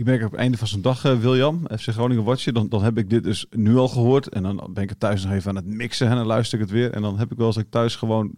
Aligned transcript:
Ik 0.00 0.06
merk 0.06 0.24
op 0.24 0.30
het 0.30 0.40
einde 0.40 0.56
van 0.58 0.66
zo'n 0.66 0.80
dag, 0.80 1.04
eh, 1.04 1.18
William, 1.18 1.60
FC 1.78 1.88
Groningen 1.88 2.24
watchen, 2.24 2.54
dan, 2.54 2.68
dan 2.68 2.82
heb 2.84 2.98
ik 2.98 3.10
dit 3.10 3.24
dus 3.24 3.46
nu 3.50 3.76
al 3.76 3.88
gehoord. 3.88 4.28
En 4.28 4.42
dan 4.42 4.70
ben 4.74 4.82
ik 4.82 4.92
thuis 4.98 5.24
nog 5.24 5.32
even 5.32 5.48
aan 5.50 5.56
het 5.56 5.66
mixen 5.66 6.08
en 6.08 6.16
dan 6.16 6.26
luister 6.26 6.58
ik 6.58 6.64
het 6.64 6.72
weer. 6.74 6.90
En 6.92 7.02
dan 7.02 7.18
heb 7.18 7.32
ik 7.32 7.36
wel 7.38 7.46
als 7.46 7.56
ik 7.56 7.66
thuis 7.70 7.96
gewoon, 7.96 8.30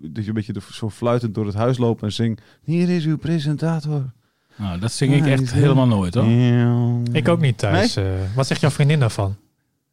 dat 0.00 0.22
je 0.22 0.28
een 0.28 0.34
beetje 0.34 0.52
de- 0.52 0.60
zo 0.72 0.90
fluitend 0.90 1.34
door 1.34 1.46
het 1.46 1.54
huis 1.54 1.78
loop 1.78 2.02
en 2.02 2.12
zing, 2.12 2.38
hier 2.62 2.88
is 2.88 3.04
uw 3.04 3.16
presentator. 3.16 4.12
Nou, 4.56 4.78
dat 4.78 4.92
zing 4.92 5.14
ik 5.14 5.26
echt 5.26 5.52
helemaal 5.52 5.86
nooit 5.86 6.14
hoor. 6.14 6.24
Ja. 6.24 6.96
Ik 7.12 7.28
ook 7.28 7.40
niet 7.40 7.58
thuis. 7.58 7.96
Eh, 7.96 8.04
wat 8.34 8.46
zegt 8.46 8.60
jouw 8.60 8.70
vriendin 8.70 8.98
daarvan? 9.00 9.36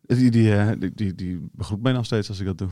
Die, 0.02 0.32
die, 0.32 0.56
eh, 0.56 0.68
die, 0.80 0.92
die, 0.96 1.16
die 1.16 1.50
begroet 1.54 1.82
mij 1.82 1.92
nog 1.92 2.06
steeds 2.06 2.30
als 2.30 2.40
ik 2.40 2.46
dat 2.46 2.58
doe. 2.58 2.68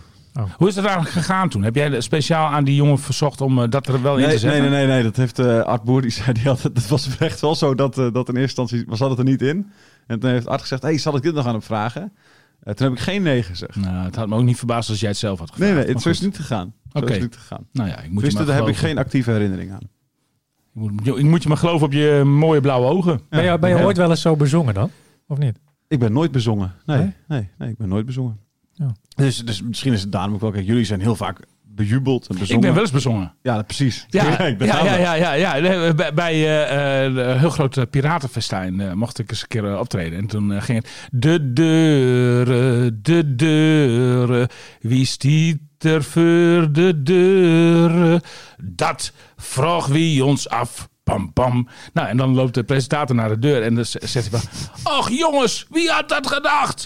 Hoe 0.57 0.67
is 0.67 0.75
het 0.75 0.85
eigenlijk 0.85 1.15
gegaan 1.15 1.49
toen? 1.49 1.63
Heb 1.63 1.75
jij 1.75 2.01
speciaal 2.01 2.47
aan 2.51 2.63
die 2.63 2.75
jongen 2.75 2.99
verzocht 2.99 3.41
om 3.41 3.61
eh, 3.61 3.69
dat 3.69 3.87
er 3.87 4.01
wel 4.01 4.15
in 4.17 4.21
te 4.23 4.27
Nee, 4.27 4.37
zetten? 4.37 4.61
nee, 4.61 4.69
nee, 4.69 4.79
nee, 4.85 4.87
nee, 4.95 5.03
dat 5.03 5.15
heeft 5.15 5.39
eh, 5.39 5.59
Art 5.61 5.83
Boer, 5.83 6.01
die 6.01 6.11
zei, 6.11 6.33
die 6.33 6.43
had, 6.43 6.61
het 6.63 6.77
het 6.77 6.87
was 6.87 7.17
echt 7.17 7.39
wel 7.39 7.55
zo 7.55 7.75
dat, 7.75 7.97
eh, 7.97 8.11
dat 8.11 8.29
in 8.29 8.35
eerste 8.35 8.61
instantie, 8.61 8.83
was 8.87 8.99
het 8.99 9.17
er 9.17 9.23
niet 9.23 9.41
in. 9.41 9.71
En 10.07 10.19
toen 10.19 10.29
heeft 10.29 10.47
Art 10.47 10.61
gezegd, 10.61 10.81
hey, 10.81 10.97
zal 10.97 11.15
ik 11.15 11.21
dit 11.21 11.33
nog 11.33 11.45
aan 11.45 11.51
hem 11.51 11.61
vragen? 11.61 12.13
Toen 12.63 12.87
heb 12.87 12.91
ik 12.91 12.99
geen 12.99 13.21
nee 13.23 13.43
gezegd. 13.43 13.75
Nou, 13.75 14.05
het 14.05 14.15
had 14.15 14.27
me 14.27 14.35
ook 14.35 14.43
niet 14.43 14.57
verbaasd 14.57 14.89
als 14.89 14.99
jij 14.99 15.09
het 15.09 15.17
zelf 15.17 15.39
had 15.39 15.47
Nee, 15.49 15.57
gevraagd. 15.57 15.85
nee, 15.85 15.93
het 15.93 16.03
zo 16.03 16.09
is 16.09 16.15
het 16.19 16.25
niet 16.27 16.35
gegaan. 16.37 16.73
Zo 16.93 16.97
Oké. 16.97 17.07
is 17.07 17.13
het 17.13 17.21
niet 17.21 17.35
gegaan. 17.35 17.67
Nou 17.71 17.89
ja, 17.89 17.99
ik 18.01 18.09
moet, 18.11 18.23
Dus 18.23 18.31
je 18.31 18.37
maar 18.37 18.47
daar 18.47 18.55
heb 18.55 18.67
ik 18.67 18.75
geen 18.75 18.97
actieve 18.97 19.31
herinnering 19.31 19.71
aan. 19.71 19.79
Ik 19.81 19.89
moet, 20.73 21.07
ik 21.17 21.23
moet 21.23 21.43
je 21.43 21.47
maar 21.49 21.57
geloven 21.57 21.85
op 21.85 21.93
je 21.93 22.21
mooie 22.25 22.61
blauwe 22.61 22.87
ogen. 22.87 23.21
Ben 23.29 23.43
je, 23.43 23.59
ben 23.59 23.69
je 23.69 23.75
Ja. 23.75 23.83
ooit 23.83 23.97
wel 23.97 24.09
eens 24.09 24.21
zo 24.21 24.35
bezongen 24.35 24.73
dan? 24.73 24.91
Of 25.27 25.37
niet? 25.37 25.59
Ik 25.89 25.99
ben 25.99 26.13
nooit 26.13 26.31
bezongen. 26.31 26.73
Nee, 26.85 26.97
Nee? 26.97 27.13
nee, 27.27 27.49
nee, 27.57 27.69
ik 27.69 27.77
ben 27.77 27.87
nooit 27.89 28.05
bezongen. 28.05 28.39
Ja. 28.73 28.91
Dus, 29.15 29.37
dus 29.45 29.61
misschien 29.61 29.93
is 29.93 30.01
het 30.01 30.11
daarom 30.11 30.33
ook 30.33 30.41
wel. 30.41 30.51
Kijk, 30.51 30.65
jullie 30.65 30.85
zijn 30.85 30.99
heel 31.01 31.15
vaak 31.15 31.39
bejubeld 31.63 32.27
en 32.27 32.35
bezongen. 32.37 32.55
Ik 32.55 32.61
ben 32.61 32.73
wel 32.73 32.81
eens 32.81 32.91
bezongen. 32.91 33.33
Ja, 33.41 33.61
precies. 33.61 34.05
Ja, 34.09 34.39
ik 34.39 34.57
ben 34.57 34.67
ja, 34.67 34.95
ja, 34.95 35.13
ja, 35.13 35.33
ja, 35.55 35.93
Bij, 35.93 36.13
bij 36.13 36.33
eh, 36.33 37.05
eh, 37.05 37.13
een 37.33 37.39
heel 37.39 37.49
groot 37.49 37.77
eh, 37.77 37.83
piratenfestijn 37.89 38.79
eh, 38.81 38.93
mocht 38.93 39.19
ik 39.19 39.29
eens 39.31 39.41
een 39.41 39.47
keer 39.47 39.71
eh, 39.71 39.79
optreden. 39.79 40.19
En 40.19 40.27
toen 40.27 40.53
eh, 40.53 40.61
ging 40.61 40.77
het... 40.83 41.09
De 41.11 41.53
deuren, 41.53 42.99
de 43.01 43.35
deuren, 43.35 44.47
wie 44.81 45.05
stiet 45.05 45.59
er 45.77 46.03
voor 46.03 46.71
de 46.71 47.01
deuren? 47.03 48.21
Dat 48.63 49.13
vroeg 49.35 49.87
wie 49.87 50.25
ons 50.25 50.49
af. 50.49 50.89
Pam, 51.09 51.33
pam. 51.33 51.67
Nou, 51.93 52.07
en 52.07 52.17
dan 52.17 52.33
loopt 52.35 52.53
de 52.53 52.63
presentator 52.63 53.15
naar 53.15 53.29
de 53.29 53.39
deur 53.39 53.63
en 53.63 53.75
dan 53.75 53.85
zegt 53.85 54.13
hij 54.31 54.39
van... 54.39 54.97
Och 54.97 55.09
jongens, 55.09 55.65
wie 55.69 55.89
had 55.89 56.09
dat 56.09 56.27
gedacht? 56.27 56.85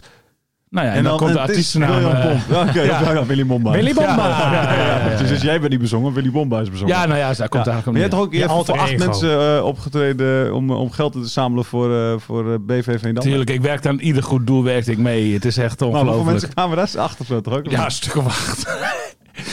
Nou 0.69 0.87
ja, 0.87 0.93
en, 0.93 1.03
dan, 1.03 1.17
komt 1.17 1.33
de 1.33 1.39
artiestennaam... 1.39 1.91
William 1.91 2.11
eh, 2.11 2.27
Pomp. 2.27 2.41
Ja, 2.49 2.61
oké, 2.61 2.81
ja. 2.91 3.01
ja. 3.01 3.11
ja, 3.11 3.25
Willy 3.25 3.45
Bomba. 3.45 3.71
Willy 3.71 3.93
Bomba! 3.93 4.27
Ja, 4.27 4.51
ja, 4.51 4.73
ja, 4.73 5.09
ja, 5.11 5.17
Dus, 5.17 5.29
dus 5.29 5.41
jij 5.41 5.59
bent 5.59 5.71
niet 5.71 5.79
bezongen, 5.79 6.13
Willy 6.13 6.31
Bomba 6.31 6.59
is 6.61 6.69
bezongen. 6.69 6.93
Ja, 6.95 7.05
nou 7.05 7.19
ja, 7.19 7.33
daar 7.33 7.49
komt 7.49 7.65
Ja. 7.65 7.71
eigenlijk 7.71 7.85
Maar 7.85 7.95
je 7.95 7.99
hebt 8.01 8.11
toch 8.11 8.21
ook 8.21 8.33
Je 8.33 8.39
hebt 8.39 8.51
voor 8.65 8.79
acht 8.79 8.91
ego. 8.91 9.05
mensen 9.05 9.57
eh, 9.57 9.65
opgetreden 9.65 10.53
om, 10.53 10.71
om 10.71 10.91
geld 10.91 11.11
te 11.11 11.25
zamelen 11.25 11.65
voor, 11.65 11.95
eh, 11.95 12.13
voor 12.17 12.51
eh, 12.53 12.59
BV 12.59 12.99
Veendam. 12.99 13.23
Tuurlijk, 13.23 13.49
ik 13.49 13.61
werkte 13.61 13.87
aan 13.89 13.99
ieder 13.99 14.23
goed 14.23 14.47
doel 14.47 14.63
werkte 14.63 14.91
ik 14.91 14.97
mee. 14.97 15.33
Het 15.33 15.45
is 15.45 15.57
echt 15.57 15.79
Maar 15.79 15.89
hoeveel 15.89 16.05
ongelooflijk. 16.07 16.31
mensen 16.31 16.53
kwamen 16.53 16.77
daar? 16.77 16.99
Acht 17.03 17.19
of 17.19 17.25
zo 17.25 17.41
toch 17.41 17.53
ook? 17.57 17.69
Ja, 17.69 17.85
een 17.85 17.91
stuk 17.91 18.15
of 18.15 18.25
acht. 18.25 18.65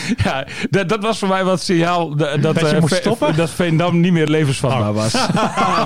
ja, 0.23 0.47
dat, 0.69 0.89
dat 0.89 1.01
was 1.01 1.19
voor 1.19 1.27
mij 1.27 1.43
wat 1.43 1.61
signaal 1.61 2.15
dat, 2.15 2.41
dat, 2.41 2.55
Dat 2.55 2.69
je 2.69 2.75
eh, 2.75 2.81
moest 2.81 2.93
Ve- 2.93 2.99
stoppen? 3.01 3.35
dat 3.35 3.49
Veendam 3.49 3.99
niet 3.99 4.11
meer 4.13 4.27
levensvatbaar 4.27 4.93
was. 4.93 5.13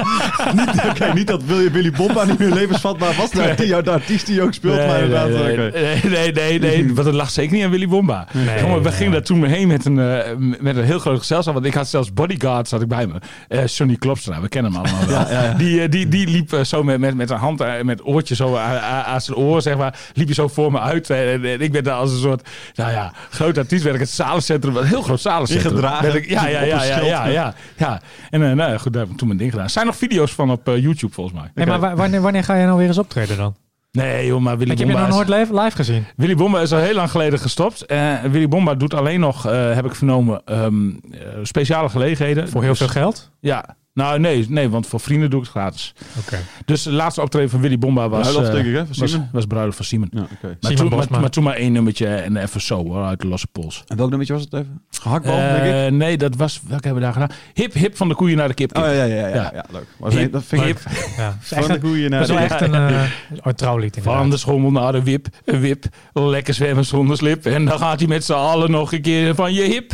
niet, 0.56 0.84
oké, 0.90 1.14
niet 1.14 1.28
dat 1.28 1.44
Willy, 1.44 1.72
Willy 1.72 1.92
Bomba 1.92 2.24
niet 2.25 2.40
meer 2.40 2.54
levensvatbaar 2.54 3.16
was. 3.16 3.30
De, 3.30 3.54
die, 3.58 3.81
de 3.81 3.92
artiest 3.92 4.25
die 4.25 4.42
ook 4.42 4.54
speelt, 4.54 4.78
maar 4.78 4.88
Nee, 4.88 5.04
inderdaad. 5.04 5.30
nee, 5.30 5.58
nee, 5.58 5.72
nee, 5.72 6.31
nee, 6.31 6.31
nee, 6.31 6.59
nee, 6.59 6.94
want 6.94 7.08
het 7.08 7.16
lag 7.16 7.30
zeker 7.30 7.54
niet 7.56 7.64
aan 7.64 7.70
Willy 7.72 7.88
Bomba. 7.88 8.28
Jongen, 8.59 8.81
we 8.81 8.92
gingen 8.92 9.12
daar 9.12 9.22
toen 9.24 9.40
mee 9.40 9.52
heen 9.52 9.68
met 9.68 9.86
een, 9.86 10.00
eh, 10.00 10.31
met 10.59 10.75
een 10.75 10.84
heel 10.84 11.00
groot 11.00 11.20
gezelschap. 11.20 11.54
Want 11.54 11.66
ik 11.66 11.74
had 11.74 11.88
zelfs 11.88 12.14
bodyguards 12.14 12.72
had 12.72 12.81
ik 12.81 12.88
bij 12.88 13.08
me. 13.08 13.14
Eh 13.48 13.59
Sonny 13.66 13.96
Klopstra, 13.96 14.42
we 14.42 14.48
kennen 14.48 14.74
hem 14.74 14.81
allemaal 14.81 15.08
wel. 15.08 15.58
Die, 15.58 15.81
eh, 15.81 15.92
die, 15.92 16.08
die 16.08 16.28
liep 16.28 16.54
eh, 16.54 16.64
zo 16.64 16.84
met, 16.84 17.00
met, 17.00 17.16
met 17.16 17.30
een 17.30 17.38
hand, 17.38 17.62
eh, 17.62 17.81
met 17.81 18.06
oortje 18.06 18.36
zo 18.36 18.56
aan, 18.56 19.22
zijn 19.22 19.38
oor, 19.38 19.62
zeg 19.62 19.78
maar. 19.78 20.00
Liep 20.14 20.25
hij 20.25 20.36
zo 20.36 20.48
voor 20.48 20.72
me 20.72 20.80
uit. 20.80 21.09
En, 21.09 21.62
ik 21.62 21.72
ben 21.72 21.84
daar 21.84 21.96
als 21.96 22.12
een 22.12 22.20
soort, 22.20 22.50
nou 22.75 22.92
ja, 22.92 23.14
groot 23.30 23.58
artiest. 23.58 23.84
werd 23.84 23.96
ik 23.96 24.02
het 24.02 24.09
zalencentrum, 24.16 24.76
een 24.78 24.86
heel 24.86 25.02
groot 25.02 25.22
zalencentrum. 25.22 25.72
Ingedragen 25.72 26.16
ik- 26.16 26.30
ja, 26.30 26.48
ja, 26.48 26.59
op 26.62 26.66
ja, 26.68 26.84
ja, 26.84 27.00
ja, 27.06 27.26
ja, 27.28 27.53
ja. 27.78 28.02
En 28.30 28.50
eh, 28.50 28.52
nou 28.52 28.78
goed, 28.78 28.94
daar 28.94 29.02
heb 29.02 29.12
ik 29.12 29.18
toen 29.18 29.28
mijn 29.28 29.40
ding 29.40 29.50
gedaan. 29.52 29.66
Er 29.66 29.72
zijn 29.72 29.86
nog 29.86 29.96
video's 29.96 30.31
van 30.34 30.52
op 30.52 30.68
eh, 30.68 30.78
YouTube 30.81 31.14
volgens 31.14 31.40
mij. 31.40 31.52
Nee, 31.53 31.66
maar 31.66 31.80
wa- 31.80 31.96
wanneer, 31.96 32.22
wanneer 32.22 32.44
ga 32.44 32.56
je 32.56 32.66
nou 32.66 32.78
weer 32.78 32.88
eens 32.88 32.98
optreden 32.98 33.38
dan? 33.38 33.56
Nee 33.92 34.25
joh, 34.25 34.42
maar 34.42 34.58
Willy 34.58 34.72
Ik 34.72 34.78
heb 34.78 34.88
je 34.88 34.94
nou 34.94 35.08
is- 35.08 35.14
nooit 35.16 35.30
live, 35.30 35.62
live 35.62 35.75
gezien. 35.75 36.06
Willy 36.16 36.36
Bomba 36.36 36.59
is 36.59 36.74
al 36.74 36.80
heel 36.80 36.94
lang 36.94 37.12
geleden 37.12 37.40
gestopt. 37.40 37.86
Eh 37.86 38.14
Willy 38.24 38.48
Bomba 38.48 38.75
doet 38.75 38.94
alleen 38.94 39.20
nog, 39.20 39.46
eh, 39.48 39.74
heb 39.74 39.86
ik 39.86 39.96
vernomen, 39.96 40.42
ehm, 40.46 40.90
eh, 40.90 41.20
speciale 41.44 41.90
gelegenheden. 41.90 42.50
Voor 42.50 42.62
heel 42.62 42.70
Dus- 42.70 42.78
veel 42.80 42.88
geld? 42.88 43.31
Ja. 43.40 43.75
Nou, 43.95 44.19
nee, 44.19 44.45
nee, 44.50 44.69
want 44.69 44.88
voor 44.88 45.00
vrienden 45.00 45.29
doe 45.29 45.39
ik 45.39 45.45
het 45.45 45.56
gratis. 45.56 45.94
Oké. 46.19 46.38
Dus 46.66 46.83
de 46.83 46.91
laatste 46.91 47.22
optreden 47.22 47.50
van 47.50 47.61
Willy 47.61 47.78
Bomba 47.78 48.09
was... 48.09 48.22
Bruiloft, 48.22 48.47
eh, 48.47 48.53
denk 48.53 48.66
ik, 48.66 48.73
hè, 48.73 48.85
van 48.85 48.95
was, 49.00 49.11
Simon? 49.11 49.29
was 49.31 49.45
bruiloft 49.45 49.75
van 49.75 49.85
Simon. 49.85 50.07
Ja, 50.11 50.22
oké. 50.22 50.47
Maar, 50.61 50.72
Simon 50.72 50.89
toen, 50.89 50.97
maar, 51.09 51.19
maar 51.22 51.29
toen 51.29 51.44
maar 51.44 51.56
één 51.56 51.72
nummertje 51.72 52.07
en 52.07 52.38
even 52.38 52.61
zo 52.61 52.83
hoor, 52.83 53.03
uit 53.03 53.19
de 53.22 53.28
losse 53.28 53.47
pols. 53.51 53.83
En 53.88 53.97
welk 53.97 54.09
nummertje 54.09 54.33
was 54.33 54.44
het 54.44 54.53
even? 54.53 54.81
Gehaktbal, 54.89 55.38
Eh, 55.38 55.62
denk 55.63 55.86
ik? 55.88 55.92
nee, 55.97 56.18
dat 56.18 56.36
was... 56.36 56.62
Welke 56.68 56.88
hebben 56.88 56.94
we 56.94 57.12
daar 57.12 57.13
gedaan? 57.21 57.38
Hip, 57.53 57.74
hip 57.74 57.97
van 57.97 58.07
de 58.07 58.15
koeien 58.15 58.38
naar 58.38 58.47
de 58.47 58.53
kip. 58.53 58.77
Oh 58.77 58.83
ja, 58.83 58.92
ja, 58.92 59.03
ja, 59.03 59.27
ja, 59.27 59.36
Ja. 59.36 59.51
ja. 59.53 59.65
leuk. 59.71 59.86
Was 60.00 60.13
Hip, 60.13 60.24
een- 60.24 60.31
dat 60.31 60.44
vind 60.45 60.63
ik 60.65 60.77
Ja, 61.18 61.38
van 61.41 61.68
de 61.68 61.80
koeien 61.80 62.09
naar 62.09 62.19
dat 62.19 62.30
is 62.30 62.36
wel 62.36 62.48
de- 62.48 62.53
echt 62.53 62.62
een, 62.62 62.74
eh, 62.74 63.03
een 63.41 63.56
trouwlied 63.56 63.98
Van 64.01 64.30
de 64.30 64.38
schommel 64.38 64.71
naar 64.71 64.91
de 64.91 65.03
wip, 65.03 65.27
een 65.45 65.59
wip, 65.59 65.86
lekker 66.13 66.53
zwemmen 66.53 66.86
zonder 66.86 67.18
slip. 67.18 67.45
En 67.45 67.65
dan 67.65 67.80
gaat 67.80 68.00
hij 68.00 68.07
met 68.07 68.24
z'n 68.25 68.33
allen 68.33 68.71
nog 68.71 68.94
een 68.94 69.01
keer 69.01 69.36
van 69.36 69.53
je 69.53 69.62
hip. 69.63 69.94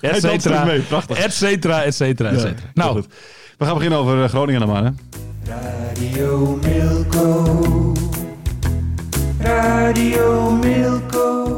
Hij 0.00 0.10
Et 0.10 0.20
danst 0.20 0.24
ook 0.24 0.30
cetera, 0.40 0.64
mee, 0.64 0.80
prachtig. 0.80 1.18
et 1.18 1.32
cetera, 1.32 1.82
et 1.82 1.94
cetera, 1.94 2.28
et 2.30 2.40
cetera. 2.40 2.70
Nou, 2.74 2.92
goed. 2.92 3.06
We 3.58 3.64
gaan 3.64 3.74
beginnen 3.74 3.98
over 3.98 4.22
eh, 4.22 4.28
Groningen 4.28 4.60
dan 4.60 4.68
maar, 4.68 4.84
hè? 4.84 4.90
Radio 5.44 6.58
Milko. 6.62 7.92
Radio 9.38 10.50
Milko. 10.50 11.54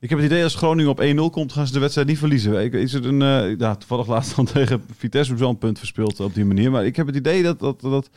Ik 0.00 0.10
heb 0.10 0.18
het 0.18 0.28
idee 0.28 0.42
als 0.42 0.54
Groningen 0.54 0.90
op 0.90 1.02
1-0 1.02 1.30
komt, 1.30 1.52
gaan 1.52 1.66
ze 1.66 1.72
de 1.72 1.78
wedstrijd 1.78 2.08
niet 2.08 2.18
verliezen. 2.18 2.72
Is 2.72 2.92
het 2.92 3.04
een, 3.04 3.22
eh, 3.22 3.58
ja, 3.58 3.74
toevallig 3.74 4.06
laatst 4.06 4.36
dan 4.36 4.44
tegen 4.54 4.84
Vitesse 4.98 5.32
op 5.32 5.38
zo'n 5.38 5.58
punt 5.58 5.78
verspeeld 5.78 6.20
op 6.20 6.34
die 6.34 6.44
manier. 6.44 6.70
Maar 6.70 6.86
ik 6.86 6.96
heb 6.96 7.06
het 7.06 7.16
idee 7.16 7.42
dat, 7.42 7.60
dat, 7.60 7.80
dat 7.80 8.10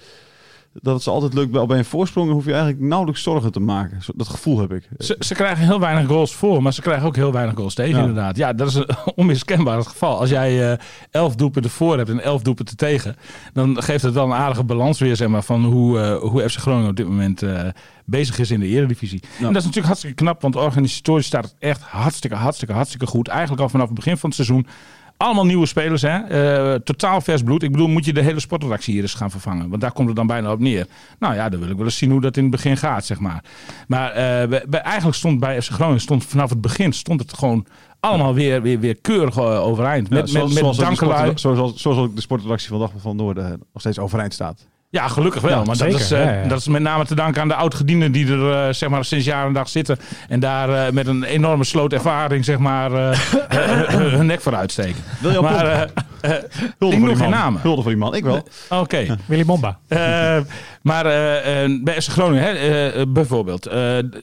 dat 0.81 0.93
het 0.93 1.03
ze 1.03 1.09
altijd 1.09 1.33
lukt 1.33 1.51
bij, 1.51 1.65
bij 1.65 1.77
een 1.77 1.85
voorsprong, 1.85 2.31
hoef 2.31 2.45
je 2.45 2.51
eigenlijk 2.53 2.81
nauwelijks 2.81 3.23
zorgen 3.23 3.51
te 3.51 3.59
maken. 3.59 3.99
Dat 4.15 4.27
gevoel 4.29 4.59
heb 4.59 4.73
ik. 4.73 4.89
Ze, 4.97 5.15
ze 5.19 5.33
krijgen 5.33 5.65
heel 5.65 5.79
weinig 5.79 6.07
goals 6.07 6.35
voor, 6.35 6.61
maar 6.63 6.73
ze 6.73 6.81
krijgen 6.81 7.07
ook 7.07 7.15
heel 7.15 7.31
weinig 7.31 7.55
goals 7.55 7.73
tegen, 7.73 7.95
Ja. 7.95 7.99
inderdaad. 7.99 8.37
Ja, 8.37 8.53
dat 8.53 8.67
is 8.67 8.73
een 8.75 8.87
onmiskenbaar 9.15 9.77
het 9.77 9.87
geval. 9.87 10.19
Als 10.19 10.29
jij 10.29 10.71
eh 10.71 10.77
elf 11.11 11.35
doelpunten 11.35 11.71
voor 11.71 11.97
hebt 11.97 12.09
en 12.09 12.23
elf 12.23 12.41
doelpunten 12.41 12.77
tegen, 12.77 13.15
dan 13.53 13.83
geeft 13.83 14.03
het 14.03 14.13
wel 14.13 14.25
een 14.25 14.33
aardige 14.33 14.63
balans 14.63 14.99
weer, 14.99 15.15
zeg 15.15 15.27
maar, 15.27 15.43
van 15.43 15.65
hoe, 15.65 15.99
eh, 15.99 16.15
hoe 16.17 16.49
FC 16.49 16.57
Groningen 16.59 16.89
op 16.89 16.95
dit 16.95 17.07
moment 17.07 17.41
eh, 17.43 17.61
bezig 18.05 18.39
is 18.39 18.51
in 18.51 18.59
de 18.59 18.67
Eredivisie. 18.67 19.19
En 19.21 19.29
dat 19.43 19.49
is 19.49 19.53
natuurlijk 19.55 19.85
hartstikke 19.85 20.15
knap, 20.15 20.41
want 20.41 20.55
organisatorisch 20.55 21.25
staat 21.25 21.43
het 21.43 21.55
echt 21.59 21.81
hartstikke, 21.81 22.35
hartstikke, 22.35 22.73
hartstikke 22.73 23.05
goed. 23.05 23.27
Eigenlijk 23.27 23.61
al 23.61 23.69
vanaf 23.69 23.85
het 23.85 23.95
begin 23.95 24.17
van 24.17 24.29
het 24.29 24.37
seizoen. 24.37 24.67
Allemaal 25.17 25.45
nieuwe 25.45 25.65
spelers, 25.65 26.01
hè? 26.01 26.17
Eh, 26.17 26.79
totaal 26.79 27.21
vers 27.21 27.41
bloed. 27.43 27.63
Ik 27.63 27.71
bedoel, 27.71 27.87
moet 27.87 28.05
je 28.05 28.13
de 28.13 28.21
hele 28.21 28.39
sportredactie 28.39 28.93
hier 28.93 29.01
eens 29.01 29.13
gaan 29.13 29.31
vervangen? 29.31 29.69
Want 29.69 29.81
daar 29.81 29.91
komt 29.91 30.07
het 30.07 30.15
dan 30.15 30.27
bijna 30.27 30.51
op 30.51 30.59
neer. 30.59 30.87
Nou 31.19 31.33
ja, 31.35 31.49
dan 31.49 31.59
wil 31.59 31.69
ik 31.69 31.75
wel 31.75 31.85
eens 31.85 31.97
zien 31.97 32.11
hoe 32.11 32.21
dat 32.21 32.37
in 32.37 32.41
het 32.41 32.51
begin 32.51 32.77
gaat, 32.77 33.05
zeg 33.05 33.19
maar. 33.19 33.43
Maar 33.87 34.09
eh, 34.11 34.47
bij- 34.49 34.63
bij- 34.67 34.81
eigenlijk 34.81 35.17
stond 35.17 35.39
bij 35.39 35.61
FC 35.61 35.69
Groningen 35.71 36.01
stond 36.01 36.25
vanaf 36.25 36.49
het 36.49 36.61
begin 36.61 36.93
stond 36.93 37.19
het 37.19 37.33
gewoon 37.33 37.65
allemaal 37.99 38.33
weer, 38.33 38.61
weer, 38.61 38.79
weer 38.79 38.95
keurig 39.01 39.37
eh, 39.37 39.43
overeind. 39.63 40.09
Met, 40.09 40.31
Ja, 40.31 40.43
met, 40.43 40.53
met 40.53 40.75
dankelui. 40.75 41.31
zoals, 41.35 41.81
zoals 41.81 41.97
ook 41.97 42.15
de 42.15 42.21
sportredactie 42.21 42.69
van 42.69 42.79
Dag 42.79 42.91
van 42.97 43.15
Noorden 43.15 43.49
nog 43.49 43.59
steeds 43.81 43.99
overeind 43.99 44.33
staat. 44.33 44.67
Ja, 44.97 45.07
gelukkig 45.07 45.41
wel. 45.41 45.51
Ja, 45.59 45.63
maar 45.63 45.75
zeker, 45.75 45.91
dat, 45.93 46.01
is, 46.01 46.11
eh, 46.11 46.23
ja, 46.23 46.31
ja. 46.31 46.47
dat 46.47 46.59
is 46.59 46.67
met 46.67 46.81
name 46.81 47.05
te 47.05 47.15
danken 47.15 47.41
aan 47.41 47.47
de 47.47 47.53
oud-gedienden 47.55 48.11
die 48.11 48.31
er 48.31 48.51
eh, 48.67 48.73
zeg 48.73 48.89
maar, 48.89 49.05
sinds 49.05 49.25
jaar 49.25 49.45
en 49.45 49.53
dag 49.53 49.69
zitten. 49.69 49.97
En 50.29 50.39
daar 50.39 50.69
eh, 50.69 50.91
met 50.91 51.07
een 51.07 51.23
enorme 51.23 51.63
sloot 51.63 51.93
ervaring 51.93 52.45
zeg 52.45 52.57
maar, 52.57 52.91
hun- 53.97 54.25
nek 54.25 54.41
voor 54.41 54.55
uitsteken. 54.55 54.95
Wil 55.19 55.41
Maar 55.41 55.65
eh, 55.67 55.81
eh, 55.81 55.87
Hulde 56.79 56.95
ik 56.95 56.99
voor 56.99 57.07
die 57.07 57.17
geen 57.17 57.29
man. 57.29 57.39
namen. 57.39 57.61
Hulde 57.61 57.81
voor 57.81 57.91
die 57.91 57.99
man. 57.99 58.15
Ik 58.15 58.23
wel. 58.23 58.47
Oké. 58.69 59.17
Willy 59.25 59.45
Bomba. 59.45 59.79
Eh, 59.87 60.37
maar 60.81 61.05
eh, 61.05 61.63
eh, 61.63 61.71
bij 61.83 62.01
FC 62.01 62.09
Groningen, 62.09 62.43
hè, 62.43 62.49
eh, 62.51 63.01
eh, 63.01 63.07
bijvoorbeeld. 63.09 63.65
eh, 63.65 63.75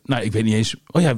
nou, 0.05 0.23
ik 0.23 0.33
weet 0.33 0.45
niet 0.45 0.55
eens. 0.55 0.77
Oh 0.87 1.03
ja, 1.03 1.09
eh, 1.11 1.17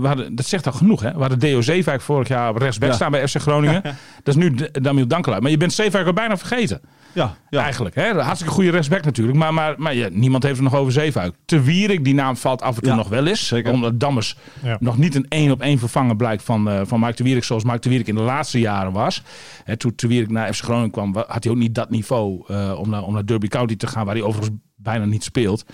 we 0.00 0.06
hadden, 0.06 0.36
dat 0.36 0.46
zegt 0.46 0.66
al 0.66 0.72
genoeg. 0.72 1.00
Hè? 1.02 1.12
We 1.12 1.18
hadden 1.20 1.38
Deo 1.38 1.60
Zeefuik 1.60 2.00
vorig 2.00 2.28
jaar 2.28 2.50
op 2.50 2.56
rechtsback 2.56 2.88
Ja. 2.88 2.94
staan 2.94 3.10
bij 3.10 3.28
FC 3.28 3.36
Groningen. 3.40 3.82
dat 4.22 4.36
is 4.36 4.36
nu 4.36 4.54
Damiel 4.72 5.06
Dankelaar. 5.06 5.42
Maar 5.42 5.50
je 5.50 5.56
bent 5.56 5.72
Zeefuik 5.72 6.06
al 6.06 6.12
bijna 6.12 6.36
vergeten. 6.36 6.80
Ja, 7.12 7.34
ja. 7.50 7.62
Eigenlijk. 7.62 7.94
Hè? 7.94 8.12
Hartstikke 8.20 8.52
goede 8.54 8.70
rechtsback 8.70 9.04
natuurlijk. 9.04 9.38
Maar, 9.38 9.54
maar, 9.54 9.74
maar 9.76 9.94
ja, 9.94 10.08
niemand 10.12 10.42
heeft 10.42 10.54
het 10.54 10.64
nog 10.64 10.74
over 10.80 10.92
Zeefuik. 10.92 11.34
Te 11.44 11.60
Wierik, 11.60 12.04
die 12.04 12.14
naam 12.14 12.36
valt 12.36 12.62
af 12.62 12.74
en 12.76 12.82
toe 12.82 12.90
Ja, 12.90 12.96
nog 12.96 13.08
wel 13.08 13.26
eens. 13.26 13.46
zeker. 13.46 13.72
Omdat 13.72 14.00
Dammers 14.00 14.36
Ja. 14.62 14.76
nog 14.80 14.98
niet 14.98 15.14
een 15.14 15.26
één 15.28 15.50
op 15.50 15.60
één 15.60 15.78
vervanger 15.78 16.16
blijkt 16.16 16.42
van, 16.42 16.68
eh 16.70 16.80
van 16.84 17.00
Mark 17.00 17.16
de 17.16 17.24
Wierik. 17.24 17.44
Zoals 17.44 17.64
Mark 17.64 17.82
de 17.82 17.88
Wierik 17.88 18.06
in 18.06 18.14
de 18.14 18.20
laatste 18.20 18.58
jaren 18.60 18.92
was. 18.92 19.22
Hè, 19.64 19.76
toen 19.76 19.92
de 19.96 20.08
Wierik 20.20 20.34
naar 20.34 20.54
FC 20.54 20.62
Groningen 20.64 20.90
kwam, 20.90 21.12
wa- 21.12 21.24
had 21.28 21.44
hij 21.44 21.52
ook 21.52 21.58
niet 21.58 21.74
dat 21.74 21.90
niveau 21.90 22.44
eh, 22.48 22.74
om, 22.78 22.90
naar, 22.90 23.02
om 23.02 23.12
naar 23.12 23.26
Derby 23.26 23.48
County 23.48 23.76
te 23.76 23.86
gaan. 23.86 24.04
Waar 24.06 24.14
hij 24.14 24.24
overigens 24.24 24.56
bijna 24.76 25.04
niet 25.04 25.24
speelt. 25.24 25.64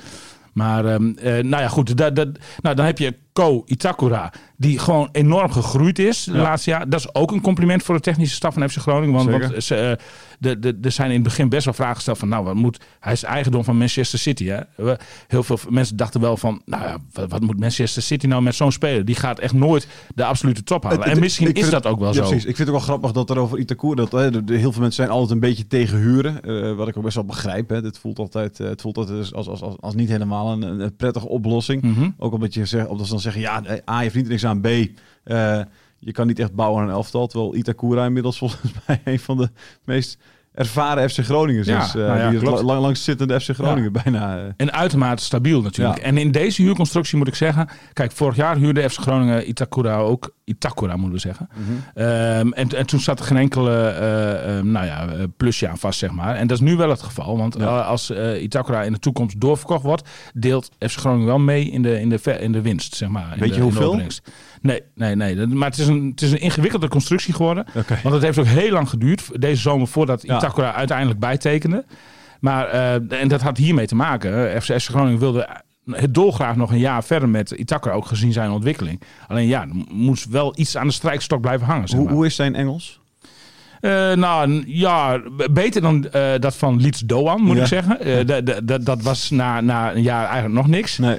Maar 0.53 0.85
ehm, 0.85 1.11
eh, 1.17 1.33
nou 1.33 1.63
ja, 1.63 1.69
goed. 1.69 1.97
Dat, 1.97 2.17
dat, 2.17 2.29
nou, 2.63 2.75
dan 2.77 2.85
heb 2.87 2.99
je 2.99 3.15
Ko 3.33 3.63
Itakura, 3.67 4.33
die 4.57 4.79
gewoon 4.79 5.09
enorm 5.13 5.51
gegroeid 5.53 5.99
is 5.99 6.25
de 6.25 6.33
Ja. 6.33 6.43
laatste 6.43 6.71
jaar. 6.71 6.89
Dat 6.89 7.01
is 7.01 7.15
ook 7.15 7.33
een 7.33 7.41
compliment 7.41 7.83
voor 7.83 7.95
de 7.95 8.01
technische 8.01 8.35
staf 8.35 8.55
van 8.55 8.69
FC 8.71 8.77
Groningen. 8.77 9.15
Want, 9.15 9.31
want 9.31 9.65
ze, 9.65 9.75
eh, 9.77 10.05
de, 10.39 10.59
de, 10.59 10.79
er 10.83 10.93
zijn 10.93 11.09
in 11.09 11.15
het 11.15 11.25
begin 11.25 11.49
best 11.49 11.65
wel 11.65 11.75
vragen 11.75 11.95
gesteld 11.95 12.19
van, 12.19 12.29
nou, 12.29 12.45
wat 12.45 12.55
moet, 12.55 12.81
hij 13.01 13.13
is 13.13 13.23
eigendom 13.23 13.65
van 13.65 13.77
Manchester 13.77 14.19
City. 14.19 14.45
Hè? 14.45 14.61
Heel 15.27 15.43
veel 15.43 15.59
mensen 15.69 15.97
dachten 15.97 16.21
wel 16.21 16.37
van, 16.37 16.63
nou 16.65 16.83
ja, 16.83 16.99
wat, 17.13 17.31
wat 17.31 17.41
moet 17.41 17.61
Manchester 17.61 18.03
City 18.03 18.27
nou 18.27 18.43
met 18.43 18.55
zo'n 18.55 18.73
speler? 18.73 19.05
Die 19.05 19.15
gaat 19.15 19.39
echt 19.39 19.55
nooit 19.55 19.89
de 20.15 20.25
absolute 20.25 20.63
top 20.63 20.83
halen. 20.83 21.07
En 21.07 21.21
misschien 21.21 21.53
is 21.53 21.71
dat 21.71 21.87
ook 21.87 21.99
wel 21.99 22.15
zo. 22.15 22.21
Precies. 22.21 22.45
Ik 22.45 22.57
vind 22.57 22.59
het 22.59 22.69
ook 22.69 22.75
wel 22.75 22.85
grappig 22.85 23.13
dat 23.13 23.31
er 23.31 23.39
over 23.39 23.59
Itakura, 23.59 24.05
dat 24.05 24.49
heel 24.49 24.73
veel 24.73 24.81
mensen 24.81 24.93
zijn 24.93 25.09
altijd 25.09 25.31
een 25.31 25.41
beetje 25.41 25.67
tegen 25.67 25.99
huren. 25.99 26.43
eh, 26.43 26.75
wat 26.75 26.89
ik 26.89 26.97
ook 26.97 27.03
best 27.03 27.15
wel 27.15 27.25
begrijp. 27.25 27.69
Hè. 27.69 27.77
Het 27.77 27.99
voelt 27.99 28.19
altijd, 28.19 28.61
eh, 28.61 28.69
het 28.69 28.81
voelt 28.81 28.97
altijd 28.97 29.19
als, 29.33 29.49
als, 29.49 29.63
als, 29.63 29.77
als 29.81 29.95
niet 29.95 30.09
helemaal 30.09 30.63
een, 30.63 30.97
prettige 30.97 31.29
oplossing. 31.29 31.83
Mhm. 31.83 32.11
Ook 32.19 32.33
omdat 32.33 32.55
je 32.55 32.65
zegt, 32.65 32.89
omdat 32.89 33.07
ze 33.07 33.13
dan 33.13 33.21
zeggen, 33.21 33.41
ja, 33.41 33.65
eh, 33.65 33.95
A, 33.95 34.01
je 34.01 34.11
verdient 34.11 34.27
er 34.27 34.33
niks 34.33 34.45
aan. 34.45 34.61
B, 34.61 34.69
je 35.99 36.13
kan 36.13 36.27
niet 36.27 36.39
echt 36.39 36.55
bouwen 36.55 36.83
aan 36.83 36.89
een 36.89 36.95
elftal. 36.95 37.27
Terwijl 37.27 37.57
Itakura 37.57 38.05
inmiddels 38.05 38.39
volgens 38.39 38.73
mij 38.87 39.01
een 39.05 39.19
van 39.21 39.37
de 39.37 39.51
meest 39.85 40.19
ervaren 40.55 41.11
FC 41.11 41.19
Groningers 41.25 41.67
Ja, 41.67 41.85
is. 41.85 41.89
eh, 41.95 41.95
nou 41.95 42.19
ja, 42.19 42.31
die 42.31 42.43
lang, 42.43 42.81
langs 42.81 43.05
zittende 43.05 43.41
FC 43.41 43.51
Groningen 43.55 43.93
bijna. 43.93 44.39
eh, 44.39 44.45
En 44.57 44.73
uitermate 44.73 45.23
stabiel 45.23 45.63
natuurlijk. 45.63 45.99
En 45.99 46.19
in 46.19 46.31
deze 46.31 46.63
huurconstructie 46.63 47.19
moet 47.19 47.29
ik 47.29 47.35
zeggen... 47.35 47.69
Kijk, 47.93 48.13
vorig 48.13 48.37
jaar 48.37 48.57
huurde 48.57 48.91
FC 48.91 48.99
Groningen 49.01 49.49
Itakura 49.49 49.97
ook... 49.99 50.35
Itakura 50.45 50.97
moeten 50.97 51.13
we 51.15 51.19
zeggen. 51.19 51.49
Ehm, 51.95 52.53
en, 52.53 52.69
en 52.77 52.87
toen 52.87 53.01
zat 53.01 53.19
er 53.19 53.25
geen 53.25 53.37
enkele 53.37 53.87
eh, 53.89 54.61
nou 54.63 54.87
ja, 54.87 55.09
plusje 55.37 55.69
aan 55.69 55.79
vast, 55.79 55.99
zeg 55.99 56.11
maar. 56.11 56.35
En 56.35 56.47
dat 56.47 56.57
is 56.57 56.63
nu 56.65 56.77
wel 56.77 56.91
het 56.91 57.03
geval. 57.03 57.37
Want 57.39 57.63
als 57.63 58.11
Itakura 58.41 58.83
in 58.83 58.93
de 58.93 58.99
toekomst 58.99 59.41
doorverkocht 59.41 59.83
wordt... 59.83 60.09
deelt 60.35 60.71
FC 60.79 60.99
Groningen 60.99 61.27
wel 61.27 61.39
mee 61.39 61.65
in 61.71 61.83
de, 61.83 62.01
in 62.01 62.09
de, 62.09 62.21
in 62.41 62.53
de 62.53 62.61
winst, 62.61 62.95
zeg 62.95 63.09
maar. 63.09 63.37
Weet 63.39 63.55
je 63.55 63.61
hoeveel? 63.61 64.01
Nee, 64.63 64.81
nee, 64.95 65.15
nee. 65.15 65.47
Maar 65.47 65.69
het 65.71 65.79
is, 65.79 65.87
een, 65.87 66.09
het 66.11 66.23
is 66.23 66.31
een 66.33 66.41
ingewikkelde 66.41 66.89
constructie 66.89 67.35
geworden. 67.35 67.67
Want 68.03 68.15
het 68.15 68.23
heeft 68.23 68.39
ook 68.39 68.47
heel 68.47 68.71
lang 68.73 68.89
geduurd, 68.89 69.41
deze 69.41 69.61
zomer, 69.61 69.87
voordat 69.87 70.23
Ja. 70.23 70.37
Itakura 70.37 70.75
uiteindelijk 70.75 71.19
bijtekende. 71.19 71.85
Maar, 72.41 72.67
eh, 72.67 73.21
en 73.21 73.29
dat 73.29 73.41
had 73.41 73.57
hiermee 73.57 73.87
te 73.87 73.95
maken. 73.95 74.53
Eh, 74.55 74.61
FC 74.61 74.73
Groningen 74.85 75.19
wilde 75.19 75.49
het 75.91 76.15
dolgraag 76.15 76.57
nog 76.57 76.71
een 76.71 76.79
jaar 76.79 77.05
verder 77.05 77.29
met 77.29 77.51
Itakura, 77.51 77.95
ook 77.95 78.07
gezien 78.07 78.33
zijn 78.33 78.51
ontwikkeling. 78.51 79.01
Alleen 79.29 79.47
ja, 79.47 79.61
er 79.63 79.69
moest 79.91 80.29
wel 80.29 80.53
iets 80.57 80.77
aan 80.77 80.87
de 80.87 80.93
strijkstok 80.93 81.41
blijven 81.41 81.67
hangen. 81.67 81.89
Zeg 81.89 81.97
Hoe, 81.99 82.07
maar. 82.07 82.17
hoe 82.17 82.27
is 82.27 82.35
zijn 82.35 82.55
Engels? 82.55 83.01
Eh, 83.81 84.13
nou, 84.13 84.63
ja, 84.67 85.21
beter 85.51 85.81
dan 85.81 86.09
eh, 86.11 86.31
dat 86.39 86.57
van 86.57 86.81
Leeds 86.81 87.01
Doan, 87.01 87.41
moet 87.43 87.57
Ja. 87.57 87.63
ik 87.63 87.69
zeggen. 87.69 88.27
Dat 88.85 89.03
was 89.03 89.31
na, 89.31 89.61
na 89.61 89.95
een 89.95 90.03
jaar 90.03 90.25
eigenlijk 90.25 90.55
nog 90.55 90.67
niks. 90.67 90.99
Nee. 90.99 91.19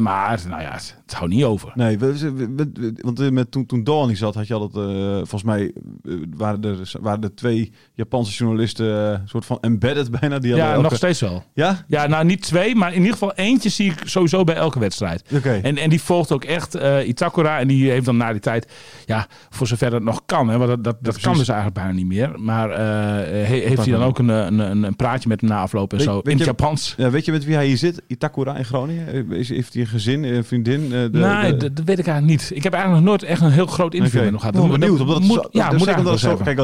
Maar 0.00 0.40
nou 0.48 0.62
ja, 0.62 0.78
het, 1.06 1.14
houdt 1.14 1.32
niet 1.34 1.44
over. 1.44 1.70
Nee, 1.74 1.98
we, 1.98 2.18
we- 2.18 2.70
we- 2.74 2.94
want 3.00 3.20
eh, 3.20 3.30
met, 3.30 3.50
toen, 3.50 3.66
toen 3.66 3.84
Dawn 3.84 4.08
niet 4.08 4.18
zat, 4.18 4.34
had 4.34 4.46
je 4.46 4.54
altijd, 4.54 4.86
eh, 4.88 5.14
volgens 5.16 5.42
mij 5.42 5.72
eh, 6.04 6.14
waren, 6.36 6.64
er, 6.64 6.92
waren 7.00 7.22
er 7.22 7.34
twee 7.34 7.72
Japanse 7.94 8.32
journalisten, 8.32 9.22
soort 9.26 9.44
van 9.44 9.58
embedded 9.60 10.10
bijna. 10.20 10.38
Die 10.38 10.50
hadden 10.50 10.68
Ja, 10.68 10.74
elke- 10.74 10.88
nog 10.88 10.96
steeds 10.96 11.20
wel. 11.20 11.44
Ja? 11.54 11.84
Ja, 11.88 12.06
nou 12.06 12.24
niet 12.24 12.42
twee, 12.42 12.74
maar 12.74 12.90
in 12.90 12.96
ieder 12.98 13.12
geval 13.12 13.32
eentje 13.34 13.68
zie 13.68 13.90
ik 13.90 14.00
sowieso 14.04 14.44
bij 14.44 14.54
elke 14.54 14.78
wedstrijd. 14.78 15.24
Oké. 15.34 15.60
En, 15.62 15.76
en 15.76 15.90
die 15.90 16.02
volgt 16.02 16.32
ook 16.32 16.44
echt 16.44 16.74
Itakura. 17.06 17.58
En 17.58 17.68
die 17.68 17.90
heeft 17.90 18.04
dan 18.04 18.16
na 18.16 18.30
die 18.32 18.40
tijd, 18.40 18.72
ja, 19.06 19.26
voor 19.50 19.66
zover 19.66 19.90
dat 19.90 20.02
nog 20.02 20.22
kan. 20.26 20.48
Hè, 20.48 20.56
want 20.58 20.70
dat, 20.70 20.84
dat, 20.84 20.96
dat 21.00 21.18
kan 21.20 21.36
dus 21.36 21.48
eigenlijk 21.48 21.78
bijna 21.78 21.92
niet 21.92 22.06
meer. 22.06 22.40
Maar 22.40 22.70
he- 22.70 23.44
heeft 23.44 23.84
hij 23.84 23.92
dan 23.92 24.02
ook 24.02 24.18
een, 24.18 24.28
een, 24.28 24.58
een, 24.58 24.82
een 24.82 24.96
praatje 24.96 25.28
met 25.28 25.40
hem 25.40 25.50
na 25.50 25.60
afloop 25.60 25.90
en 25.92 25.98
Weet- 25.98 26.06
zo. 26.06 26.14
weet 26.14 26.24
in 26.24 26.30
het 26.30 26.40
je- 26.40 26.44
Japans. 26.44 26.94
Ja, 26.96 27.10
weet 27.10 27.24
je 27.24 27.32
met 27.32 27.44
wie 27.44 27.54
hij 27.54 27.66
hier 27.66 27.76
zit? 27.76 28.02
Itakura 28.06 28.56
in 28.56 28.64
Groningen? 28.64 29.30
Is, 29.32 29.48
heeft 29.48 29.72
hij 29.72 29.82
een 29.82 29.88
gezin, 29.88 30.24
een 30.24 30.44
vriendin? 30.44 30.92
Eh, 31.04 31.12
de, 31.12 31.18
nee, 31.18 31.50
de- 31.50 31.56
dat, 31.56 31.76
dat 31.76 31.84
weet 31.84 31.98
ik 31.98 32.06
eigenlijk 32.06 32.40
niet. 32.40 32.50
Ik 32.56 32.62
heb 32.62 32.72
eigenlijk 32.72 33.04
nog 33.04 33.10
nooit 33.12 33.30
echt 33.30 33.40
een 33.40 33.50
heel 33.50 33.66
groot 33.66 33.94
interview 33.94 34.20
met 34.20 34.30
hem 34.30 34.38
gehad. 34.38 34.54
Ik 34.54 34.60
ben 34.60 34.70
Dat 34.70 34.78
benieuwd. 34.80 34.98
moet- 34.98 35.08
Omdat 35.08 35.22
moet, 35.28 35.42
zo- 35.42 35.48
ja, 35.58 35.68
dus 35.68 35.78
moet 35.78 35.88
het 35.88 35.96
zo, 35.98 36.04
wel 36.04 36.16
zeggen. 36.18 36.44
kijk, 36.44 36.58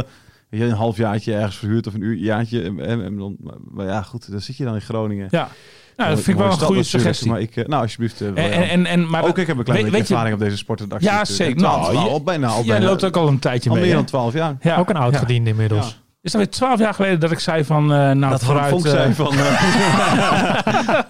weet 0.48 0.60
je, 0.60 0.66
een 0.66 0.72
halfjaartje 0.72 1.34
ergens 1.34 1.56
verhuurd 1.56 1.86
of 1.86 1.94
een 1.94 2.02
uur, 2.02 2.16
jaartje. 2.16 2.62
En, 2.62 2.80
en, 2.86 3.04
en 3.04 3.16
dan, 3.16 3.36
maar 3.70 3.86
ja, 3.86 4.02
goed, 4.02 4.30
dan 4.30 4.40
zit 4.40 4.56
je 4.56 4.64
dan 4.64 4.74
in 4.74 4.80
Groningen. 4.80 5.28
Ja, 5.30 5.48
nou, 5.96 6.10
dat 6.10 6.20
vind 6.20 6.36
ik 6.38 6.42
wel 6.44 6.52
een 6.52 6.58
goede 6.58 6.82
suggestie. 6.82 7.30
Maar 7.30 7.40
ik, 7.40 7.56
eh, 7.56 7.64
nou, 7.66 7.82
alsjeblieft. 7.82 8.20
eh, 8.20 8.28
En, 8.28 8.36
en, 8.36 8.68
en, 8.68 8.86
en, 8.86 9.08
maar 9.10 9.24
ook 9.24 9.38
ik 9.38 9.46
heb 9.46 9.58
een 9.58 9.64
klein 9.64 9.82
weet- 9.82 9.92
beetje 9.92 10.14
ervaring 10.14 10.34
op 10.34 10.40
deze 10.42 10.56
sportredactie. 10.56 11.08
Ja, 11.10 11.24
zeker. 11.24 11.62
Nou, 11.62 11.80
Nou, 11.80 11.96
al, 11.96 12.10
al 12.10 12.22
bijna, 12.22 12.46
al 12.48 12.56
Jij 12.58 12.66
bijna, 12.66 12.86
loopt 12.90 13.04
ook 13.04 13.16
al 13.16 13.28
een 13.28 13.38
tijdje 13.38 13.68
al 13.70 13.74
mee. 13.76 13.84
meer 13.84 13.92
hè? 13.94 13.98
dan 13.98 14.08
twaalf 14.08 14.32
jaar. 14.32 14.56
Ja, 14.60 14.76
Ook 14.76 14.88
een 14.90 14.96
oud 14.96 15.16
gediende 15.16 15.50
inmiddels. 15.50 16.01
Ja. 16.22 16.28
Is 16.28 16.32
dat 16.32 16.40
weer 16.40 16.50
twaalf 16.50 16.78
jaar 16.78 16.94
geleden 16.94 17.20
dat 17.20 17.30
ik 17.30 17.38
zei 17.38 17.64
van, 17.64 17.82
eh 17.92 17.98
nou, 18.10 18.30
Dat 18.30 18.44
vooruit... 18.44 18.68
Vonk 18.68 18.84
eh, 18.84 18.90
zei 18.90 19.14
van... 19.14 19.32
eh, 19.38 19.62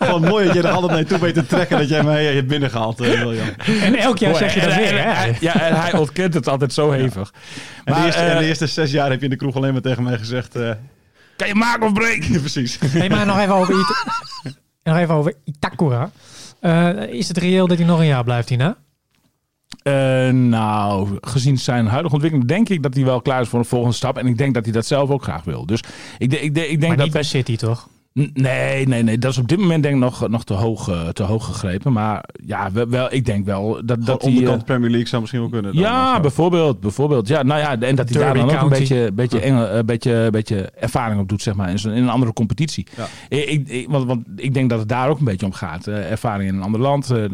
van 0.10 0.20
mooi 0.20 0.46
dat 0.46 0.54
je 0.54 0.62
er 0.62 0.68
altijd 0.70 0.92
naartoe 0.92 1.18
weet 1.18 1.34
te 1.34 1.46
trekken 1.46 1.78
dat 1.78 1.88
jij 1.88 2.02
mij 2.02 2.24
hebt 2.34 2.46
binnengehaald, 2.46 3.00
eh, 3.00 3.08
William. 3.22 3.48
En 3.82 3.94
elk 3.96 4.18
jaar 4.18 4.34
zeg 4.34 4.54
je 4.54 4.60
en- 4.60 4.68
dat 4.68 4.76
en- 4.76 4.82
weer, 4.82 4.98
en- 4.98 5.14
hè? 5.14 5.32
Ja, 5.40 5.60
en 5.60 5.80
hij 5.80 5.92
ontkent 5.98 6.34
het 6.34 6.48
altijd 6.48 6.72
zo 6.72 6.90
hevig. 6.90 7.32
En, 7.84 7.92
Maar, 7.92 8.00
de 8.00 8.06
eerste, 8.06 8.20
en 8.22 8.36
de 8.36 8.42
eh, 8.42 8.48
eerste 8.48 8.66
zes 8.66 8.90
jaar 8.90 9.10
heb 9.10 9.18
je 9.18 9.24
in 9.24 9.30
de 9.30 9.36
kroeg 9.36 9.56
alleen 9.56 9.72
maar 9.72 9.82
tegen 9.82 10.02
mij 10.02 10.18
gezegd... 10.18 10.56
eh, 10.56 10.70
kan 11.36 11.48
je 11.48 11.54
maken 11.54 11.86
of 11.86 11.92
breken? 11.92 12.40
precies. 12.40 12.78
Hey, 12.86 13.08
maar 13.08 13.26
nog 13.26 13.38
even 13.38 13.54
over, 13.54 13.74
Ita- 13.74 14.12
nog 14.90 14.96
even 14.96 15.14
over 15.14 15.34
Itakura. 15.44 16.10
Eh, 16.60 16.88
is 17.02 17.28
het 17.28 17.38
reëel 17.38 17.66
dat 17.66 17.78
hij 17.78 17.86
nog 17.86 17.98
een 17.98 18.06
jaar 18.06 18.24
blijft 18.24 18.48
hierna? 18.48 18.76
Eh, 19.82 20.28
nou, 20.30 21.18
gezien 21.20 21.58
zijn 21.58 21.86
huidige 21.86 22.14
ontwikkeling 22.14 22.48
denk 22.50 22.68
ik 22.68 22.82
dat 22.82 22.94
hij 22.94 23.04
wel 23.04 23.20
klaar 23.22 23.40
is 23.40 23.48
voor 23.48 23.58
een 23.58 23.64
volgende 23.64 23.94
stap. 23.94 24.18
En 24.18 24.26
ik 24.26 24.38
denk 24.38 24.54
dat 24.54 24.64
hij 24.64 24.72
dat 24.72 24.86
zelf 24.86 25.10
ook 25.10 25.22
graag 25.22 25.44
wil. 25.44 25.66
Dus 25.66 25.80
ik, 26.18 26.32
ik, 26.32 26.40
ik 26.42 26.54
denk 26.54 26.80
Maar 26.80 26.96
dat... 26.96 27.04
niet 27.04 27.12
bij 27.12 27.22
City, 27.22 27.56
toch? 27.56 27.88
Nee, 28.34 28.86
nee, 28.86 29.02
nee. 29.02 29.18
Dat 29.18 29.30
is 29.30 29.38
op 29.38 29.48
dit 29.48 29.58
moment 29.58 29.82
denk 29.82 29.94
ik 29.94 30.00
nog, 30.00 30.28
nog 30.28 30.44
te, 30.44 30.54
hoog, 30.54 30.88
eh, 30.88 31.08
te 31.08 31.22
hoog 31.22 31.46
gegrepen. 31.46 31.92
Maar 31.92 32.24
ja, 32.46 32.72
wel, 32.72 32.88
wel, 32.88 33.12
ik 33.12 33.24
denk 33.24 33.44
wel 33.44 33.80
dat, 33.84 34.04
Dat 34.06 34.22
hij... 34.22 34.30
onderkant 34.30 34.60
eh, 34.60 34.66
Premier 34.66 34.90
League 34.90 35.08
zou 35.08 35.20
misschien 35.20 35.40
wel 35.42 35.50
kunnen. 35.50 35.72
dan, 35.74 35.82
ja, 35.82 36.20
bijvoorbeeld, 36.20 36.80
bijvoorbeeld. 36.80 37.28
Ja, 37.28 37.42
nou 37.42 37.60
ja, 37.60 37.70
en 37.80 37.94
dat 37.96 38.08
hij 38.08 38.22
daar 38.22 38.34
dan 38.34 38.50
ook 38.50 38.62
een 38.62 38.68
beetje, 38.68 39.12
beetje, 39.12 39.40
Engel, 39.40 39.68
een 39.68 39.86
beetje, 39.86 40.28
beetje 40.30 40.70
ervaring 40.70 41.20
op 41.20 41.28
doet, 41.28 41.42
zeg 41.42 41.54
maar, 41.54 41.70
in, 41.70 41.78
zo'n- 41.78 41.92
in 41.92 42.02
een 42.02 42.08
andere 42.08 42.32
competitie. 42.32 42.86
Ja. 42.96 43.06
Ik, 43.28 43.48
ik, 43.48 43.68
ik- 43.68 43.88
want, 43.88 44.06
want 44.06 44.26
ik 44.36 44.54
denk 44.54 44.70
dat 44.70 44.78
het 44.78 44.88
daar 44.88 45.08
ook 45.08 45.18
een 45.18 45.24
beetje 45.24 45.46
om 45.46 45.52
gaat. 45.52 45.86
eh, 45.86 46.10
ervaring 46.10 46.48
in 46.50 46.56
een 46.56 46.62
ander 46.62 46.80
land. 46.80 47.10
eh, 47.10 47.24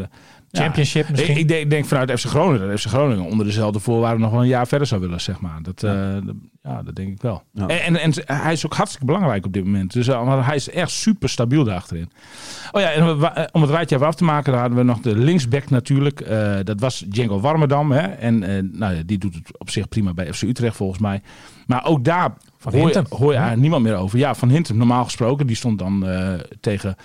Ja. 0.51 0.61
Championship 0.63 1.09
misschien. 1.11 1.37
Ik, 1.39 1.51
ik 1.51 1.71
denk, 1.71 1.85
vanuit 1.87 2.21
FC 2.21 2.27
Groningen 2.27 2.69
dat 2.69 2.81
FC 2.81 2.87
Groningen 2.87 3.25
onder 3.25 3.47
dezelfde 3.47 3.79
voorwaarden 3.81 4.21
nog 4.21 4.31
wel 4.31 4.41
een 4.41 4.47
jaar 4.47 4.67
verder 4.67 4.87
zou 4.87 5.01
willen, 5.01 5.21
zeg 5.21 5.41
maar. 5.41 5.59
Dat, 5.63 5.83
eh, 5.83 5.93
dat- 6.25 6.35
ja, 6.63 6.83
dat 6.83 6.95
denk 6.97 7.09
ik 7.09 7.23
wel. 7.23 7.43
Ja. 7.53 7.67
En, 7.67 7.97
en, 7.97 8.13
en 8.27 8.37
hij 8.43 8.53
is 8.53 8.67
ook 8.67 8.75
hartstikke 8.75 9.07
belangrijk 9.07 9.47
op 9.47 9.53
dit 9.53 9.65
moment. 9.65 9.93
Dus 9.93 10.09
uh, 10.09 10.25
maar 10.25 10.47
hij 10.47 10.57
is 10.57 10.71
echt 10.71 10.91
super 10.91 11.29
stabiel 11.29 11.65
daarachterin. 11.65 12.11
Oh 12.71 12.81
ja, 12.81 12.91
en 12.91 13.19
we- 13.19 13.27
eh, 13.27 13.45
om 13.53 13.61
het 13.63 13.71
rijtje 13.71 13.95
even 13.97 14.07
af 14.09 14.15
te 14.15 14.25
maken, 14.25 14.53
dan 14.53 14.61
hadden 14.61 14.79
we 14.79 14.85
nog 14.85 15.01
de 15.01 15.17
linksback 15.17 15.71
natuurlijk. 15.71 16.21
Eh, 16.21 16.55
dat 16.65 16.81
was 16.81 17.05
Django 17.09 17.41
Warmerdam. 17.41 17.91
Hè? 17.93 18.01
En 18.07 18.43
eh, 18.43 18.63
nou, 18.73 18.95
ja, 18.95 19.03
die 19.07 19.19
doet 19.19 19.35
het 19.35 19.59
op 19.59 19.71
zich 19.71 19.89
prima 19.89 20.15
bij 20.15 20.33
FC 20.33 20.43
Utrecht 20.43 20.77
volgens 20.77 21.01
mij. 21.01 21.23
Maar 21.67 21.85
ook 21.87 22.05
daar 22.05 22.35
Van 22.59 22.73
hoor 22.75 22.89
je, 22.89 23.03
hoor 23.09 23.33
je 23.35 23.41
niemand 23.57 23.83
meer 23.83 23.95
over. 23.97 24.19
Ja, 24.19 24.35
Van 24.35 24.49
Hintem 24.49 24.77
normaal 24.77 25.05
gesproken. 25.05 25.47
Die 25.47 25.57
stond 25.57 25.79
dan 25.79 26.07
eh, 26.07 26.35
tegen 26.61 26.97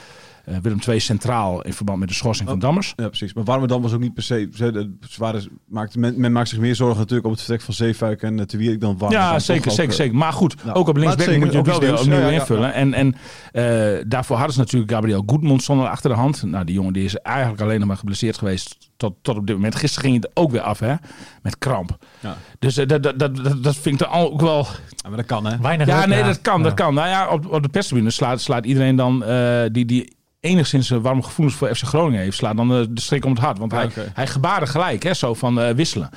eh, 0.44 0.56
Willem 0.62 0.80
II 0.88 1.00
centraal 1.00 1.62
in 1.62 1.74
verband 1.74 2.00
met 2.00 2.08
de 2.08 2.14
schorsing 2.14 2.50
van 2.50 2.60
Dammers. 2.60 2.94
Ja, 2.96 3.08
precies. 3.08 3.34
Maar 3.34 3.44
Warmerdam 3.44 3.82
was 3.82 3.94
ook 3.94 4.00
niet 4.00 4.14
per 4.14 4.24
se... 4.24 4.50
Ze, 4.54 4.92
ze 5.10 5.20
waren, 5.20 5.44
maakte, 5.68 6.00
men, 6.00 6.20
men 6.20 6.32
maakt 6.32 6.50
zich 6.50 6.60
meer 6.60 6.76
zorgen 6.76 6.98
natuurlijk 6.98 7.26
op 7.26 7.32
het 7.32 7.40
vertrek 7.40 7.62
van 7.62 7.74
Zeefuik 7.74 8.22
en 8.22 8.38
uh, 8.40 8.46
Wierik 8.48 8.82
dan 8.82 8.98
Warmerdam. 8.98 9.32
Ja, 9.32 9.40
zeker, 9.40 9.70
ook, 9.70 9.76
zeker, 9.76 9.92
eh, 9.92 9.98
zeker. 9.98 10.16
Maar 10.16 10.34
goed, 10.34 10.64
nou, 10.64 10.78
ook 10.78 10.88
op 10.88 10.98
linksback 10.98 11.28
moet 11.28 11.36
je 11.36 11.46
het 11.46 11.56
ook 11.56 11.66
wel 11.66 11.76
iets 11.76 11.86
weer 11.86 12.00
opnieuw 12.00 12.18
Ja, 12.18 12.28
ja, 12.28 12.40
invullen. 12.40 12.74
En, 12.74 12.94
en 12.94 13.16
eh, 13.52 14.04
daarvoor 14.08 14.36
hadden 14.36 14.54
ze 14.54 14.60
natuurlijk 14.60 14.92
Gabriel 14.92 15.24
Goedmondson 15.26 15.80
al 15.80 15.88
achter 15.88 16.10
de 16.10 16.16
hand. 16.16 16.44
Nou, 16.44 16.66
die 16.66 16.76
jongen 16.76 16.94
die 16.94 17.04
is 17.04 17.16
eigenlijk 17.16 17.62
alleen 17.62 17.80
nog 17.80 17.88
maar 17.88 17.98
geblesseerd 17.98 18.38
geweest 18.38 18.78
tot, 18.98 19.14
tot 19.22 19.38
op 19.38 19.48
dit 19.48 19.56
moment. 19.56 19.76
Gisteren 19.76 20.10
ging 20.10 20.24
het 20.24 20.32
ook 20.34 20.52
weer 20.52 20.62
af, 20.62 20.80
hè? 20.80 20.96
Met 21.42 21.58
kramp. 21.58 21.98
Ja. 22.20 22.38
Dus 22.60 22.78
eh, 22.78 22.88
dat, 22.88 23.04
dat, 23.04 23.20
dat, 23.20 23.36
dat, 23.36 23.64
dat 23.64 23.76
vind 23.76 24.02
ik 24.02 24.08
dan 24.08 24.20
ook 24.20 24.42
wel... 24.42 24.68
Ja, 24.90 25.08
maar 25.10 25.18
dat 25.18 25.26
kan, 25.26 25.46
hè? 25.46 25.58
Weinig 25.58 25.88
Ja, 25.88 26.06
nee, 26.06 26.24
dat 26.24 26.42
kan, 26.42 26.58
Ja. 26.58 26.64
dat 26.64 26.74
kan. 26.74 26.94
Nou 26.94 27.08
ja, 27.08 27.30
op, 27.30 27.52
op 27.52 27.62
de 27.62 27.70
perstribune 27.70 28.10
slaat, 28.10 28.42
slaat 28.42 28.66
iedereen 28.66 28.96
dan 28.96 29.24
eh, 29.24 29.62
die... 29.72 29.86
die 29.86 30.22
enigszins 30.44 30.92
eh, 30.92 30.98
warme 31.02 31.24
gevoelens 31.24 31.58
voor 31.58 31.76
FC 31.76 31.84
Groningen 31.84 32.22
heeft, 32.22 32.38
slaat 32.38 32.58
dan 32.58 32.72
eh, 32.74 32.82
de 32.90 33.02
strik 33.02 33.26
om 33.26 33.32
het 33.32 33.40
hart. 33.42 33.58
Want 33.58 33.72
hij, 33.72 33.90
hij 34.14 34.28
gebaarde 34.28 34.66
gelijk, 34.68 35.04
hè, 35.04 35.14
zo 35.14 35.34
van 35.34 35.62
eh, 35.62 35.74
wisselen. 35.74 36.10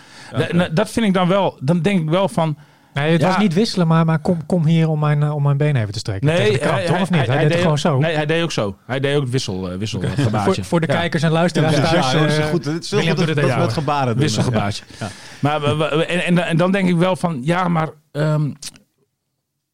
Dat 0.72 0.90
vind 0.90 1.06
ik 1.06 1.14
dan 1.14 1.28
wel, 1.28 1.58
dan 1.60 1.80
denk 1.82 2.00
ik 2.00 2.08
wel 2.08 2.28
van... 2.28 2.56
Nee, 2.94 3.12
het 3.12 3.20
Ja. 3.20 3.26
was 3.26 3.38
niet 3.38 3.54
wisselen, 3.54 3.86
maar, 3.86 4.04
maar 4.04 4.18
kom, 4.18 4.46
kom 4.46 4.64
hier 4.66 4.88
om 4.88 4.98
mijn, 4.98 5.30
om 5.30 5.42
mijn 5.42 5.56
been 5.56 5.76
even 5.76 5.92
te 5.92 5.98
strekken. 5.98 6.28
De 6.52 6.58
krant, 6.58 6.86
toch? 6.86 7.00
Of 7.00 7.10
niet? 7.10 7.26
Hij, 7.26 7.38
deed 7.38 7.52
het 7.52 7.60
gewoon 7.60 7.78
zo. 7.78 7.98
Nee, 7.98 8.14
hij 8.14 8.26
deed 8.26 8.42
ook 8.42 8.52
zo. 8.52 8.76
Hij 8.86 9.00
deed 9.00 9.16
ook 9.16 9.22
het 9.22 9.30
wissel, 9.30 9.70
eh, 9.70 9.78
wisselgebaartje. 9.78 10.54
voor, 10.54 10.64
voor 10.64 10.80
de 10.80 10.86
Ja. 10.86 10.98
kijkers 10.98 11.22
en 11.22 11.30
luisteraars 11.30 11.76
Ja, 11.76 11.82
thuis. 11.82 12.12
ja, 12.12 12.18
dat 12.20 12.30
is 12.30 12.38
goed. 12.44 12.64
Het 12.64 12.84
is 12.84 12.90
heel 12.90 12.98
goed 13.00 13.08
doet 13.08 13.16
dat 13.18 13.26
het 13.28 13.36
dat 13.36 13.46
ja, 13.46 13.58
met 13.58 13.72
gebaren 13.72 14.12
doen. 14.12 14.22
Wisselgebaartje. 14.22 14.84
Ja. 14.98 15.08
Maar 15.40 15.60
we- 15.60 15.76
we- 15.76 16.06
en, 16.06 16.24
en, 16.24 16.46
en 16.46 16.56
dan 16.56 16.72
denk 16.72 16.88
ik 16.88 16.96
wel 16.96 17.16
van, 17.16 17.40
ja, 17.42 17.68
maar... 17.68 17.88
ehm, 18.12 18.50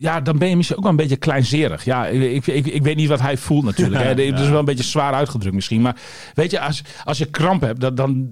ja, 0.02 0.20
dan 0.20 0.38
ben 0.38 0.48
je 0.48 0.56
misschien 0.56 0.76
ook 0.76 0.82
wel 0.82 0.92
een 0.92 0.98
beetje 0.98 1.16
kleinzerig. 1.16 1.84
Ja, 1.84 2.06
ik, 2.06 2.46
ik, 2.46 2.66
ik 2.66 2.82
weet 2.82 2.96
niet 2.96 3.08
wat 3.08 3.20
hij 3.20 3.36
voelt 3.36 3.64
natuurlijk. 3.64 4.02
hè. 4.02 4.14
Dat 4.32 4.40
is 4.40 4.48
wel 4.48 4.58
een 4.58 4.64
beetje 4.64 4.84
zwaar 4.84 5.12
uitgedrukt 5.12 5.54
misschien. 5.54 5.80
Maar 5.80 5.96
weet 6.34 6.50
je, 6.50 6.60
als, 6.60 6.82
als 7.04 7.18
je 7.18 7.24
kramp 7.24 7.60
hebt, 7.62 7.80
dat, 7.80 7.96
dan, 7.96 8.28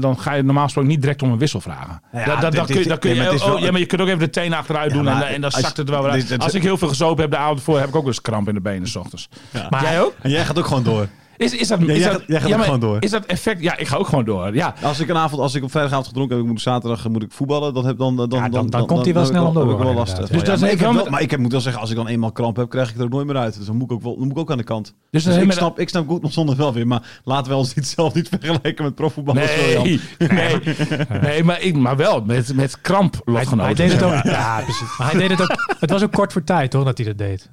dan 0.00 0.18
ga 0.18 0.34
je 0.34 0.42
normaal 0.42 0.64
gesproken 0.64 0.90
niet 0.90 1.00
direct 1.00 1.22
om 1.22 1.30
een 1.32 1.38
wissel 1.38 1.60
vragen. 1.60 2.02
Ja, 2.12 2.24
dat, 2.24 2.40
dat, 2.40 2.52
dit- 2.52 2.52
dan 2.56 2.66
kun 2.66 2.74
je, 2.74 2.80
dit- 2.80 2.88
dan 2.88 2.98
kun 2.98 3.10
je, 3.10 3.16
maar 3.16 3.52
oh, 3.52 3.60
ja, 3.60 3.78
je 3.78 3.86
kunt 3.86 4.00
ook 4.00 4.06
even 4.06 4.18
de 4.18 4.30
tenen 4.30 4.58
achteruit 4.58 4.90
Ja, 4.90 4.96
doen 4.96 5.08
en, 5.08 5.28
en 5.28 5.40
dan 5.40 5.50
zakt 5.50 5.76
het 5.76 5.88
wel 5.88 6.02
weer 6.02 6.10
uit. 6.10 6.38
Als 6.38 6.54
ik 6.54 6.62
heel 6.62 6.78
veel 6.78 6.88
gezopen 6.88 7.22
heb 7.22 7.30
de 7.30 7.36
avond 7.36 7.62
voor, 7.62 7.78
heb 7.78 7.88
ik 7.88 7.94
ook 7.96 8.02
wel 8.02 8.10
eens 8.10 8.20
kramp 8.20 8.48
in 8.48 8.54
de 8.54 8.60
benen 8.60 8.88
s 8.88 8.96
ochtends. 8.96 9.28
Maar- 9.70 9.82
Jij 9.82 10.00
ook? 10.02 10.14
En 10.22 10.30
jij 10.30 10.44
gaat 10.44 10.58
ook 10.58 10.66
gewoon 10.66 10.82
door. 10.82 11.08
Is, 11.40 11.54
is 11.56 11.68
dat, 11.68 11.80
Ja, 11.80 11.86
is 11.92 11.98
jij 11.98 12.08
dat, 12.10 12.18
gaat- 12.18 12.24
jij 12.28 12.38
gaat 12.40 12.48
ja, 12.48 12.52
ook 12.54 12.56
maar 12.60 12.64
gewoon 12.64 12.80
door. 12.80 12.96
Is 13.00 13.10
dat 13.10 13.24
effect? 13.24 13.60
Ja, 13.62 13.76
ik 13.76 13.86
ga 13.88 13.96
ook 13.96 14.06
gewoon 14.08 14.24
door. 14.24 14.54
Ja, 14.54 14.74
Als 14.82 15.00
ik 15.00 15.08
een 15.08 15.16
avond, 15.16 15.40
als 15.40 15.54
ik 15.54 15.62
op 15.62 15.70
vrijdagavond 15.70 16.06
gedronken 16.06 16.36
heb, 16.36 16.44
ik 16.44 16.50
moet 16.50 16.60
zaterdag 16.60 17.08
moet 17.08 17.22
ik 17.22 17.32
voetballen, 17.32 17.74
dan 17.74 17.86
heb 17.86 17.98
dan 17.98 18.16
dan 18.16 18.28
Ja, 18.30 18.48
dan- 18.48 18.66
dan 18.70 18.86
komt 18.86 19.04
hij 19.04 19.14
wel 19.14 19.24
snel 19.24 19.52
door, 19.52 19.66
wel 19.66 19.76
last. 19.76 19.88
inderdaad. 19.88 20.16
van. 20.16 20.24
Dus 20.26 20.30
Ja, 20.30 20.44
dat 20.46 20.54
is 21.04 21.10
maar, 21.10 21.20
ik 21.22 21.30
heb 21.30 21.40
moet 21.40 21.52
wel 21.52 21.60
zeggen, 21.60 21.80
als 21.80 21.90
ik 21.90 21.96
dan 21.96 22.06
eenmaal 22.06 22.32
kramp 22.32 22.56
heb, 22.56 22.68
krijg 22.70 22.90
ik 22.90 22.96
er 22.96 23.02
ook 23.02 23.10
nooit 23.10 23.26
meer 23.26 23.36
uit. 23.36 23.56
Dus 23.56 23.66
dan 23.66 23.74
moet 23.76 23.84
ik 23.90 23.92
ook 23.92 24.02
wel, 24.02 24.12
dan 24.18 24.22
moet 24.22 24.32
ik 24.32 24.38
ook 24.38 24.50
aan 24.50 24.56
de 24.58 24.64
kant. 24.64 24.94
dus, 25.10 25.24
Dus 25.24 25.34
dan 25.34 25.42
ik 25.44 25.52
snap, 25.52 25.78
ik 25.78 25.88
snap 25.88 26.08
goed 26.08 26.22
nog 26.22 26.32
zonder 26.32 26.56
wel 26.56 26.72
weer, 26.72 26.86
maar 26.86 27.02
laten 27.24 27.50
we 27.52 27.58
ons 27.58 27.74
niet 27.74 27.86
zelf 27.86 28.14
niet 28.14 28.28
vergelijken 28.28 28.84
met 28.84 28.94
profvoetballers. 28.94 29.54
William. 29.56 29.82
Nee, 29.82 29.98
nee, 30.28 30.60
nee 31.22 31.44
maar, 31.44 31.60
ik, 31.62 31.76
maar 31.76 31.96
wel 31.96 32.22
met, 32.26 32.54
met 32.54 32.80
kramp 32.80 33.12
hij, 33.24 33.34
lotgenoten. 33.34 33.64
hij 33.64 33.74
deed 33.74 33.92
het 33.92 34.02
ook. 34.02 34.22
Ja, 34.24 34.60
precies. 34.64 34.96
Maar 34.98 35.10
hij 35.10 35.20
deed 35.20 35.30
het 35.38 35.42
ook. 35.42 35.76
Het 35.80 35.90
was 35.90 36.02
ook 36.02 36.12
kort 36.12 36.32
voor 36.32 36.44
tijd, 36.44 36.70
toch, 36.70 36.84
dat 36.84 36.98
hij 36.98 37.06
dat 37.06 37.18
deed. 37.18 37.50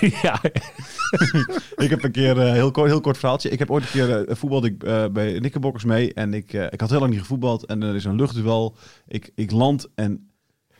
ja. 0.22 0.40
Ik 1.84 1.90
heb 1.90 2.04
een 2.04 2.10
keer, 2.12 2.40
eh, 2.40 2.52
heel, 2.52 2.70
kort, 2.70 2.88
heel 2.90 3.00
kort 3.00 3.18
Ik 3.24 3.58
heb 3.58 3.70
ooit 3.70 3.84
een 3.84 3.90
keer 3.90 4.28
eh, 4.28 4.36
voetbalde 4.36 4.66
ik 4.66 4.82
eh, 4.82 5.06
bij 5.06 5.38
Knickerbockers 5.38 5.84
mee. 5.84 6.14
En 6.14 6.34
ik, 6.34 6.52
eh, 6.52 6.66
ik 6.70 6.80
had 6.80 6.90
heel 6.90 6.98
lang 6.98 7.10
niet 7.10 7.20
gevoetbald. 7.20 7.64
En 7.64 7.82
er 7.82 7.94
is 7.94 8.04
een 8.04 8.16
luchtduel. 8.16 8.76
Ik, 9.06 9.30
ik 9.34 9.50
land 9.50 9.88
en 9.94 10.30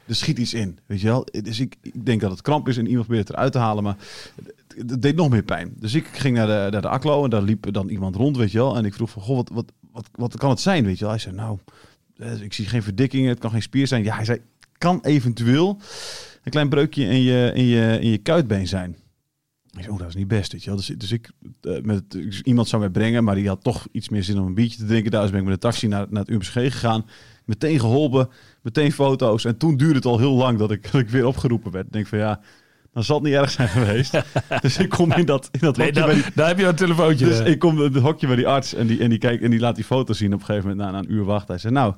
er 0.07 0.15
schiet 0.15 0.39
iets 0.39 0.55
in. 0.55 0.79
Weet 0.87 1.01
je 1.01 1.07
wel? 1.07 1.27
Dus 1.43 1.61
ik, 1.61 1.77
ik 1.83 2.07
denk 2.07 2.21
dat 2.21 2.31
het 2.31 2.43
kramp 2.43 2.69
is 2.69 2.77
en 2.77 2.87
iemand 2.87 3.07
probeert 3.07 3.29
het 3.29 3.37
eruit 3.37 3.53
te 3.53 3.59
halen. 3.59 3.83
Maar 3.83 3.97
het, 4.77 5.03
deed 5.03 5.17
nog 5.17 5.31
meer 5.31 5.43
pijn. 5.43 5.73
Dus 5.77 5.95
ik 5.95 6.07
ging 6.07 6.37
naar 6.37 6.47
de, 6.47 6.69
naar 6.71 6.83
de 6.83 6.89
ACLO 6.89 7.25
en 7.25 7.31
daar 7.31 7.43
liep 7.43 7.73
dan 7.73 7.89
iemand 7.89 8.17
rond, 8.17 8.37
weet 8.37 8.53
je 8.53 8.59
wel. 8.59 8.77
En 8.77 8.85
ik 8.85 8.95
vroeg 8.95 9.11
van, 9.11 9.23
goh, 9.23 9.37
wat, 9.37 9.51
wat, 9.53 9.73
wat, 9.91 10.09
wat 10.13 10.37
kan 10.37 10.51
het 10.51 10.61
zijn, 10.61 10.85
weet 10.85 10.99
je 10.99 11.05
wel? 11.05 11.13
Hij 11.13 11.23
zei, 11.23 11.35
nou, 11.35 11.59
ik 12.41 12.53
zie 12.53 12.67
geen 12.67 12.83
verdikkingen. 12.83 13.29
Het 13.29 13.39
kan 13.39 13.51
geen 13.51 13.63
spier 13.63 13.87
zijn. 13.87 14.05
Ja, 14.05 14.15
hij 14.15 14.25
zei, 14.25 14.41
kan 14.79 15.01
eventueel 15.03 15.79
een 16.43 16.51
klein 16.51 16.69
breukje 16.69 17.05
in 17.05 17.23
je, 17.23 17.51
in 17.55 17.65
je, 17.65 17.99
in 18.01 18.11
je 18.11 18.19
kuitbeen 18.19 18.67
zijn. 18.67 18.97
Ik 19.77 19.83
zei, 19.83 19.93
oh, 19.93 19.99
dat 19.99 20.09
is 20.09 20.15
niet 20.15 20.29
best, 20.29 20.53
weet 20.53 20.63
je 20.63 20.71
wel. 20.71 20.77
Dus, 20.77 20.87
dus 20.87 21.13
ik, 21.13 21.31
eh, 21.61 21.81
met, 21.83 22.11
dus 22.11 22.41
iemand 22.41 22.69
zou 22.69 22.83
mij 22.83 22.91
brengen, 22.91 23.25
maar 23.25 23.35
die 23.35 23.49
had 23.49 23.63
toch 23.63 23.87
iets 23.93 24.09
meer 24.09 24.23
zin 24.23 24.39
om 24.39 24.47
een 24.47 24.55
biertje 24.55 24.79
te 24.79 24.85
drinken. 24.87 25.11
Daar 25.11 25.31
ben 25.31 25.39
ik 25.39 25.45
met 25.45 25.55
de 25.55 25.61
taxi 25.61 25.87
naar, 25.87 26.07
naar 26.11 26.23
het 26.23 26.31
UMSG 26.31 26.53
gegaan. 26.53 27.07
Meteen 27.45 27.81
geholpen, 27.81 28.29
meteen 28.63 28.93
foto's. 28.93 29.45
En 29.45 29.57
toen 29.57 29.77
duurde 29.77 29.95
het 29.95 30.05
al 30.05 30.19
heel 30.19 30.35
lang 30.35 30.59
dat 30.59 30.71
ik, 30.71 30.83
dat 30.93 31.01
ik 31.01 31.09
weer 31.09 31.27
opgeroepen 31.27 31.71
werd. 31.71 31.87
Ik 31.87 31.93
denk 31.93 32.07
van 32.07 32.19
ja, 32.19 32.41
dan 32.93 33.05
zal 33.05 33.17
het 33.17 33.25
niet 33.25 33.35
erg 33.35 33.51
zijn 33.51 33.69
geweest. 33.69 34.23
dus 34.61 34.79
ik 34.79 34.89
kom 34.89 35.13
in 35.13 35.27
dat, 35.27 35.49
in 35.53 35.59
dat 35.61 35.77
Nee, 35.77 35.87
hokje 35.87 36.01
dan, 36.01 36.11
bij 36.11 36.23
die, 36.23 36.33
dan 36.35 36.47
heb 36.47 36.59
je 36.59 36.67
een 36.67 36.75
telefoontje. 36.75 37.27
dus 37.27 37.41
ik 37.41 37.59
kom 37.59 37.83
in 37.83 37.93
het 37.93 38.03
hokje 38.03 38.27
bij 38.27 38.37
die 38.37 38.49
arts 38.49 38.75
en 38.75 38.87
die, 38.87 39.01
en 39.01 39.11
die 39.11 39.19
kijkt 39.19 39.43
en 39.43 39.51
die 39.51 39.61
laat 39.61 39.75
die 39.75 39.85
foto 39.85 40.13
zien 40.13 40.35
op 40.35 40.41
een 40.41 40.47
gegeven 40.47 40.69
moment 40.69 40.87
na, 40.87 40.93
na 40.93 40.99
een 40.99 41.13
uur 41.13 41.25
wachten. 41.25 41.49
Hij 41.49 41.59
zei, 41.59 41.73
nou, 41.73 41.95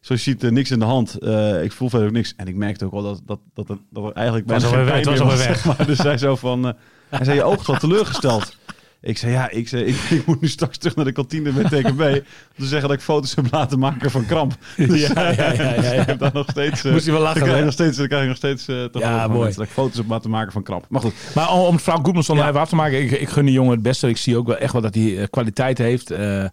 zoals 0.00 0.24
je 0.24 0.30
ziet, 0.30 0.44
eh, 0.44 0.50
niks 0.50 0.70
in 0.70 0.78
de 0.78 0.84
hand. 0.84 1.18
Eh, 1.18 1.62
ik 1.62 1.72
voel 1.72 1.88
verder 1.88 2.08
ook 2.08 2.14
niks. 2.14 2.34
En 2.36 2.46
ik 2.46 2.54
merkte 2.54 2.84
ook 2.84 2.92
wel 2.92 3.02
dat, 3.02 3.20
dat, 3.24 3.40
dat, 3.54 3.68
er, 3.68 3.78
dat 3.90 4.04
er 4.04 4.12
eigenlijk 4.12 4.48
was 4.48 4.62
bijna 4.62 4.78
alweer 4.78 4.94
geen 4.94 5.04
weg, 5.04 5.24
was 5.24 5.42
zeg 5.42 5.64
maar. 5.64 5.86
Dus 5.86 5.98
hij 5.98 6.18
zo 6.18 6.36
van, 6.36 6.76
hij 7.10 7.24
zei, 7.24 7.36
je 7.36 7.42
oog 7.42 7.60
is 7.60 7.66
wel 7.66 7.76
teleurgesteld. 7.76 8.56
Ik 9.00 9.18
zei, 9.18 9.32
ja, 9.32 9.50
ik, 9.50 9.68
zei, 9.68 9.84
ik, 9.84 9.96
ik 10.10 10.26
moet 10.26 10.40
nu 10.40 10.48
straks 10.48 10.78
terug 10.78 10.96
naar 10.96 11.04
de 11.04 11.12
kantine 11.12 11.52
met 11.52 11.66
TKB. 11.66 12.00
Om 12.00 12.22
te 12.58 12.66
zeggen 12.66 12.88
dat 12.88 12.96
ik 12.98 13.04
foto's 13.04 13.34
heb 13.34 13.46
laten 13.50 13.78
maken 13.78 14.10
van 14.10 14.26
kramp. 14.26 14.54
Dus 14.76 15.00
Ja, 15.06 15.30
ja, 15.30 15.30
ja, 15.30 15.52
ja, 15.52 15.82
ja. 15.82 15.92
ik 15.92 16.06
heb 16.06 16.18
daar 16.18 16.30
nog 16.34 16.46
steeds... 16.50 16.84
eh, 16.84 16.92
Moest 16.92 17.04
hij 17.04 17.14
wel 17.14 17.22
lachen, 17.22 17.42
krijg 17.42 17.64
nog 17.64 17.72
steeds, 17.72 17.96
dan 17.96 18.06
krijg 18.06 18.22
ik 18.22 18.28
nog 18.28 18.36
steeds 18.36 18.68
eh, 18.68 18.84
te 18.84 18.98
Ja, 18.98 19.28
mooi. 19.28 19.52
dat 19.54 19.64
ik 19.64 19.70
foto's 19.70 19.96
heb 19.96 20.08
laten 20.08 20.30
maken 20.30 20.52
van 20.52 20.62
kramp. 20.62 20.84
Maar 20.88 21.00
goed, 21.00 21.12
Maar 21.34 21.50
om, 21.52 21.60
om 21.60 21.80
vrouw 21.80 21.96
Goedmanson 22.02 22.36
Ja. 22.36 22.48
even 22.48 22.60
af 22.60 22.68
te 22.68 22.74
maken, 22.74 23.02
ik, 23.02 23.10
ik 23.10 23.28
gun 23.28 23.44
die 23.44 23.54
jongen 23.54 23.72
het 23.72 23.82
beste. 23.82 24.08
Ik 24.08 24.16
zie 24.16 24.36
ook 24.36 24.46
wel 24.46 24.56
echt 24.56 24.72
wel 24.72 24.82
dat 24.82 24.94
hij 24.94 25.18
eh, 25.18 25.24
kwaliteit 25.30 25.78
heeft. 25.78 26.10
Eh, 26.10 26.44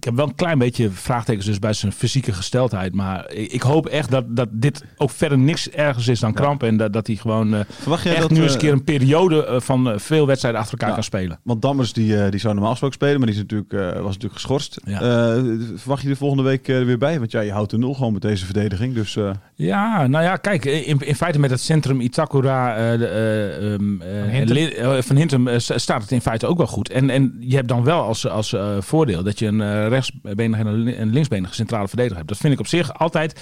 ik 0.00 0.06
heb 0.06 0.14
wel 0.16 0.26
een 0.26 0.34
klein 0.34 0.58
beetje 0.58 0.90
vraagtekens 0.90 1.46
dus 1.46 1.58
bij 1.58 1.72
zijn 1.72 1.92
fysieke 1.92 2.32
gesteldheid. 2.32 2.94
Maar 2.94 3.32
ik, 3.32 3.52
ik 3.52 3.62
hoop 3.62 3.86
echt 3.86 4.10
dat, 4.10 4.24
dat 4.36 4.48
dit 4.52 4.84
ook 4.96 5.10
verder 5.10 5.38
niks 5.38 5.70
ergens 5.70 6.08
is 6.08 6.20
dan 6.20 6.32
kramp. 6.32 6.62
En 6.62 6.76
dat, 6.76 6.92
dat 6.92 7.06
hij 7.06 7.16
gewoon 7.16 7.54
eh, 7.54 7.60
verwacht 7.68 8.02
jij 8.02 8.12
echt 8.12 8.20
dat... 8.22 8.30
nu 8.30 8.36
eh, 8.36 8.42
eens 8.42 8.52
een 8.52 8.58
keer 8.58 8.72
een 8.72 8.84
periode 8.84 9.44
eh, 9.46 9.60
van 9.60 9.90
eh, 9.90 9.98
veel 9.98 10.26
wedstrijden 10.26 10.60
achter 10.60 10.74
elkaar 10.78 10.88
Ja. 10.88 10.94
kan 10.94 11.04
spelen. 11.04 11.38
Want 11.42 11.62
Dammers 11.62 11.92
die, 11.92 12.22
eh, 12.22 12.30
die 12.30 12.40
zou 12.40 12.52
normaal 12.52 12.70
gesproken 12.70 12.96
spelen, 12.96 13.16
maar 13.18 13.26
die 13.26 13.36
is 13.36 13.42
natuurlijk, 13.42 13.72
eh, 13.72 13.80
was 14.02 14.04
natuurlijk 14.14 14.32
geschorst. 14.32 14.80
Ja. 14.84 15.00
Eh, 15.00 15.42
verwacht 15.74 16.02
je 16.02 16.08
de 16.08 16.16
volgende 16.16 16.42
week 16.42 16.68
eh, 16.68 16.76
er 16.78 16.86
weer 16.86 16.98
bij? 16.98 17.18
Want 17.18 17.30
ja, 17.30 17.40
je 17.40 17.52
houdt 17.52 17.70
de 17.70 17.78
nul 17.78 17.94
gewoon 17.94 18.12
met 18.12 18.22
deze 18.22 18.44
verdediging. 18.44 18.94
Dus 18.94 19.16
eh, 19.16 19.30
Ja, 19.54 20.06
nou 20.06 20.24
ja, 20.24 20.36
kijk, 20.36 20.64
in, 20.64 20.98
in 20.98 21.14
feite 21.14 21.38
met 21.38 21.50
het 21.50 21.60
centrum 21.60 22.00
Itakura 22.00 22.76
eh, 22.76 22.94
eh, 22.94 23.72
ehm, 23.72 24.00
eh, 24.00 25.02
Van 25.02 25.16
Hintem. 25.16 25.48
Eh, 25.48 25.54
eh, 25.54 25.60
staat 25.60 26.02
het 26.02 26.10
in 26.10 26.20
feite 26.20 26.46
ook 26.46 26.56
wel 26.56 26.66
goed. 26.66 26.90
En, 26.90 27.10
en 27.10 27.36
je 27.40 27.54
hebt 27.56 27.68
dan 27.68 27.84
wel 27.84 28.02
als, 28.02 28.26
als 28.28 28.52
eh, 28.52 28.76
voordeel 28.80 29.22
dat 29.22 29.38
je 29.38 29.46
een 29.46 29.60
eh, 29.60 29.88
rechtsbenige 29.90 30.62
en 30.62 31.00
een 31.00 31.12
linksbenige 31.12 31.54
centrale 31.54 31.88
verdediger 31.88 32.16
hebt. 32.16 32.28
Dat 32.28 32.38
vind 32.38 32.52
ik 32.52 32.58
op 32.58 32.66
zich 32.66 32.94
altijd 32.94 33.40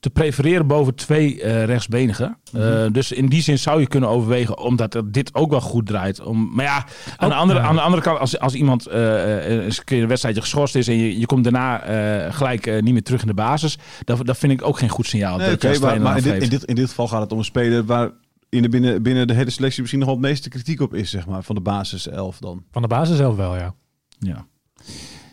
te 0.00 0.10
prefereren 0.10 0.66
boven 0.66 0.94
twee 0.94 1.42
eh 1.42 1.64
rechtsbenigen. 1.64 2.38
Eh, 2.52 2.84
dus 2.92 3.12
in 3.12 3.26
die 3.26 3.42
zin 3.42 3.58
zou 3.58 3.80
je 3.80 3.86
kunnen 3.86 4.08
overwegen, 4.08 4.58
omdat 4.58 5.02
dit 5.04 5.34
ook 5.34 5.50
wel 5.50 5.60
goed 5.60 5.86
draait. 5.86 6.20
Om, 6.20 6.50
maar 6.54 6.64
ja, 6.64 6.86
aan, 7.16 7.28
de, 7.28 7.34
andere, 7.34 7.60
ja. 7.60 7.66
aan 7.66 7.74
de 7.74 7.80
andere 7.80 8.02
kant, 8.02 8.18
als, 8.18 8.38
als 8.38 8.54
iemand 8.54 8.86
eens 8.86 9.78
een 9.78 9.84
keer 9.84 10.02
een 10.02 10.08
wedstrijdje 10.08 10.40
geschorst 10.40 10.74
is 10.74 10.88
en 10.88 10.96
je, 10.96 11.18
je 11.18 11.26
komt 11.26 11.44
daarna 11.44 11.82
eh, 11.82 12.34
gelijk 12.34 12.82
niet 12.82 12.92
meer 12.92 13.02
terug 13.02 13.20
in 13.20 13.26
de 13.26 13.34
basis, 13.34 13.78
dat, 14.04 14.26
dat 14.26 14.38
vind 14.38 14.52
ik 14.52 14.62
ook 14.62 14.78
geen 14.78 14.88
goed 14.88 15.06
signaal. 15.06 15.38
nee, 15.38 15.78
maar, 15.80 16.00
maar 16.00 16.16
in, 16.16 16.22
dit, 16.22 16.42
in, 16.42 16.48
dit, 16.48 16.64
in 16.64 16.74
dit 16.74 16.88
geval 16.88 17.08
gaat 17.08 17.20
het 17.20 17.32
om 17.32 17.38
een 17.38 17.44
speler 17.44 17.84
waar 17.84 18.10
in 18.54 18.62
de 18.62 18.68
binnen, 18.68 19.02
binnen 19.02 19.26
de 19.26 19.34
hele 19.34 19.50
selectie 19.50 19.80
misschien 19.80 20.00
nog 20.00 20.08
wel 20.08 20.18
het 20.18 20.26
meeste 20.26 20.48
kritiek 20.48 20.80
op 20.80 20.94
is, 20.94 21.10
zeg 21.10 21.26
maar, 21.26 21.42
van 21.42 21.54
de 21.54 21.60
basis 21.60 22.08
11 22.08 22.38
dan. 22.38 22.64
Van 22.70 22.82
de 22.82 22.88
basis 22.88 23.16
zelf 23.16 23.36
wel, 23.36 23.56
ja. 23.56 23.74
Ja. 24.18 24.46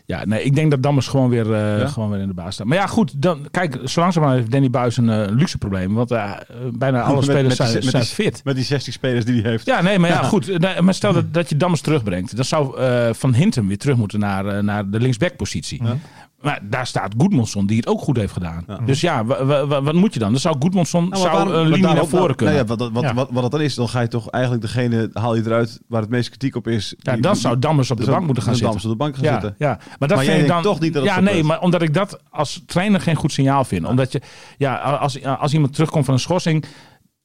Ja, 0.06 0.24
nee, 0.24 0.42
ik 0.42 0.54
denk 0.54 0.70
dat 0.70 0.82
Dammers 0.82 1.06
gewoon 1.06 1.28
weer, 1.28 1.52
eh, 1.54 1.78
Ja? 1.78 1.86
gewoon 1.86 2.10
weer 2.10 2.20
in 2.20 2.28
de 2.28 2.34
baas 2.34 2.54
staat. 2.54 2.66
Maar 2.66 2.76
ja, 2.76 2.86
goed, 2.86 3.22
dan, 3.22 3.46
kijk, 3.50 3.78
zo 3.84 4.00
langzamerhand 4.00 4.40
heeft 4.40 4.52
Danny 4.52 4.70
Buis 4.70 4.96
een 4.96 5.08
eh, 5.10 5.30
luxe 5.30 5.58
probleem. 5.58 5.94
Want 5.94 6.10
eh, 6.10 6.30
bijna 6.72 7.02
alle 7.02 7.14
Met- 7.14 7.24
spelers 7.24 7.58
met 7.58 7.68
die- 7.72 7.80
zijn, 7.82 7.84
met 7.84 7.92
die- 7.92 8.14
fit. 8.14 8.40
Met 8.44 8.54
die 8.54 8.64
60 8.64 8.92
spelers 8.92 9.24
die 9.24 9.42
hij 9.42 9.50
heeft. 9.50 9.66
Ja, 9.66 9.80
nee, 9.82 9.98
maar 9.98 10.10
ja, 10.10 10.22
goed. 10.22 10.58
Maar 10.80 10.94
stel 10.94 11.12
dat, 11.12 11.34
dat 11.34 11.48
je 11.48 11.56
Dammers 11.56 11.80
terugbrengt. 11.80 12.36
Dan 12.36 12.44
zou 12.44 12.76
Van 13.14 13.34
Hintem 13.34 13.68
weer 13.68 13.78
terug 13.78 13.96
moeten 13.96 14.18
naar, 14.20 14.64
naar 14.64 14.90
de 14.90 15.00
linksbackpositie. 15.00 15.84
Ja. 15.84 15.96
Maar 16.42 16.60
daar 16.62 16.86
staat 16.86 17.14
Goedmondson, 17.18 17.66
die 17.66 17.76
het 17.76 17.86
ook 17.86 18.00
goed 18.00 18.16
heeft 18.16 18.32
gedaan. 18.32 18.64
Ja. 18.66 18.78
Dus 18.84 19.00
ja, 19.00 19.24
wa- 19.24 19.44
wa- 19.44 19.66
wa- 19.66 19.82
wat 19.82 19.94
moet 19.94 20.12
je 20.14 20.18
dan? 20.20 20.30
Dan 20.30 20.40
zou 20.40 20.56
Goedmondson 20.60 21.08
Nou, 21.08 21.22
zou 21.22 21.32
waarom- 21.32 21.52
een 21.52 21.66
linie 21.66 21.82
naar 21.82 21.96
voren 22.06 22.10
nou, 22.24 22.34
kunnen. 22.34 22.54
nou 22.54 22.68
ja, 22.68 22.76
wat, 22.76 22.90
wat, 22.92 23.02
Ja. 23.02 23.14
wat, 23.14 23.28
wat 23.30 23.42
het 23.42 23.52
dan 23.52 23.60
is, 23.60 23.74
dan 23.74 23.88
ga 23.88 24.00
je 24.00 24.08
toch 24.08 24.30
eigenlijk 24.30 24.62
degene 24.64 25.10
haal 25.12 25.34
je 25.36 25.42
eruit 25.44 25.80
waar 25.88 26.00
het 26.00 26.10
meest 26.10 26.28
kritiek 26.28 26.56
op 26.56 26.66
is. 26.68 26.94
ja, 26.98 27.16
dan 27.16 27.36
zou 27.36 27.58
Dammers 27.58 27.90
op 27.90 27.96
de 27.96 28.04
dus 28.04 28.12
bank 28.14 28.26
moeten 28.26 28.42
gaan 28.42 28.52
dan 28.52 28.60
zitten. 28.62 28.80
Dammers 28.80 28.84
op 28.84 28.90
de 28.90 29.04
bank 29.04 29.14
gaan 29.26 29.34
ja, 29.34 29.40
zitten. 29.40 29.66
ja, 29.68 29.76
maar 29.98 30.08
dat 30.08 30.16
Maar 30.16 30.18
vind 30.18 30.30
jij 30.32 30.40
ik 30.40 30.46
dan 30.48 30.62
toch 30.62 30.80
niet 30.80 30.92
dat 30.92 31.04
Ja, 31.04 31.20
nee, 31.20 31.44
maar 31.44 31.60
omdat 31.60 31.82
ik 31.82 31.94
dat 31.94 32.18
als 32.30 32.62
trainer 32.66 33.00
geen 33.00 33.16
goed 33.16 33.32
signaal 33.32 33.64
vind. 33.64 33.86
Omdat 33.86 34.12
je, 34.12 34.20
ja, 34.58 34.74
als, 34.76 35.24
als 35.24 35.52
iemand 35.52 35.72
terugkomt 35.72 36.04
van 36.04 36.14
een 36.14 36.20
schorsing, 36.20 36.64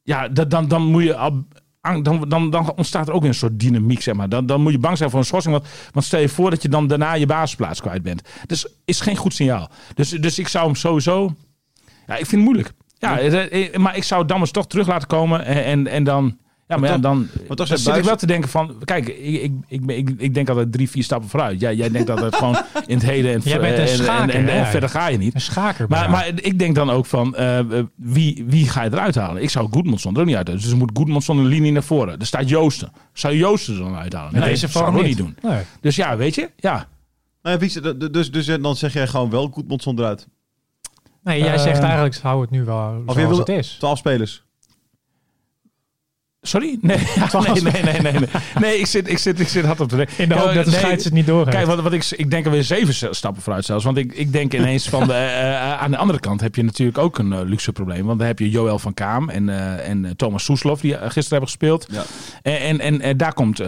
ja, 0.03 0.27
dat, 0.27 0.49
dan, 0.49 0.67
dan 0.67 0.81
moet 0.81 1.03
je 1.03 1.15
al. 1.15 1.45
Dan, 1.81 2.29
dan, 2.29 2.49
dan 2.49 2.73
ontstaat 2.75 3.07
er 3.07 3.13
ook 3.13 3.21
weer 3.21 3.29
een 3.29 3.35
soort 3.35 3.59
dynamiek, 3.59 4.01
zeg 4.01 4.15
maar. 4.15 4.29
Dan, 4.29 4.45
dan 4.45 4.61
moet 4.61 4.71
je 4.71 4.79
bang 4.79 4.97
zijn 4.97 5.09
voor 5.09 5.19
een 5.19 5.25
schorsing. 5.25 5.53
Want, 5.53 5.67
want 5.91 6.05
stel 6.05 6.19
je 6.19 6.29
voor 6.29 6.49
dat 6.49 6.61
je 6.61 6.69
dan 6.69 6.87
daarna 6.87 7.13
je 7.13 7.25
basisplaats 7.25 7.81
kwijt 7.81 8.01
bent. 8.01 8.21
Dus 8.45 8.67
is 8.85 8.99
geen 8.99 9.15
goed 9.15 9.33
signaal. 9.33 9.69
Dus, 9.93 10.09
dus 10.09 10.39
ik 10.39 10.47
zou 10.47 10.65
hem 10.65 10.75
sowieso... 10.75 11.33
Ja, 12.07 12.13
ik 12.13 12.25
vind 12.25 12.31
het 12.31 12.41
moeilijk. 12.41 12.73
Ja, 12.97 13.19
eh, 13.19 13.73
eh, 13.73 13.75
maar 13.75 13.95
ik 13.95 14.03
zou 14.03 14.25
Dammers 14.25 14.51
toch 14.51 14.67
terug 14.67 14.87
laten 14.87 15.07
komen. 15.07 15.45
En, 15.45 15.63
en, 15.63 15.87
en 15.87 16.03
dan... 16.03 16.37
Ja, 16.67 16.77
maar 16.77 16.89
ja, 16.89 16.97
dan, 16.97 17.27
zei 17.67 17.79
zit 17.79 17.95
ik 17.95 18.03
wel 18.03 18.15
te 18.15 18.25
denken 18.25 18.49
van... 18.49 18.75
Kijk, 18.83 19.07
ik, 19.07 19.41
ik, 19.41 19.51
ik, 19.67 19.91
ik, 19.91 20.09
ik 20.17 20.33
denk 20.33 20.49
altijd 20.49 20.71
drie, 20.71 20.89
vier 20.89 21.03
stappen 21.03 21.29
vooruit. 21.29 21.59
Jij, 21.59 21.75
jij 21.75 21.89
denkt 21.89 22.09
altijd 22.09 22.35
gewoon 22.35 22.57
in 22.85 22.97
het 22.97 23.05
heden 23.05 23.33
en, 23.33 23.41
Jij 23.43 23.59
bent 23.59 23.77
een 23.77 23.83
en, 23.83 23.89
en, 23.89 23.95
schaker, 23.97 24.35
en, 24.35 24.47
en 24.49 24.63
hè? 24.63 24.65
verder 24.71 24.89
ga 24.89 25.07
je 25.07 25.17
niet. 25.17 25.33
Een 25.33 25.41
schaker. 25.41 25.85
Maar, 25.89 26.09
maar 26.09 26.27
ik 26.35 26.59
denk 26.59 26.75
dan 26.75 26.89
ook 26.89 27.05
van, 27.05 27.35
eh, 27.35 27.59
eh, 27.59 27.85
wie, 27.95 28.43
wie 28.47 28.69
ga 28.69 28.83
je 28.83 28.89
eruit 28.91 29.15
halen? 29.15 29.41
Ik 29.41 29.49
zou 29.49 29.67
Goedmondson 29.71 30.13
er 30.13 30.19
ook 30.19 30.25
niet 30.25 30.35
uithalen. 30.35 30.61
Dus 30.61 30.73
moet 30.73 30.91
Goedmondson 30.93 31.37
een 31.37 31.45
linie 31.45 31.71
naar 31.71 31.83
voren. 31.83 32.19
Er 32.19 32.25
staat 32.25 32.49
Joosten. 32.49 32.91
Zou 33.13 33.35
Joosten 33.35 33.73
er 33.73 33.79
dan 33.79 33.95
uithalen? 33.95 34.39
Nee, 34.39 34.59
dat 34.59 34.69
zou 34.69 34.99
ik 34.99 35.05
niet. 35.05 35.17
doen. 35.17 35.37
Nee. 35.41 35.61
Dus 35.81 35.95
ja, 35.95 36.17
weet 36.17 36.35
je? 36.35 36.49
Ja. 36.57 36.87
Nou 37.41 37.69
ze- 37.69 38.09
dus, 38.11 38.31
dus 38.31 38.45
dan 38.45 38.75
zeg 38.75 38.93
jij 38.93 39.07
gewoon 39.07 39.29
wel 39.29 39.47
Goedmondson 39.53 39.99
eruit. 39.99 40.27
Nee, 41.23 41.39
jij 41.39 41.53
Eh, 41.53 41.59
zegt 41.61 41.79
eigenlijk, 41.79 42.17
hou 42.17 42.41
het 42.41 42.49
nu 42.49 42.63
wel 42.63 43.03
Of 43.05 43.13
zoals 43.13 43.19
je 43.19 43.27
wil- 43.27 43.37
het 43.37 43.49
is. 43.49 43.75
12 43.79 43.97
spelers. 43.97 44.45
Sorry? 46.47 46.77
Nee, 46.81 46.97
nee, 47.53 47.61
nee, 47.61 47.83
nee, 47.83 48.01
nee, 48.01 48.11
nee. 48.11 48.29
Nee, 48.59 48.79
ik 48.79 48.85
zit, 48.85 49.09
ik 49.09 49.17
zit, 49.17 49.39
ik 49.39 49.47
zit 49.47 49.65
hard 49.65 49.79
op 49.79 49.89
denken. 49.89 50.13
In 50.17 50.29
de 50.29 50.35
hoop 50.35 50.53
dat 50.53 50.65
de 50.65 50.71
nee, 50.71 50.79
scheids 50.79 51.03
het 51.03 51.13
niet 51.13 51.25
doorgeeft. 51.25 51.55
Kijk, 51.55 51.67
wat, 51.67 51.81
wat 51.81 51.93
ik, 51.93 52.05
ik 52.15 52.31
denk 52.31 52.45
alweer 52.45 52.63
zeven 52.63 52.93
s- 52.93 53.05
stappen 53.09 53.41
vooruit 53.41 53.65
zelfs. 53.65 53.83
Want 53.83 53.97
ik, 53.97 54.13
ik 54.13 54.31
denk 54.31 54.53
ineens 54.53 54.89
van, 54.89 55.07
de, 55.07 55.13
eh, 55.37 55.53
eh, 55.53 55.81
aan 55.81 55.91
de 55.91 55.97
andere 55.97 56.19
kant 56.19 56.41
heb 56.41 56.55
je 56.55 56.63
natuurlijk 56.63 56.97
ook 56.97 57.17
een 57.17 57.33
eh, 57.33 57.39
luxe 57.43 57.71
probleem. 57.71 58.05
Want 58.05 58.17
dan 58.19 58.27
heb 58.27 58.39
je 58.39 58.49
Joël 58.49 58.79
van 58.79 58.93
Kaam 58.93 59.29
en, 59.29 59.49
eh, 59.49 59.89
en 59.89 60.13
Thomas 60.15 60.43
Soeslof 60.43 60.81
die 60.81 60.91
gisteren 60.93 61.29
hebben 61.29 61.47
gespeeld. 61.47 61.87
Ja. 61.91 62.03
En, 62.41 62.79
en, 62.79 63.01
en, 63.01 63.17
daar 63.17 63.33
komt 63.33 63.61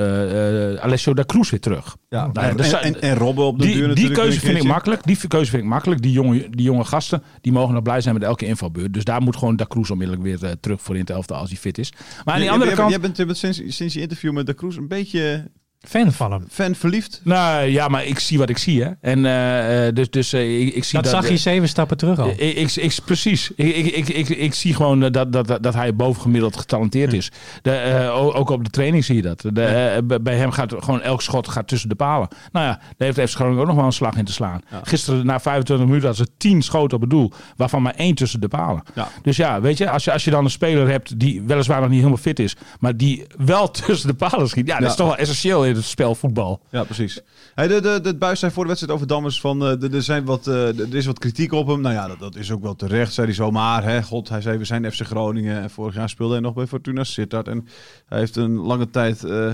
Alessio 0.80 1.14
da 1.14 1.24
Cruz 1.26 1.50
weer 1.50 1.60
terug. 1.60 1.96
Ja, 2.10 2.30
Nou 2.34 2.48
en, 2.48 2.58
dus- 2.58 2.74
en, 2.74 3.02
en 3.02 3.16
Robben 3.16 3.46
op 3.46 3.60
de 3.60 3.66
Die, 3.66 3.74
duur 3.74 3.82
die 3.84 3.90
natuurlijk. 3.90 4.20
keuze 4.20 4.40
vind 4.40 4.58
ik 4.58 4.64
makkelijk. 4.64 5.04
Die 5.04 5.28
keuze 5.28 5.50
vind 5.50 5.64
ik 5.64 5.70
makkelijk. 5.70 6.02
Die 6.02 6.12
jonge, 6.12 6.48
die 6.50 6.66
jonge 6.66 6.84
gasten 6.84 7.24
die 7.42 7.52
mogen 7.52 7.74
nog 7.74 7.84
blij 7.84 8.02
zijn 8.02 8.14
met 8.14 8.24
elke 8.24 8.46
invalbeurt. 8.46 8.94
Dus 8.94 9.04
daar 9.04 9.22
moet 9.22 9.36
gewoon 9.38 9.56
Da 9.56 9.66
Cruz 9.66 9.90
onmiddellijk 9.90 10.26
weer 10.28 10.56
terug 10.60 10.82
voor 10.82 10.96
in 10.96 11.02
het 11.02 11.10
elftal 11.10 11.38
als 11.38 11.50
hij 11.50 11.58
fit 11.58 11.78
is. 11.78 11.92
Maar 12.26 12.34
aan 12.34 12.40
die 12.40 12.50
Jij- 12.50 12.58
andere 12.70 12.90
jij, 12.90 13.00
kant... 13.00 13.18
Jij 13.18 13.26
bent, 13.26 13.38
sinds, 13.38 13.76
sinds 13.78 13.94
je 13.94 14.02
interview 14.02 14.34
met 14.34 14.46
de 14.46 14.54
Kroes 14.54 14.76
een 14.76 14.88
beetje 14.88 15.52
Fan 15.88 16.12
van 16.12 16.32
hem. 16.32 16.46
fan 16.50 16.76
verliefd. 16.76 17.22
Nou 17.24 17.66
ja, 17.66 17.88
maar 17.88 18.06
ik 18.06 18.20
zie 18.20 18.38
wat 18.38 18.50
ik 18.50 18.58
zie. 18.58 18.84
Hè. 18.84 18.90
En 19.02 19.26
eh, 19.26 19.88
eh, 19.88 19.96
dus, 19.96 20.10
dus 20.10 20.34
eh, 20.34 20.62
ik, 20.62 20.74
ik 20.74 20.84
zie 20.84 21.02
Dat 21.02 21.12
dat... 21.12 21.22
zag 21.22 21.32
je 21.32 21.38
zeven 21.38 21.70
stappen 21.70 21.98
terug 21.98 22.20
al. 22.20 22.30
Ik, 22.30 22.40
ik, 22.40 22.76
ik- 22.76 22.98
precies. 23.06 23.52
Ik, 23.56 23.76
ik, 23.76 23.86
ik, 23.96 24.08
ik, 24.10 24.30
ik 24.30 24.54
zie 24.54 24.74
gewoon 24.76 25.00
dat, 25.12 25.34
dat, 25.34 25.58
dat, 25.64 25.74
hij 25.74 25.96
bovengemiddeld 25.96 26.58
getalenteerd 26.58 27.14
is. 27.14 27.32
De, 27.62 27.72
eh, 27.72 28.36
ook 28.36 28.50
op 28.50 28.64
de 28.64 28.70
training 28.70 29.06
zie 29.06 29.16
je 29.16 29.22
dat. 29.22 29.42
De, 29.42 30.20
bij 30.22 30.36
hem 30.36 30.52
gaat 30.52 30.74
gewoon 30.80 31.02
elk 31.02 31.22
schot 31.22 31.48
gaat 31.48 31.68
tussen 31.68 31.90
de 31.90 31.96
palen. 31.96 32.28
Nou 32.52 32.66
ja, 32.66 32.80
daar 32.98 33.14
heeft 33.14 33.30
FC 33.32 33.36
Groningen 33.36 33.62
ook 33.62 33.68
nog 33.68 33.76
wel 33.76 33.86
een 33.86 33.92
slag 33.92 34.16
in 34.18 34.26
te 34.26 34.34
slaan. 34.34 34.62
Gisteren 34.84 35.26
na 35.26 35.40
25 35.40 35.88
minuten 35.88 36.08
hadden 36.08 36.26
ze 36.26 36.34
10 36.38 36.62
schoten 36.62 36.96
op 36.96 37.02
het 37.02 37.10
doel. 37.10 37.32
Waarvan 37.56 37.82
maar 37.82 37.96
één 37.96 38.16
tussen 38.16 38.42
de 38.42 38.48
palen. 38.48 38.84
Ja. 38.96 39.08
Dus 39.22 39.38
ja, 39.38 39.62
weet 39.62 39.78
je 39.78 39.90
als, 39.90 40.04
je, 40.04 40.12
als 40.12 40.24
je 40.24 40.32
dan 40.32 40.44
een 40.44 40.52
speler 40.52 40.90
hebt 40.90 41.20
die 41.20 41.42
weliswaar 41.42 41.80
nog 41.80 41.90
niet 41.90 41.98
helemaal 41.98 42.18
fit 42.22 42.40
is. 42.40 42.56
Maar 42.80 42.98
die 42.98 43.26
wel 43.38 43.72
tussen 43.86 44.08
de 44.08 44.16
palen 44.16 44.50
schiet. 44.50 44.68
Ja, 44.68 44.74
dat 44.74 44.84
Ja. 44.84 44.90
is 44.90 44.96
toch 44.96 45.08
wel 45.08 45.18
essentieel 45.18 45.68
het 45.76 45.86
spel 45.86 46.16
voetbal. 46.16 46.62
Ja, 46.70 46.84
precies. 46.84 47.22
Hey, 47.56 47.68
de, 47.68 47.82
de, 47.82 48.00
de 48.02 48.16
buis 48.16 48.40
zei 48.40 48.52
voor 48.52 48.64
de 48.64 48.68
wedstrijd 48.70 48.96
over 48.96 49.08
Dammers 49.08 49.42
van 49.42 49.62
eh, 49.62 49.84
er- 49.84 49.94
er, 49.96 50.04
zijn 50.04 50.26
wat, 50.26 50.48
eh, 50.48 50.80
er 50.80 50.96
is 50.96 51.06
wat 51.06 51.20
kritiek 51.20 51.52
op 51.52 51.68
hem. 51.68 51.82
Nou 51.82 51.96
ja, 51.96 52.08
dat, 52.08 52.20
dat 52.20 52.36
is 52.36 52.52
ook 52.52 52.62
wel 52.62 52.76
terecht, 52.76 53.14
zei 53.14 53.28
hij 53.28 53.36
zo. 53.36 53.52
Maar, 53.52 53.84
hè, 53.84 54.04
god, 54.04 54.30
hij 54.30 54.42
zei 54.42 54.58
we 54.58 54.66
zijn 54.66 54.92
FC 54.92 55.02
Groningen. 55.02 55.62
En 55.62 55.70
vorig 55.70 55.96
jaar 55.96 56.10
speelde 56.10 56.34
hij 56.34 56.42
nog 56.42 56.54
bij 56.54 56.68
Fortuna 56.68 57.04
Sittard. 57.04 57.48
En 57.48 57.68
hij 58.06 58.20
heeft 58.20 58.36
een 58.36 58.56
lange 58.56 58.90
tijd 58.90 59.24
eh, 59.24 59.52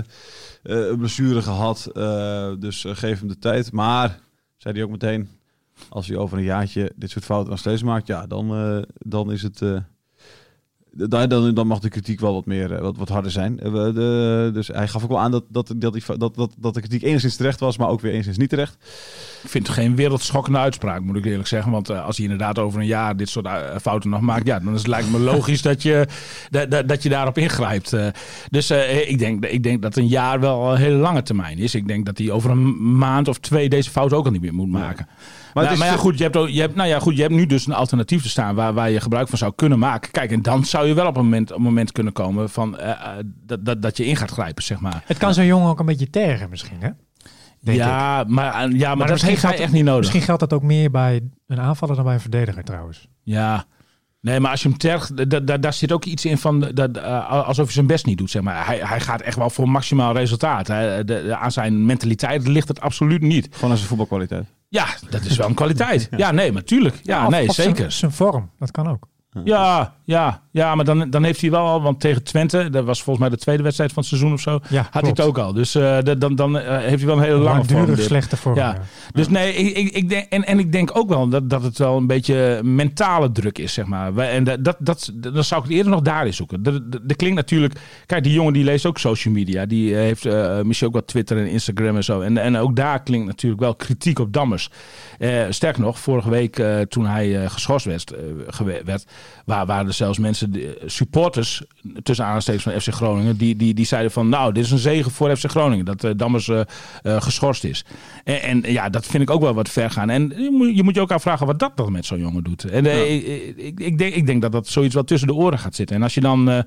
blessure 0.98 1.42
gehad. 1.42 1.86
eh, 1.94 2.50
dus 2.58 2.84
geef 2.88 3.18
hem 3.18 3.28
de 3.28 3.38
tijd. 3.38 3.72
Maar, 3.72 4.18
zei 4.56 4.74
hij 4.74 4.82
ook 4.84 4.90
meteen, 4.90 5.28
als 5.88 6.06
hij 6.08 6.16
over 6.16 6.38
een 6.38 6.44
jaartje 6.44 6.92
dit 6.96 7.10
soort 7.10 7.24
fouten 7.24 7.50
nog 7.50 7.58
steeds 7.58 7.82
maakt, 7.82 8.06
ja, 8.06 8.26
dan, 8.26 8.84
dan 8.98 9.32
is 9.32 9.42
het... 9.42 9.60
daar- 10.96 11.28
dan, 11.28 11.54
dan 11.54 11.66
mag 11.66 11.78
de 11.78 11.88
kritiek 11.88 12.20
wel 12.20 12.32
wat 12.32 12.46
meer, 12.46 12.72
eh, 12.72 12.80
wat, 12.80 12.96
wat 12.96 13.08
harder 13.08 13.30
zijn. 13.30 13.60
Eh, 13.60 13.72
we- 13.72 13.92
de, 13.94 14.50
dus 14.54 14.66
hij 14.68 14.88
gaf 14.88 15.02
ook 15.02 15.08
wel 15.08 15.20
aan 15.20 15.30
dat, 15.30 15.44
dat, 15.48 15.72
dat, 15.76 15.92
die, 15.92 16.02
dat, 16.18 16.34
dat, 16.34 16.54
dat 16.58 16.74
de 16.74 16.80
kritiek 16.80 17.02
enigszins 17.02 17.36
terecht 17.36 17.60
was, 17.60 17.76
maar 17.76 17.88
ook 17.88 18.00
weer 18.00 18.12
enigszins 18.12 18.36
niet 18.36 18.48
terecht. 18.48 18.76
Ik 19.42 19.48
vind 19.50 19.66
het 19.66 19.76
geen 19.76 19.96
wereldschokkende 19.96 20.58
uitspraak, 20.58 21.00
moet 21.00 21.16
ik 21.16 21.24
eerlijk 21.24 21.48
zeggen. 21.48 21.72
Want 21.72 21.90
eh, 21.90 22.04
als 22.04 22.16
hij 22.16 22.24
inderdaad 22.24 22.58
over 22.58 22.80
een 22.80 22.86
jaar 22.86 23.16
dit 23.16 23.28
soort 23.28 23.48
fouten 23.80 24.10
nog 24.10 24.20
maakt, 24.20 24.46
ja, 24.46 24.58
dan 24.58 24.72
is 24.72 24.78
het 24.78 24.88
lijkt 24.88 25.10
me 25.10 25.18
logisch 25.18 25.62
dat 25.62 25.82
je, 25.82 26.06
dat, 26.50 26.70
dat, 26.70 26.88
dat 26.88 27.02
je 27.02 27.08
daarop 27.08 27.38
ingrijpt. 27.38 27.96
Dus 28.50 28.70
ik, 29.06 29.18
denk, 29.18 29.44
ik 29.44 29.62
denk 29.62 29.82
dat 29.82 29.96
een 29.96 30.08
jaar 30.08 30.40
wel 30.40 30.70
een 30.72 30.78
hele 30.78 30.96
lange 30.96 31.22
termijn 31.22 31.58
is. 31.58 31.74
Ik 31.74 31.88
denk 31.88 32.06
dat 32.06 32.18
hij 32.18 32.30
over 32.30 32.50
een 32.50 32.96
maand 32.98 33.28
of 33.28 33.38
twee 33.38 33.68
deze 33.68 33.90
fout 33.90 34.12
ook 34.12 34.24
al 34.24 34.30
niet 34.30 34.40
meer 34.40 34.54
moet 34.54 34.68
maken. 34.68 35.06
Maar, 35.56 35.64
het 35.64 35.74
is 35.74 35.78
maar 35.78 35.88
ja, 35.88 35.96
goed, 35.96 36.16
je 36.18 36.22
hebt, 36.22 36.36
ook, 36.36 36.48
je, 36.48 36.60
hebt, 36.60 36.74
nou 36.74 36.88
ja, 36.88 36.98
goed, 36.98 37.16
je 37.16 37.22
hebt 37.22 37.34
nu 37.34 37.46
dus 37.46 37.66
een 37.66 37.72
alternatief 37.72 38.22
te 38.22 38.28
staan 38.28 38.54
waar, 38.54 38.72
waar 38.74 38.90
je 38.90 39.00
gebruik 39.00 39.28
van 39.28 39.38
zou 39.38 39.52
kunnen 39.56 39.78
maken. 39.78 40.10
Kijk, 40.10 40.30
en 40.30 40.42
dan 40.42 40.64
zou 40.64 40.86
je 40.86 40.94
wel 40.94 41.06
op 41.06 41.16
een 41.16 41.22
moment, 41.24 41.50
op 41.50 41.56
een 41.56 41.62
moment 41.62 41.92
kunnen 41.92 42.12
komen 42.12 42.50
van, 42.50 42.78
eh, 42.78 42.90
eh, 42.90 42.96
dat, 43.24 43.64
dat, 43.64 43.82
dat 43.82 43.96
je 43.96 44.06
in 44.06 44.16
gaat 44.16 44.30
grijpen, 44.30 44.62
zeg 44.62 44.80
maar. 44.80 45.02
Het 45.06 45.18
kan 45.18 45.34
zo'n 45.34 45.44
jongen 45.46 45.68
ook 45.68 45.78
een 45.78 45.86
beetje 45.86 46.10
tergen 46.10 46.50
misschien, 46.50 46.76
hè? 46.80 46.88
Denk 47.60 47.78
ja, 47.78 48.24
maar, 48.28 48.54
eh, 48.54 48.78
ja, 48.78 48.88
maar, 48.88 48.96
dat 48.98 49.08
misschien 49.10 49.30
heeft 49.30 49.42
hij 49.42 49.50
geldt- 49.50 49.58
echt 49.64 49.72
niet 49.72 49.84
nodig. 49.84 50.00
Misschien 50.00 50.22
geldt 50.22 50.40
dat 50.40 50.52
ook 50.52 50.62
meer 50.62 50.90
bij 50.90 51.20
een 51.46 51.60
aanvaller 51.60 51.94
dan 51.96 52.04
bij 52.04 52.14
een 52.14 52.20
verdediger 52.20 52.64
trouwens. 52.64 53.08
Ja. 53.22 53.64
Nee, 54.20 54.40
maar 54.40 54.50
als 54.50 54.62
je 54.62 54.68
hem 54.68 54.78
tergt, 54.78 55.30
da- 55.30 55.40
da- 55.40 55.56
daar 55.56 55.72
zit 55.72 55.92
ook 55.92 56.04
iets 56.04 56.24
in 56.24 56.38
van 56.38 56.60
dat, 56.74 56.96
eh, 56.96 57.30
alsof 57.30 57.64
hij 57.64 57.74
zijn 57.74 57.86
best 57.86 58.06
niet 58.06 58.18
doet. 58.18 58.30
Zeg 58.30 58.42
maar. 58.42 58.66
hij, 58.66 58.78
hij 58.82 59.00
gaat 59.00 59.20
echt 59.20 59.36
wel 59.36 59.50
voor 59.50 59.68
maximaal 59.68 60.14
resultaat. 60.14 60.66
Hij- 60.66 61.04
de- 61.04 61.04
de- 61.04 61.36
aan 61.36 61.52
zijn 61.52 61.86
mentaliteit 61.86 62.46
ligt 62.48 62.68
het 62.68 62.80
absoluut 62.80 63.22
niet. 63.22 63.48
Gewoon 63.50 63.70
aan 63.70 63.76
zijn 63.76 63.88
voetbalkwaliteit. 63.88 64.46
Ja, 64.76 64.86
dat 65.10 65.24
is 65.24 65.36
wel 65.36 65.48
een 65.48 65.54
kwaliteit. 65.54 66.08
Ja, 66.16 66.30
nee, 66.30 66.52
maar 66.52 66.64
tuurlijk. 66.64 67.00
Ja, 67.02 67.28
nee, 67.28 67.52
zeker. 67.52 67.92
Zijn 67.92 68.12
vorm, 68.12 68.50
dat 68.58 68.70
kan 68.70 68.88
ook. 68.88 69.08
Ja, 69.44 69.94
ja, 70.04 70.42
ja, 70.56 70.74
maar 70.74 70.84
dan, 70.84 71.10
dan 71.10 71.24
heeft 71.24 71.40
hij 71.40 71.50
wel 71.50 71.66
al, 71.66 71.82
want 71.82 72.00
tegen 72.00 72.22
Twente, 72.22 72.70
dat 72.70 72.84
was 72.84 73.02
volgens 73.02 73.28
mij 73.28 73.36
de 73.36 73.42
tweede 73.42 73.62
wedstrijd 73.62 73.92
van 73.92 74.02
het 74.02 74.10
seizoen 74.10 74.32
of 74.32 74.40
zo, 74.40 74.58
Ja, 74.68 74.88
had 74.90 75.02
hij 75.02 75.10
het 75.10 75.20
ook 75.20 75.38
al. 75.38 75.52
Dus 75.52 75.74
eh, 75.74 75.98
de- 76.02 76.18
dan, 76.18 76.34
dan 76.34 76.58
eh, 76.58 76.78
heeft 76.78 76.96
hij 76.96 77.06
wel 77.06 77.16
een 77.16 77.22
hele 77.22 77.38
lange 77.38 77.64
vorm. 77.64 77.96
Slechte 77.96 78.36
vorm. 78.36 78.56
Ja. 78.56 78.72
ja. 78.72 78.80
Dus 79.12 79.28
nee, 79.28 79.54
ik, 79.54 79.92
ik, 79.92 80.08
denk, 80.08 80.26
en, 80.28 80.44
en 80.44 80.58
ik 80.58 80.72
denk 80.72 80.90
ook 80.96 81.08
wel 81.08 81.28
dat, 81.28 81.50
dat 81.50 81.62
het 81.62 81.78
wel 81.78 81.96
een 81.96 82.06
beetje 82.06 82.60
mentale 82.62 83.32
druk 83.32 83.58
is, 83.58 83.72
zeg 83.72 83.86
maar. 83.86 84.16
En 84.16 84.44
dat, 84.44 84.64
dat, 84.64 84.76
dat, 84.78 85.12
dan 85.14 85.44
zou 85.44 85.60
ik 85.62 85.66
het 85.68 85.76
eerder 85.76 85.92
nog 85.92 86.02
daarin 86.02 86.34
zoeken. 86.34 86.64
Er 87.08 87.16
klinkt 87.16 87.36
natuurlijk... 87.36 87.80
Kijk, 88.06 88.22
die 88.22 88.32
jongen 88.32 88.52
die 88.52 88.64
leest 88.64 88.86
ook 88.86 88.98
social 88.98 89.34
media. 89.34 89.66
Die 89.66 89.94
eh, 89.94 90.00
heeft 90.00 90.24
misschien 90.64 90.88
ook 90.88 90.94
wat 90.94 91.06
Twitter 91.06 91.38
en 91.38 91.46
Instagram 91.46 91.96
en 91.96 92.04
zo. 92.04 92.20
En, 92.20 92.38
en 92.38 92.56
ook 92.56 92.76
daar 92.76 93.02
klinkt 93.02 93.26
natuurlijk 93.26 93.62
wel 93.62 93.74
kritiek 93.74 94.18
op 94.18 94.32
Dammers. 94.32 94.70
Sterker 95.48 95.82
nog, 95.82 95.98
vorige 95.98 96.30
week 96.30 96.62
toen 96.88 97.06
hij 97.06 97.48
geschorst 97.48 97.86
werd, 97.86 98.14
werd 98.84 99.06
waar, 99.44 99.66
waren 99.66 99.86
er 99.86 99.92
zelfs 99.92 100.18
mensen, 100.18 100.45
die- 100.50 100.68
supporters, 100.86 101.62
tussen 102.02 102.24
aanstekens 102.24 102.62
van 102.62 102.80
FC 102.80 102.88
Groningen, 102.88 103.36
die, 103.36 103.56
die, 103.56 103.74
die 103.74 103.86
zeiden 103.86 104.10
van 104.10 104.28
nou, 104.28 104.52
dit 104.52 104.64
is 104.64 104.70
een 104.70 104.78
zegen 104.78 105.10
voor 105.10 105.36
FC 105.36 105.50
Groningen, 105.50 105.84
dat 105.84 106.04
eh, 106.04 106.10
Dammers 106.16 106.48
eh, 106.48 106.60
eh, 107.02 107.22
geschorst 107.22 107.64
is. 107.64 107.84
En, 108.24 108.42
en 108.42 108.72
ja, 108.72 108.88
dat 108.88 109.06
vind 109.06 109.22
ik 109.22 109.30
ook 109.30 109.40
wel 109.40 109.54
wat 109.54 109.68
ver 109.68 109.90
gaan. 109.90 110.10
En 110.10 110.32
je 110.36 110.50
moet 110.50 110.76
je, 110.76 110.82
moet 110.82 110.94
je 110.94 111.00
ook 111.00 111.12
afvragen 111.12 111.46
wat 111.46 111.58
dat 111.58 111.76
dan 111.76 111.92
met 111.92 112.06
zo'n 112.06 112.20
jongen 112.20 112.44
doet. 112.44 112.64
En 112.64 112.86
eh, 112.86 113.14
ik, 113.14 113.56
ik, 113.56 113.80
ik, 113.80 113.98
denk, 113.98 114.14
ik 114.14 114.26
denk 114.26 114.42
dat 114.42 114.52
dat 114.52 114.68
zoiets 114.68 114.94
wel 114.94 115.04
tussen 115.04 115.28
de 115.28 115.34
oren 115.34 115.58
gaat 115.58 115.74
zitten. 115.74 115.96
En 115.96 116.02
als 116.02 116.14
je 116.14 116.20
dan... 116.20 116.64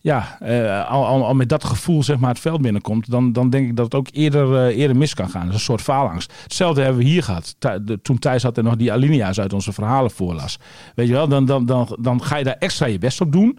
ja, 0.00 0.38
eh, 0.40 0.90
al, 0.90 1.34
met 1.34 1.48
dat 1.48 1.64
gevoel 1.64 2.02
zeg 2.02 2.18
maar, 2.18 2.30
het 2.30 2.38
veld 2.38 2.62
binnenkomt, 2.62 3.10
dan, 3.10 3.32
dan 3.32 3.50
denk 3.50 3.68
ik 3.68 3.76
dat 3.76 3.84
het 3.84 3.94
ook 3.94 4.08
eerder, 4.12 4.56
eh, 4.56 4.78
eerder 4.78 4.96
mis 4.96 5.14
kan 5.14 5.28
gaan. 5.28 5.40
Dat 5.40 5.48
is 5.48 5.54
een 5.54 5.60
soort 5.60 5.80
faalangst. 5.80 6.32
Hetzelfde 6.42 6.82
hebben 6.82 7.02
we 7.02 7.08
hier 7.08 7.22
gehad. 7.22 7.56
Toen 8.02 8.18
Thijs 8.18 8.42
had 8.42 8.58
en 8.58 8.64
nog 8.64 8.76
die 8.76 8.92
alinea's 8.92 9.40
uit 9.40 9.52
onze 9.52 9.72
verhalen 9.72 10.10
voorlas. 10.10 10.58
Weet 10.94 11.06
je 11.06 11.12
wel, 11.12 11.28
dan, 11.28 11.44
dan, 11.44 11.66
dan, 11.66 11.96
dan 12.00 12.22
ga 12.22 12.36
je 12.36 12.44
daar 12.44 12.56
extra 12.58 12.86
je 12.86 12.98
best 12.98 13.20
op 13.20 13.32
doen. 13.32 13.58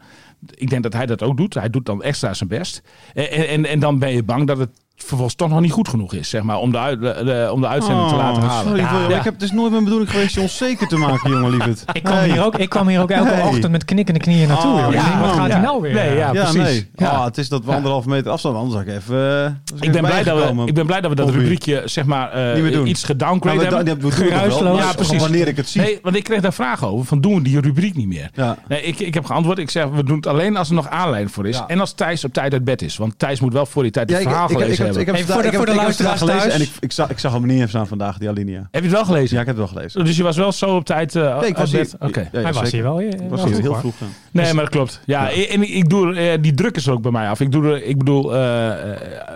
Ik 0.54 0.69
denk 0.69 0.84
dat 0.84 0.93
hij 0.93 1.06
dat 1.06 1.23
ook 1.23 1.38
doet. 1.38 1.54
Hij 1.54 1.69
doet 1.69 1.86
dan 1.86 2.04
extra 2.04 2.34
zijn 2.34 2.49
best. 2.49 2.82
En, 3.13 3.47
en, 3.47 3.65
en 3.65 3.80
dan 3.80 3.99
ben 3.99 4.12
je 4.12 4.23
bang 4.23 4.47
dat 4.47 4.58
het 4.58 4.71
vervolgens 5.03 5.35
toch 5.35 5.49
nog 5.49 5.59
niet 5.59 5.71
goed 5.71 5.88
genoeg 5.88 6.13
is, 6.13 6.29
zeg 6.29 6.41
maar, 6.43 6.57
om 6.57 6.71
de, 6.71 6.77
uit, 6.77 7.01
de, 7.01 7.21
de- 7.25 7.49
om 7.53 7.62
de 7.62 7.67
uitzending 7.67 8.07
te 8.07 8.13
Oh, 8.13 8.19
laten 8.21 8.41
halen. 8.43 8.65
Sorry, 8.67 8.79
Ja. 8.81 8.91
William. 8.91 9.09
Ja. 9.12 9.17
Ik 9.17 9.23
heb, 9.23 9.33
het 9.33 9.41
is 9.43 9.51
nooit 9.51 9.71
mijn 9.71 9.83
bedoeling 9.83 10.09
geweest 10.12 10.35
je 10.35 10.41
onzeker 10.41 10.88
te 10.88 10.97
maken, 10.97 11.29
jongen 11.33 11.49
lieverd. 11.49 11.83
Ik 11.93 12.03
kwam, 12.03 12.17
hier 12.23 12.45
ook, 12.45 12.55
ik 12.57 12.69
kwam 12.69 12.88
hier 12.88 13.01
ook 13.01 13.09
elke 13.12 13.29
Hey. 13.29 13.43
ochtend 13.47 13.71
met 13.71 13.85
knikkende 13.85 14.19
knieën 14.19 14.47
naartoe. 14.47 14.71
Oh, 14.71 14.77
ja, 14.77 14.89
denk, 15.09 15.19
wat 15.21 15.29
gaat 15.31 15.51
hij 15.51 15.62
nou 15.62 15.81
weer? 15.81 15.93
Nee, 15.93 16.15
ja. 16.15 16.31
Ja, 16.33 16.41
precies. 16.43 16.53
nee. 16.62 16.89
Ja. 16.95 17.09
Ah, 17.09 17.25
het 17.25 17.38
is 17.38 17.49
dat 17.49 17.65
we 17.65 17.71
anderhalve 17.73 18.09
meter 18.09 18.31
afstand, 18.31 18.55
anders 18.55 18.75
had 18.75 18.83
ik 18.88 18.93
even... 18.93 19.15
eh, 19.45 19.81
ik 19.85 19.91
ben, 19.91 20.01
blij 20.03 20.23
dat 20.23 20.53
we, 20.55 20.62
ik 20.65 20.73
ben 20.73 20.85
blij 20.85 21.01
dat 21.01 21.09
we 21.09 21.15
dat 21.15 21.29
rubriekje 21.29 21.81
zeg 21.85 22.05
maar, 22.05 22.31
eh, 22.31 22.71
doen. 22.71 22.88
iets 22.88 23.01
Nou, 23.07 23.13
gedowngrade 23.17 23.57
we, 23.57 23.63
hebben. 23.75 23.99
dat. 23.99 24.13
Geruisloos. 24.13 24.79
Ja, 24.79 24.93
precies. 24.93 25.21
Wanneer 25.21 25.47
ik 25.47 25.57
het 25.57 25.69
zie. 25.69 25.81
Nee, 25.81 25.99
want 26.03 26.15
ik 26.15 26.23
kreeg 26.23 26.41
daar 26.41 26.53
vragen 26.53 26.88
over. 26.88 27.05
Van 27.05 27.21
doen 27.21 27.35
we 27.35 27.41
die 27.41 27.59
rubriek 27.62 27.95
niet 27.95 28.07
meer? 28.07 28.29
Ja. 28.33 28.57
Nee, 28.67 28.81
ik, 28.81 28.99
ik 28.99 29.13
heb 29.13 29.25
geantwoord. 29.25 29.57
Ik 29.57 29.69
zeg, 29.69 29.85
we 29.89 30.03
doen 30.03 30.15
het 30.15 30.27
alleen 30.27 30.57
als 30.57 30.69
er 30.69 30.75
nog 30.75 30.89
aanleiding 30.89 31.31
voor 31.33 31.47
is. 31.47 31.62
En 31.67 31.79
als 31.79 31.93
Thijs 31.93 32.23
op 32.23 32.33
tijd 32.33 32.53
uit 32.53 32.63
bed 32.63 32.81
is. 32.81 32.97
Want 32.97 33.19
Thijs 33.19 33.39
moet 33.39 33.53
wel 33.53 33.65
voor 33.65 33.83
die 33.83 33.91
tijd 33.91 34.09
het 34.09 34.21
verhaal 34.21 34.51
ik, 34.51 34.57
ik, 34.97 35.06
heb- 35.06 35.15
hebben. 35.15 35.15
ik 35.15 35.15
heb 35.15 35.15
Hey, 35.15 35.23
voor 35.34 35.41
de- 35.41 35.47
ik 35.47 35.54
heb- 35.54 35.62
voor 35.65 35.65
de 35.73 35.82
luisteraars 35.82 36.19
gelezen 36.19 36.41
en 36.43 36.49
thuis. 36.49 36.63
ik, 36.63 36.71
ik, 36.80 36.91
zag, 36.91 37.10
ik 37.10 37.19
zag 37.19 37.32
hem 37.34 37.45
niet 37.45 37.56
even 37.58 37.69
staan 37.69 37.88
vandaag, 37.88 38.17
die 38.17 38.30
alinea. 38.30 38.60
Heb 38.60 38.67
je 38.71 38.82
het 38.82 38.91
wel 38.91 39.06
gelezen? 39.06 39.36
Ja, 39.36 39.41
ik 39.41 39.47
heb 39.47 39.58
het 39.58 39.65
wel 39.65 39.75
gelezen. 39.75 40.06
Dus 40.06 40.17
je 40.17 40.23
was 40.23 40.38
wel 40.38 40.52
zo 40.52 40.75
op 40.75 40.86
tijd 40.86 41.15
eh 41.15 41.39
Nee, 41.39 41.49
ik 41.49 41.58
was 41.58 41.71
hier. 41.71 41.88
Ja, 41.99 42.08
ja, 42.32 42.41
Hij 42.41 42.54
was 42.54 42.71
hier 42.71 42.84
wel. 42.84 43.02
Ik 43.02 43.13
was 43.30 43.43
hier 43.43 43.62
heel 43.62 43.75
vroeg. 43.75 43.93
Nee, 44.32 44.54
maar 44.54 44.63
dat 44.63 44.73
klopt. 44.73 45.02
Ja, 45.06 45.30
en 45.32 45.62
ik, 45.62 45.69
ik 45.69 45.89
doe, 45.89 46.15
eh, 46.15 46.41
die 46.41 46.54
druk 46.54 46.75
is 46.75 46.88
er 46.88 46.93
ook 46.93 47.02
bij 47.02 47.12
mij 47.12 47.30
af. 47.30 47.39
Ik, 47.39 47.52
doe 47.52 47.86
ik 47.86 47.97
bedoel, 47.97 48.36
eh, 48.36 48.71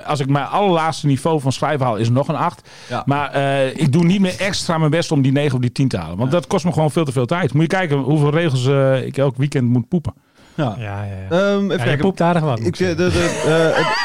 als 0.06 0.20
ik 0.20 0.30
mijn 0.30 0.46
allerlaatste 0.46 1.08
niveau 1.08 1.40
van 1.42 1.52
schrijven 1.52 1.86
haal, 1.86 1.96
is 1.96 2.06
het 2.06 2.16
nog 2.16 2.28
een 2.28 2.36
8. 2.36 2.70
Ja. 2.90 3.04
Maar 3.06 3.32
eh, 3.32 3.68
ik 3.76 3.92
doe 3.92 4.04
niet 4.04 4.20
meer 4.22 4.36
extra 4.40 4.78
mijn 4.78 4.92
best 4.92 5.12
om 5.12 5.22
die 5.22 5.32
9 5.32 5.54
of 5.56 5.62
die 5.62 5.72
10 5.72 5.88
te 5.88 5.98
halen. 5.98 6.18
Want 6.18 6.32
dat 6.32 6.48
kost 6.48 6.66
me 6.66 6.72
gewoon 6.74 6.92
veel 6.92 7.06
te 7.06 7.12
veel 7.12 7.26
tijd. 7.26 7.54
Moet 7.54 7.62
je 7.62 7.68
kijken 7.68 7.98
hoeveel 7.98 8.30
regels 8.32 8.66
ik 9.06 9.18
elk 9.18 9.38
weekend 9.38 9.70
moet 9.70 9.88
poepen. 9.88 10.14
Ja. 10.56 10.76
Ja, 10.78 11.04
ja. 11.04 11.30
Ehm, 11.30 11.72
even 11.72 11.86
Ja, 11.86 11.92
je 11.92 11.98
poept 11.98 12.22
aardig 12.22 12.44
wat. 12.44 12.60
Ik, 12.60 12.78
de, 12.78 12.94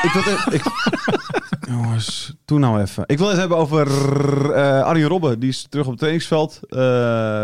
ik, 0.03 0.53
ik, 0.55 0.63
jongens, 1.69 2.35
doe 2.45 2.59
nou 2.59 2.81
even. 2.81 3.03
Ik 3.07 3.19
wil 3.19 3.29
het 3.29 3.37
hebben 3.37 3.57
over 3.57 3.87
eh 4.55 4.83
Arjen 4.83 5.09
Robben. 5.09 5.39
Die 5.41 5.49
is 5.49 5.67
terug 5.69 5.85
op 5.85 5.91
het 5.91 5.99
trainingsveld. 5.99 6.61
eh, 6.69 6.79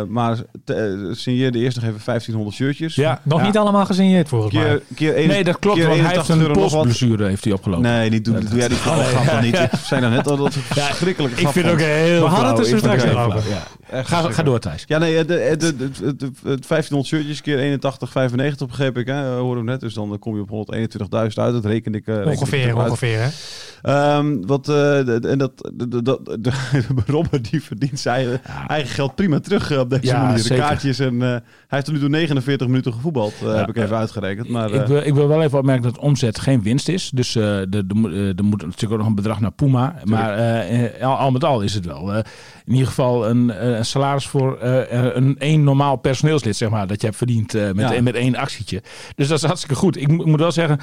maar 0.08 0.36
te, 0.64 0.74
eh, 0.74 1.14
signeerde 1.16 1.58
eerst 1.58 1.76
nog 1.76 1.84
even 1.84 2.00
1500 2.04 2.56
shirtjes. 2.56 2.94
Ja, 2.94 3.20
Nog 3.22 3.40
ja. 3.40 3.46
niet 3.46 3.56
allemaal 3.58 3.86
gesigneerd 3.86 4.28
volgens 4.28 4.54
mij. 4.54 4.64
Keer, 4.64 4.82
keer 4.94 5.14
één- 5.14 5.28
Nee, 5.28 5.44
dat 5.44 5.58
klopt. 5.58 5.76
keer 5.78 5.86
Want 5.88 6.00
hij 6.00 6.08
heeft 6.10 6.28
81 6.28 6.46
een 6.56 6.68
polsblessure 6.70 7.26
heeft 7.28 7.44
hij 7.44 7.52
opgelopen. 7.52 7.82
Nee, 7.84 8.10
niet, 8.10 8.24
doe, 8.24 8.38
doe 8.48 8.58
jij 8.58 8.68
die 8.68 8.76
Oh, 8.86 8.96
nee. 9.16 9.26
dan 9.26 9.42
niet. 9.42 9.58
Ik 9.58 9.70
zei 9.84 10.00
dan 10.00 10.10
net 10.10 10.28
al 10.30 10.36
dat 10.36 10.54
een 10.54 10.62
Ja, 10.74 10.84
verschrikkelijke 10.86 11.40
Ik 11.40 11.48
vind 11.48 11.64
het 11.64 11.74
ook 11.74 11.80
heel 11.80 12.20
We 12.22 12.26
hadden 12.28 12.48
het 12.56 12.72
er 12.72 12.78
straks 12.78 13.04
over. 13.04 13.42
Ga, 14.04 14.30
ga 14.32 14.42
door, 14.42 14.58
Thijs. 14.60 14.84
Ja, 14.86 14.98
nee, 14.98 15.24
de, 15.24 15.54
de, 15.58 15.76
de, 15.76 15.90
de, 15.90 16.16
de- 16.16 16.24
het 16.48 16.66
1500 16.68 17.06
shirtjes 17.06 17.40
keer 17.40 17.58
81,95 17.58 18.66
begreep 18.66 18.98
ik, 18.98 19.06
hè, 19.06 19.26
hoorden 19.36 19.64
we 19.64 19.70
net. 19.70 19.80
Dus 19.80 19.94
dan 19.94 20.18
kom 20.18 20.34
je 20.36 20.40
op 20.40 20.48
121.000 20.50 21.38
uit. 21.44 21.52
Dat 21.52 21.64
reken 21.64 21.94
ik. 21.94 22.06
Ongeveer, 22.24 22.76
ongeveer. 22.76 23.18
Hè? 23.20 23.28
Ehm, 24.18 24.46
wat, 24.46 24.68
eh, 24.68 25.24
en 25.30 25.38
dat, 25.38 25.70
de, 25.74 25.88
de, 26.02 26.20
de, 26.40 26.52
Robben 27.06 27.42
die 27.42 27.62
verdient 27.62 28.00
zijn 28.00 28.40
eigen 28.66 28.90
geld 28.94 29.14
prima 29.14 29.40
terug 29.40 29.70
eh, 29.70 29.78
op 29.78 29.90
deze 29.90 30.06
Ja, 30.06 30.22
manier. 30.22 30.42
De 30.42 30.54
kaartjes 30.54 30.98
en 30.98 31.22
eh, 31.22 31.28
hij 31.28 31.40
heeft 31.68 31.84
tot 31.84 31.94
nu 31.94 32.00
toe 32.00 32.08
49 32.08 32.66
minuten 32.66 32.92
gevoetbald, 32.92 33.34
Ja. 33.42 33.46
heb 33.54 33.68
ik 33.68 33.76
even 33.76 33.96
uitgerekend. 33.96 34.48
Maar 34.48 34.70
ik, 34.70 34.86
wil, 34.86 35.00
ik 35.02 35.14
wil 35.14 35.28
wel 35.28 35.42
even 35.42 35.58
opmerken 35.58 35.82
dat 35.82 35.98
omzet 35.98 36.38
geen 36.40 36.62
winst 36.62 36.88
is. 36.88 37.10
Dus 37.14 37.34
er 37.34 37.66
moet- 37.94 38.42
moet 38.42 38.62
natuurlijk 38.62 38.92
ook 38.92 38.98
nog 38.98 39.06
een 39.06 39.14
bedrag 39.14 39.40
naar 39.40 39.52
Puma. 39.52 39.94
Maar 40.04 40.62
al, 41.02 41.16
al 41.16 41.30
met 41.30 41.44
al 41.44 41.60
is 41.60 41.74
het 41.74 41.86
wel. 41.86 42.14
in 42.16 42.22
ieder 42.72 42.86
geval 42.86 43.28
een, 43.28 43.66
een 43.66 43.84
salaris 43.84 44.26
voor 44.26 44.62
een 44.62 45.38
één 45.38 45.64
normaal 45.64 45.96
personeelslid, 45.96 46.56
zeg 46.56 46.70
maar. 46.70 46.86
Dat 46.86 47.00
je 47.00 47.06
hebt 47.06 47.18
verdiend 47.18 47.52
met, 47.74 48.02
met 48.02 48.14
één 48.14 48.36
actietje. 48.36 48.82
Dus 49.14 49.28
dat 49.28 49.38
is 49.38 49.44
hartstikke 49.44 49.74
goed. 49.74 49.96
Ik 49.96 50.08
moet 50.26 50.40
wel 50.40 50.52
zeggen... 50.52 50.78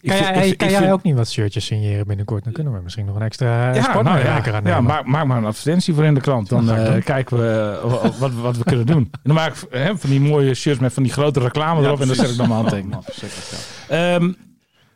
ik 0.00 0.08
Kan, 0.08 0.18
jij, 0.18 0.48
ik- 0.48 0.58
kan 0.58 0.66
ik 0.66 0.72
jij 0.72 0.80
vind- 0.82 0.92
ook 0.92 1.02
niet 1.02 1.16
wat 1.16 1.30
shirtjes 1.30 1.64
signeren 1.64 2.06
binnenkort? 2.06 2.44
Dan 2.44 2.52
kunnen 2.52 2.72
we 2.72 2.80
misschien 2.82 3.04
nog 3.06 3.16
een 3.16 3.22
extra 3.22 3.74
ja, 3.74 4.02
nou 4.02 4.18
ja, 4.18 4.42
aan 4.54 4.64
ja 4.64 4.80
maak, 4.80 5.06
maak 5.06 5.24
maar 5.26 5.36
een 5.36 5.44
advertentie 5.44 5.94
voor 5.94 6.04
in 6.04 6.14
de 6.14 6.20
krant. 6.20 6.48
Dan 6.48 6.70
eh, 6.70 7.04
kijken 7.04 7.36
we 7.38 7.78
eh, 7.84 8.10
wat, 8.18 8.32
wat 8.34 8.56
we 8.56 8.64
kunnen 8.64 8.86
doen. 8.86 9.10
En 9.12 9.20
dan 9.22 9.34
maak 9.34 9.54
ik 9.56 9.66
hè, 9.70 9.96
van 9.98 10.10
die 10.10 10.20
mooie 10.20 10.54
shirts 10.54 10.80
met 10.80 10.92
van 10.92 11.02
die 11.02 11.12
grote 11.12 11.40
reclame 11.40 11.80
Ja, 11.80 11.86
erop. 11.86 12.00
En 12.00 12.06
dan 12.06 12.16
zet 12.16 12.30
ik 12.30 12.36
dan 12.36 12.48
mijn 12.48 12.60
handtekening. 12.60 13.02
ja. 13.88 14.14
Ehm 14.14 14.30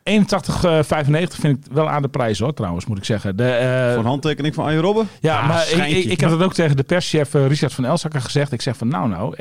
81,95 0.09 1.39
vind 1.39 1.65
ik 1.65 1.71
wel 1.71 1.89
aan 1.89 2.01
de 2.01 2.07
prijs 2.07 2.39
hoor, 2.39 2.53
trouwens, 2.53 2.85
moet 2.85 2.97
ik 2.97 3.03
zeggen. 3.05 3.35
De, 3.35 3.49
eh, 3.49 3.89
Voor 3.89 3.99
een 3.99 4.05
handtekening 4.05 4.55
van 4.55 4.65
Arjen 4.65 4.81
Robben? 4.81 5.07
ja, 5.21 5.39
Ah, 5.39 5.47
maar 5.47 5.69
ik, 5.71 5.85
ik, 5.97 6.03
ik 6.11 6.19
heb 6.19 6.29
dat 6.29 6.41
ook 6.43 6.53
tegen 6.53 6.77
de 6.77 6.83
perschef 6.83 7.33
eh, 7.33 7.47
Richard 7.47 7.73
van 7.73 7.85
Elsakker 7.85 8.21
gezegd. 8.21 8.51
Ik 8.51 8.61
zeg 8.61 8.77
van 8.77 8.87
nou 8.87 9.09
nou, 9.09 9.35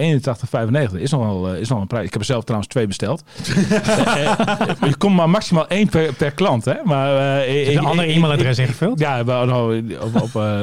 81,95 0.93 1.01
is 1.01 1.11
nog 1.11 1.21
wel, 1.25 1.49
eh, 1.49 1.61
is 1.61 1.69
nog 1.69 1.69
wel 1.69 1.81
een 1.81 1.87
prijs. 1.87 2.05
Ik 2.07 2.13
heb 2.13 2.21
er 2.21 2.27
zelf 2.27 2.43
trouwens 2.45 2.71
twee 2.71 2.87
besteld. 2.87 3.23
Je 4.89 4.95
komt 4.99 5.17
maar 5.17 5.31
maximaal 5.31 5.69
één 5.69 5.89
per, 5.89 6.13
per 6.13 6.31
klant, 6.31 6.65
hè? 6.65 6.75
Maar, 6.85 7.17
eh, 7.41 7.55
je 7.65 7.71
ik- 7.71 7.79
een 7.79 7.85
ander 7.85 8.05
ik- 8.09 8.17
e-mailadres 8.17 8.59
ingevuld? 8.59 8.99
Ja, 8.99 9.23
nou, 9.23 9.95
op, 10.01 10.21
op, 10.23 10.37
eh, 10.37 10.61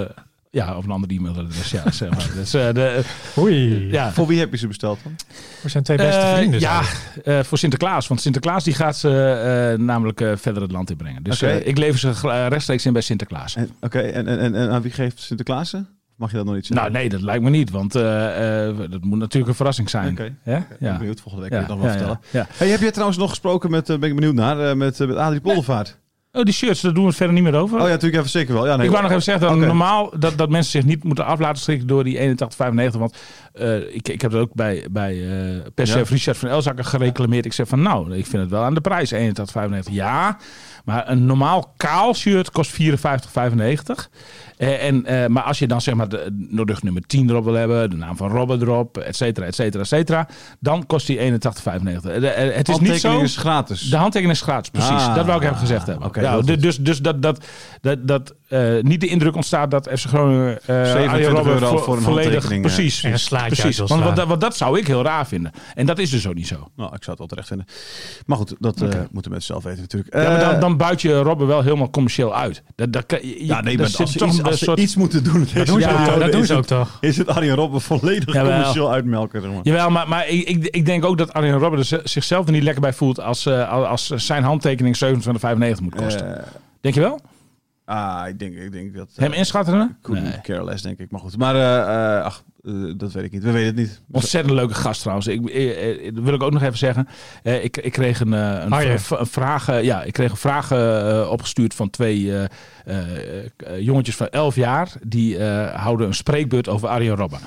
ja, 0.51 0.77
op 0.77 0.83
een 0.83 0.91
ander 0.91 1.09
e-mailadres. 1.11 1.71
Ja, 1.71 1.91
zeg 1.91 2.09
maar. 2.09 2.29
Dus, 2.35 2.53
eh, 2.53 2.73
de, 2.73 3.01
Oei, 3.37 3.91
ja, 3.91 4.11
Voor 4.11 4.27
wie 4.27 4.39
heb 4.39 4.51
je 4.51 4.57
ze 4.57 4.67
besteld 4.67 4.99
dan? 5.03 5.15
we 5.61 5.69
zijn 5.69 5.83
twee 5.83 5.97
beste 5.97 6.19
Eh, 6.21 6.33
vrienden. 6.35 6.59
ja, 6.59 6.81
eh, 7.23 7.39
voor 7.43 7.57
Sinterklaas. 7.57 8.07
Want 8.07 8.21
Sinterklaas 8.21 8.63
die 8.63 8.73
gaat 8.73 8.97
ze 8.97 9.09
eh, 9.77 9.79
namelijk 9.85 10.21
eh, 10.21 10.31
verder 10.35 10.61
het 10.61 10.71
land 10.71 10.89
inbrengen. 10.89 11.23
Dus 11.23 11.43
Oké. 11.43 11.51
eh, 11.51 11.67
ik 11.67 11.77
lever 11.77 11.99
ze 11.99 12.47
rechtstreeks 12.47 12.85
in 12.85 12.93
bij 12.93 13.01
Sinterklaas. 13.01 13.55
En- 13.55 13.69
Oké, 13.81 13.99
en, 13.99 14.27
en, 14.27 14.39
en, 14.39 14.55
en 14.55 14.69
aan 14.69 14.81
wie 14.81 14.91
geeft 14.91 15.19
Sinterklaas 15.19 15.69
ze? 15.69 15.83
Mag 16.15 16.31
je 16.31 16.37
dat 16.37 16.45
nog 16.45 16.55
niet 16.55 16.65
zeggen? 16.65 16.85
Nou 16.85 16.97
nee, 16.99 17.09
dat 17.09 17.21
lijkt 17.21 17.43
me 17.43 17.49
niet. 17.49 17.69
Want 17.69 17.95
eh, 17.95 18.67
eh, 18.67 18.77
dat 18.91 19.03
moet 19.03 19.19
natuurlijk 19.19 19.49
een 19.49 19.55
verrassing 19.57 19.89
zijn. 19.89 20.11
Oké. 20.11 20.35
Hè? 20.43 20.57
Ik 20.57 20.67
ben 20.67 20.77
Ja. 20.91 20.97
benieuwd, 20.97 21.21
volgende 21.21 21.49
week 21.49 21.59
Ja, 21.59 21.65
kun 21.65 21.75
je 21.77 21.81
het 21.83 21.91
nog 21.91 21.97
wel 21.99 22.07
ja, 22.09 22.19
vertellen. 22.19 22.19
ja, 22.31 22.39
ja. 22.39 22.65
Hey, 22.65 22.67
heb 22.67 22.79
je 22.81 22.91
trouwens 22.91 23.17
nog 23.17 23.29
gesproken 23.29 23.71
met, 23.71 23.89
eh, 23.89 23.97
ben 23.97 24.09
ik 24.09 24.15
benieuwd 24.15 24.33
naar, 24.33 24.69
eh, 24.69 24.75
met, 24.75 24.99
eh, 24.99 25.07
met 25.07 25.15
Adrie 25.17 25.41
Poldervaart? 25.41 25.97
Oh, 26.39 26.45
die 26.45 26.53
shirts, 26.53 26.81
daar 26.81 26.93
doen 26.93 27.01
we 27.01 27.07
het 27.07 27.17
verder 27.17 27.35
niet 27.35 27.43
meer 27.43 27.55
over. 27.55 27.77
Oh 27.77 27.83
ja, 27.83 27.89
natuurlijk 27.89 28.17
even 28.17 28.29
zeker 28.29 28.53
wel. 28.53 28.67
Ja, 28.67 28.75
nee, 28.75 28.85
ik 28.85 28.91
wou 28.91 29.01
nog 29.03 29.11
even 29.11 29.23
zeggen 29.23 29.47
dat 29.47 29.57
normaal 29.57 30.13
dat, 30.19 30.37
dat 30.37 30.49
mensen 30.49 30.71
zich 30.71 30.85
niet 30.85 31.03
moeten 31.03 31.25
af 31.25 31.39
laten 31.39 31.61
schrikken 31.61 31.87
door 31.87 32.03
die 32.03 32.17
81,95. 32.17 32.35
Want 32.97 33.17
eh, 33.53 33.95
ik, 33.95 34.07
ik 34.07 34.21
heb 34.21 34.31
dat 34.31 34.41
ook 34.41 34.53
bij, 34.53 34.87
bij 34.91 35.11
eh 35.11 35.71
perschef 35.75 36.09
Ja. 36.09 36.15
Richard 36.15 36.37
van 36.37 36.49
Elzakker 36.49 36.85
gereclameerd. 36.85 37.45
Ik 37.45 37.53
zeg 37.53 37.67
van 37.67 37.81
nou, 37.81 38.15
ik 38.15 38.25
vind 38.25 38.41
het 38.41 38.51
wel 38.51 38.63
aan 38.63 38.73
de 38.73 38.81
prijs 38.81 39.13
81,95. 39.13 39.19
Ja, 39.91 40.37
maar 40.85 41.09
een 41.09 41.25
normaal 41.25 41.73
kaal 41.77 42.15
shirt 42.15 42.51
kost 42.51 42.81
54,95. 42.81 44.09
Eh, 44.59 44.83
en, 44.87 45.05
eh, 45.05 45.27
maar 45.27 45.43
als 45.43 45.59
je 45.59 45.67
dan 45.67 45.81
zeg 45.81 45.93
maar 45.93 46.09
de, 46.09 46.27
de 46.31 46.63
rugnummer 46.65 47.01
10 47.07 47.29
erop 47.29 47.43
wil 47.43 47.53
hebben, 47.53 47.89
de 47.89 47.95
naam 47.95 48.17
van 48.17 48.29
Robert 48.29 48.61
erop, 48.61 48.97
et 48.97 49.15
cetera, 49.15 49.45
et 49.45 49.55
cetera, 49.55 49.83
et 49.83 49.87
cetera, 49.87 50.27
dan 50.59 50.85
kost 50.85 51.07
die 51.07 51.17
81,95. 51.19 52.11
Eh, 52.11 52.55
het 52.55 52.69
is 52.69 52.79
niet 52.79 52.99
zo. 52.99 53.07
Handtekening 53.07 53.21
is 53.23 53.37
gratis. 53.37 53.89
De 53.89 53.95
handtekening 53.97 54.35
is 54.37 54.41
gratis, 54.41 54.69
precies. 54.69 54.89
Ah, 54.91 55.15
dat 55.15 55.25
wou 55.25 55.37
ik 55.39 55.45
even 55.45 55.57
gezegd 55.57 55.87
hebben. 55.87 56.09
ja, 56.21 56.41
du- 56.41 56.51
goed. 56.51 56.61
dus 56.61 56.77
dus 56.77 56.99
dat, 57.01 57.21
dat, 57.21 57.45
dat, 57.81 58.07
dat 58.07 58.33
eh, 58.49 58.81
niet 58.81 59.01
de 59.01 59.07
indruk 59.07 59.35
ontstaat 59.35 59.71
dat 59.71 59.89
FC 59.95 60.05
Groningen 60.05 60.51
uh, 60.69 60.83
27 60.91 61.45
euro 61.45 61.77
voor 61.77 61.95
een 61.95 62.01
volledig, 62.01 62.51
eh, 62.51 62.61
precies, 62.61 63.03
en 63.03 63.11
een 63.11 63.19
slaatje 63.19 63.49
uit 63.49 63.59
precies. 63.61 63.89
Want 63.89 64.03
wat, 64.03 64.15
dat- 64.15 64.27
wat 64.27 64.41
dat 64.41 64.57
zou 64.57 64.79
ik 64.79 64.87
heel 64.87 65.03
raar 65.03 65.27
vinden. 65.27 65.51
En 65.75 65.85
dat 65.85 65.99
is 65.99 66.09
dus 66.09 66.27
ook 66.27 66.33
niet 66.33 66.47
zo. 66.47 66.55
Nou, 66.75 66.95
ik 66.95 67.03
zou 67.03 67.09
het 67.09 67.17
wel 67.17 67.27
terecht 67.27 67.47
vinden. 67.47 67.65
Maar 68.25 68.37
goed, 68.37 68.55
dat 68.59 68.81
eh, 68.81 68.89
moeten 69.11 69.31
mensen 69.31 69.53
zelf 69.53 69.63
weten 69.63 69.81
natuurlijk. 69.81 70.13
ja, 70.15 70.23
maar 70.29 70.39
dan, 70.39 70.59
dan 70.59 70.77
buit 70.77 71.01
je 71.01 71.19
Robben 71.19 71.47
wel 71.47 71.61
helemaal 71.61 71.89
commercieel 71.89 72.35
uit. 72.35 72.63
Dat, 72.75 72.93
dat, 72.93 73.03
je- 73.07 73.45
ja, 73.45 73.61
nee, 73.61 73.79
als 73.81 73.91
toch 73.91 74.09
iets, 74.13 74.43
als 74.43 74.59
soort- 74.59 74.79
iets 74.79 74.95
moeten 74.95 75.23
doen, 75.23 75.47
Dat 75.53 75.65
doen 75.65 75.81
ze, 75.81 75.87
Ja, 75.87 76.17
dat 76.17 76.31
doen 76.31 76.45
ze 76.45 76.53
ook 76.53 76.59
het- 76.59 76.67
toch? 76.67 76.97
Is 77.01 77.17
het 77.17 77.27
Arjen 77.27 77.55
Robben 77.55 77.81
volledig 77.81 78.33
Jawel. 78.33 78.51
commercieel 78.51 78.91
uitmelken? 78.91 79.41
Zeg 79.41 79.51
maar. 79.51 79.59
Jawel, 79.63 79.89
maar, 79.89 80.07
maar 80.07 80.27
ik, 80.27 80.47
ik, 80.49 80.67
ik 80.67 80.85
denk 80.85 81.05
ook 81.05 81.17
dat 81.17 81.33
Arjen 81.33 81.57
Robben 81.57 81.79
er 81.79 82.01
zichzelf 82.03 82.45
er 82.45 82.51
niet 82.51 82.63
lekker 82.63 82.81
bij 82.81 82.93
voelt 82.93 83.19
als, 83.19 83.45
eh, 83.45 83.69
als 83.89 84.07
zijn 84.07 84.43
handtekening 84.43 84.97
27,95 84.97 85.81
moet 85.81 85.95
kosten. 85.95 86.43
Denk 86.81 86.95
je 86.95 87.01
wel? 87.01 87.19
Ah, 87.89 88.27
ik 88.27 88.39
denk, 88.39 88.55
ik 88.55 88.71
denk 88.71 88.95
dat... 88.95 89.09
eh, 89.15 89.23
Hem 89.23 89.33
inschatten? 89.33 89.97
Couldn't 90.01 90.27
Nee. 90.29 90.41
care 90.41 90.63
less, 90.63 90.83
denk 90.83 90.99
ik. 90.99 91.11
Maar 91.11 91.19
goed. 91.19 91.37
Maar 91.37 91.55
eh, 91.55 92.17
eh, 92.17 92.23
ach, 92.25 92.43
eh, 92.63 92.73
dat 92.97 93.11
weet 93.11 93.23
ik 93.23 93.31
niet. 93.31 93.43
We 93.43 93.51
weten 93.51 93.67
het 93.67 93.75
niet. 93.75 94.01
Ontzettend 94.11 94.53
leuke 94.55 94.73
gast 94.73 94.99
trouwens. 95.01 95.27
Ik, 95.27 95.49
eh, 95.49 95.89
eh, 96.07 96.13
dat 96.15 96.23
wil 96.23 96.33
ik 96.33 96.43
ook 96.43 96.51
nog 96.51 96.61
even 96.63 96.77
zeggen. 96.77 97.07
Eh, 97.43 97.63
ik, 97.63 97.77
ik 97.77 97.91
kreeg 97.91 98.19
een, 98.19 98.33
eh, 98.33 98.39
een, 98.63 98.71
Arjen. 98.71 98.99
v- 98.99 99.11
een 99.11 99.25
vraag, 99.27 99.67
eh, 99.69 99.83
ja, 99.83 100.03
ik 100.03 100.13
kreeg 100.13 100.31
een 100.31 100.37
vraag 100.37 100.71
eh, 100.71 101.27
opgestuurd 101.31 101.73
van 101.73 101.89
twee 101.89 102.35
eh, 102.37 102.43
eh, 102.85 103.37
eh, 103.57 103.79
jongetjes 103.79 104.15
van 104.15 104.27
11 104.29 104.55
jaar. 104.55 104.91
Die 105.03 105.37
eh, 105.37 105.75
houden 105.83 106.07
een 106.07 106.13
spreekbeurt 106.13 106.67
over 106.69 106.87
Arjen 106.87 107.15
Robben. 107.15 107.39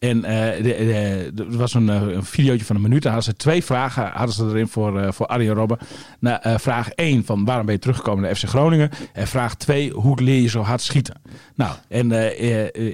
En 0.00 0.24
eh, 0.24 1.38
er 1.38 1.56
was 1.56 1.74
een, 1.74 1.88
eh, 1.88 2.00
een 2.00 2.24
videootje 2.24 2.64
van 2.64 2.76
een 2.76 2.82
minuut. 2.82 3.02
Daar 3.02 3.12
hadden 3.12 3.32
ze 3.32 3.38
twee 3.38 3.64
vragen 3.64 4.10
hadden 4.10 4.34
ze 4.34 4.44
erin 4.44 4.68
voor, 4.68 5.00
eh, 5.00 5.12
voor 5.12 5.26
Arjen 5.26 5.54
Robben. 5.54 5.78
Nou, 6.18 6.58
vraag 6.58 6.88
1 6.94 7.24
van 7.24 7.44
waarom 7.44 7.66
ben 7.66 7.74
je 7.74 7.80
teruggekomen 7.80 8.22
naar 8.22 8.34
FC 8.34 8.44
Groningen? 8.44 8.90
En 9.12 9.26
vraag 9.26 9.54
2, 9.54 9.90
hoe 9.90 10.22
leer 10.22 10.40
je 10.40 10.48
zo 10.48 10.62
hard 10.62 10.80
schieten? 10.80 11.20
Nou, 11.54 11.74
en 11.88 12.12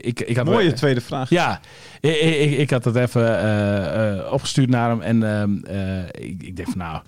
ik, 0.07 0.21
ik 0.21 0.37
had 0.37 0.45
Mooie 0.45 0.73
tweede 0.73 1.01
vraag. 1.01 1.31
ja, 1.31 1.61
ik, 2.01 2.21
ik, 2.21 2.59
ik 2.59 2.71
had 2.71 2.83
dat 2.83 2.97
even 2.97 4.33
opgestuurd 4.33 4.69
naar 4.69 4.89
hem. 4.89 5.01
En 5.01 5.23
ehm, 5.23 5.65
eh, 5.65 6.29
ik, 6.29 6.43
ik 6.43 6.57
denk 6.57 6.69
van 6.69 6.79
nou, 6.79 7.03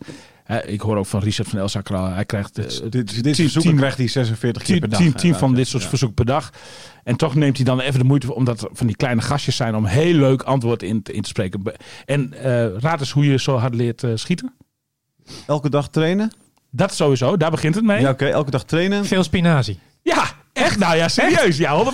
hè, 0.49 0.65
ik 0.67 0.81
hoor 0.81 0.97
ook 0.97 1.07
van 1.07 1.21
Richard 1.21 1.49
van 1.49 1.59
Elzakker 1.59 1.97
al. 1.97 2.11
Hij 2.13 2.25
krijgt 2.25 2.59
eh, 2.59 2.65
Dit, 2.91 3.23
dit 3.23 3.35
tien- 3.53 3.77
krijgt 3.77 3.99
hij 3.99 4.09
46 4.09 4.63
keer 4.63 4.79
per 4.79 4.89
dag. 4.89 5.01
tien, 5.01 5.13
tien 5.13 5.35
van 5.35 5.51
Ja, 5.51 5.57
dit 5.57 5.69
soort 5.69 5.83
ja. 5.83 5.89
verzoeken 5.89 6.17
per 6.17 6.27
dag. 6.35 6.51
En 7.05 7.17
toch 7.17 7.35
neemt 7.35 7.57
hij 7.57 7.65
dan 7.65 7.81
even 7.81 7.99
de 7.99 8.05
moeite, 8.05 8.35
omdat 8.35 8.61
er 8.63 8.69
van 8.73 8.87
die 8.87 8.97
kleine 8.97 9.21
gastjes 9.21 9.57
zijn, 9.57 9.75
om 9.75 9.85
heel 9.85 10.15
leuk 10.15 10.43
antwoord 10.43 10.83
in, 10.83 11.03
te- 11.03 11.13
in 11.13 11.23
te 11.23 11.29
spreken. 11.29 11.63
En 12.05 12.33
eh, 12.43 12.79
raad 12.79 13.01
eens 13.01 13.11
hoe 13.11 13.25
je 13.27 13.39
zo 13.39 13.57
hard 13.57 13.75
leert 13.75 14.03
eh, 14.03 14.11
schieten. 14.15 14.55
Elke 15.47 15.71
dag 15.71 15.89
trainen. 15.89 16.33
Dat 16.71 16.95
sowieso, 16.95 17.37
daar 17.37 17.51
begint 17.51 17.75
het 17.75 17.85
mee. 17.85 17.97
Ja, 17.97 18.03
Ja, 18.03 18.11
oké. 18.11 18.27
Elke 18.27 18.51
dag 18.51 18.65
trainen. 18.65 19.05
Veel 19.05 19.23
spinazie. 19.25 19.79
Echt? 20.59 20.79
Nou 20.79 20.97
ja, 20.97 21.09
serieus. 21.09 21.57
Ja, 21.57 21.85
100%. 21.85 21.89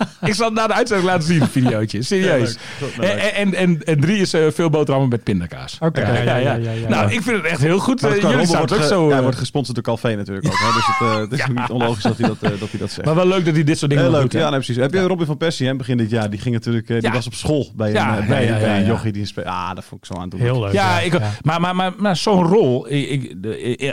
Ik 0.30 0.34
zal 0.34 0.46
het 0.46 0.54
na 0.54 0.66
de 0.66 0.72
uitzending 0.72 1.08
laten 1.08 1.26
zien, 1.26 1.40
een 1.40 1.48
videootje. 1.48 2.02
Serieus. 2.02 2.56
En, 3.00 3.34
en, 3.34 3.54
en, 3.54 3.84
en 3.84 4.00
drie 4.00 4.20
is 4.20 4.32
eh, 4.32 4.42
veel 4.54 4.70
boterhammen 4.70 5.10
met 5.10 5.22
pindakaas. 5.24 5.76
Oké, 5.80 6.00
Ja, 6.22 6.36
ja, 6.36 6.52
ja. 6.54 6.88
Nou, 6.88 7.10
ik 7.12 7.22
vind 7.22 7.36
het 7.36 7.44
echt 7.46 7.60
heel 7.60 7.78
goed. 7.78 8.02
Eh, 8.04 8.10
het 8.10 8.20
jullie 8.20 8.36
het 8.36 8.48
wordt, 8.56 8.72
ook 8.72 8.78
ge- 8.80 8.86
zo... 8.86 9.06
hij 9.08 9.16
eh, 9.16 9.22
wordt 9.22 9.38
gesponsord 9.38 9.74
door 9.74 9.84
Calvé 9.84 10.14
natuurlijk 10.16 10.46
ook. 10.46 10.52
Hè? 10.58 10.66
Dus 10.80 10.86
het, 10.86 11.00
eh, 11.08 11.16
het 11.20 11.32
is 11.32 11.46
niet 11.60 11.70
onlogisch 11.70 12.02
dat 12.02 12.18
hij 12.18 12.28
dat, 12.28 12.36
dat, 12.40 12.50
hij 12.70 12.78
dat 12.78 12.90
zegt. 12.90 13.04
maar 13.06 13.14
wel 13.14 13.26
leuk 13.26 13.44
dat 13.44 13.54
hij 13.54 13.64
dit 13.64 13.78
soort 13.78 13.90
dingen 13.90 14.04
Heel 14.04 14.12
nog 14.12 14.22
leuk, 14.22 14.30
doet, 14.30 14.40
ja, 14.40 14.48
nee, 14.50 14.58
precies. 14.58 14.76
Heb 14.76 14.92
je 14.92 15.00
Robin 15.00 15.26
van 15.26 15.36
Persie, 15.36 15.66
hè, 15.66 15.76
begin 15.76 15.96
dit 15.96 16.10
jaar, 16.10 16.30
die 16.30 16.40
ging 16.40 16.54
natuurlijk, 16.54 16.88
eh, 16.88 16.94
die 17.00 17.08
Ja. 17.08 17.12
was 17.12 17.26
op 17.26 17.34
school 17.34 17.70
bij 17.76 17.88
een, 17.88 17.94
Ja, 17.94 18.24
bij, 18.28 18.44
ja, 18.44 18.52
ja, 18.52 18.58
bij 18.58 18.68
ja, 18.68 18.74
een 18.76 18.80
ja. 18.82 18.86
jochie 18.88 19.12
die 19.12 19.26
speelt. 19.26 19.46
Ah, 19.46 19.74
dat 19.74 19.84
vond 19.84 20.00
ik 20.06 20.06
zo 20.14 20.20
aandoenlijk. 20.20 20.50
Heel 20.52 20.62
leuk. 20.62 20.72
Ja, 20.72 20.98
ik, 21.00 21.12
Maar, 21.42 21.60
maar, 21.60 21.76
maar, 21.76 21.92
maar 21.96 22.16
zo'n 22.16 22.44
rol, 22.46 22.86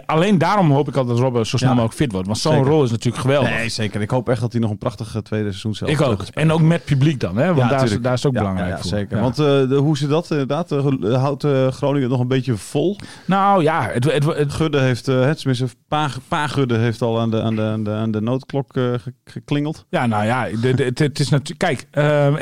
alleen 0.06 0.38
daarom 0.38 0.72
hoop 0.72 0.88
ik 0.88 0.96
altijd 0.96 1.16
dat 1.16 1.24
Robben 1.26 1.46
zo 1.46 1.58
snel 1.58 1.70
mogelijk 1.70 1.94
fit 1.96 2.12
wordt. 2.12 2.28
Want 2.28 2.40
zo'n 2.40 2.64
rol 2.64 2.84
is 2.84 2.92
natuurlijk 2.92 3.22
geweldig. 3.24 3.50
Nee, 3.50 3.70
zeker. 3.70 4.02
Ik 4.02 4.10
hoop 4.18 4.30
echt 4.30 4.42
dat 4.42 4.52
hij 4.52 4.62
nog 4.62 4.72
een 4.72 4.78
prachtig 4.78 5.16
eh, 5.16 5.22
tweede 5.22 5.48
seizoen 5.50 5.76
zelf 5.76 5.92
ik 5.92 6.02
ook. 6.02 6.22
En 6.34 6.52
ook 6.52 6.62
met 6.62 6.86
publiek 6.86 7.20
dan, 7.20 7.38
hè? 7.38 7.46
Want 7.46 7.58
Ja, 7.58 7.68
daar, 7.78 7.84
is, 7.84 8.02
daar 8.02 8.14
is 8.14 8.24
het 8.24 8.32
ook 8.32 8.38
belangrijk 8.38 8.70
ja, 8.70 8.78
voor. 8.78 8.90
zeker. 8.90 9.20
Want 9.20 9.40
eh, 9.40 9.46
de, 9.46 9.76
hoe 9.76 9.98
zit 9.98 10.10
dat 10.10 10.32
inderdaad? 10.32 10.72
Eh, 10.72 10.84
houdt 11.24 11.46
Groningen 11.70 12.10
nog 12.10 12.20
een 12.20 12.28
beetje 12.28 12.56
vol? 12.58 12.98
Nou 13.26 13.64
ja, 13.64 13.90
het, 13.94 14.04
het, 14.12 14.26
het- 14.26 14.54
Gudde 14.54 14.80
heeft, 14.80 15.06
het, 15.06 15.38
tenminste, 15.38 15.66
pa, 15.88 16.10
pa 16.28 16.48
Gudde 16.48 16.78
heeft 16.78 17.02
al 17.02 17.20
aan 17.20 17.30
de, 17.32 17.42
aan 17.42 17.56
de, 17.56 17.62
aan 17.62 17.84
de, 17.84 17.92
aan 17.92 18.12
de 18.12 18.22
noodklok 18.22 18.74
ge- 18.74 19.00
geklingeld. 19.26 19.86
ja, 19.90 20.06
nou 20.06 20.26
ja, 20.26 20.48
het, 20.62 21.00
het 21.00 21.20
is 21.20 21.30
natuurlijk. 21.30 21.60
Kijk, 21.60 21.88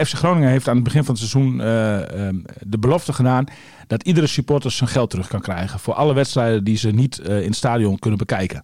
FC 0.08 0.14
Groningen 0.14 0.50
heeft 0.50 0.68
aan 0.68 0.76
het 0.76 0.84
begin 0.84 1.04
van 1.04 1.16
het 1.16 1.24
seizoen 1.30 1.62
eh, 1.62 2.28
ehm, 2.28 2.36
de 2.60 2.78
belofte 2.80 3.14
gedaan 3.14 3.46
dat 3.88 4.04
iedere 4.04 4.28
supporter 4.28 4.72
zijn 4.72 4.90
geld 4.90 5.10
terug 5.10 5.28
kan 5.28 5.42
krijgen 5.42 5.80
voor 5.80 5.94
alle 5.94 6.14
wedstrijden 6.14 6.64
die 6.64 6.78
ze 6.78 6.90
niet 6.92 7.18
in 7.20 7.32
het 7.34 7.56
stadion 7.56 8.00
kunnen 8.00 8.20
bekijken. 8.20 8.64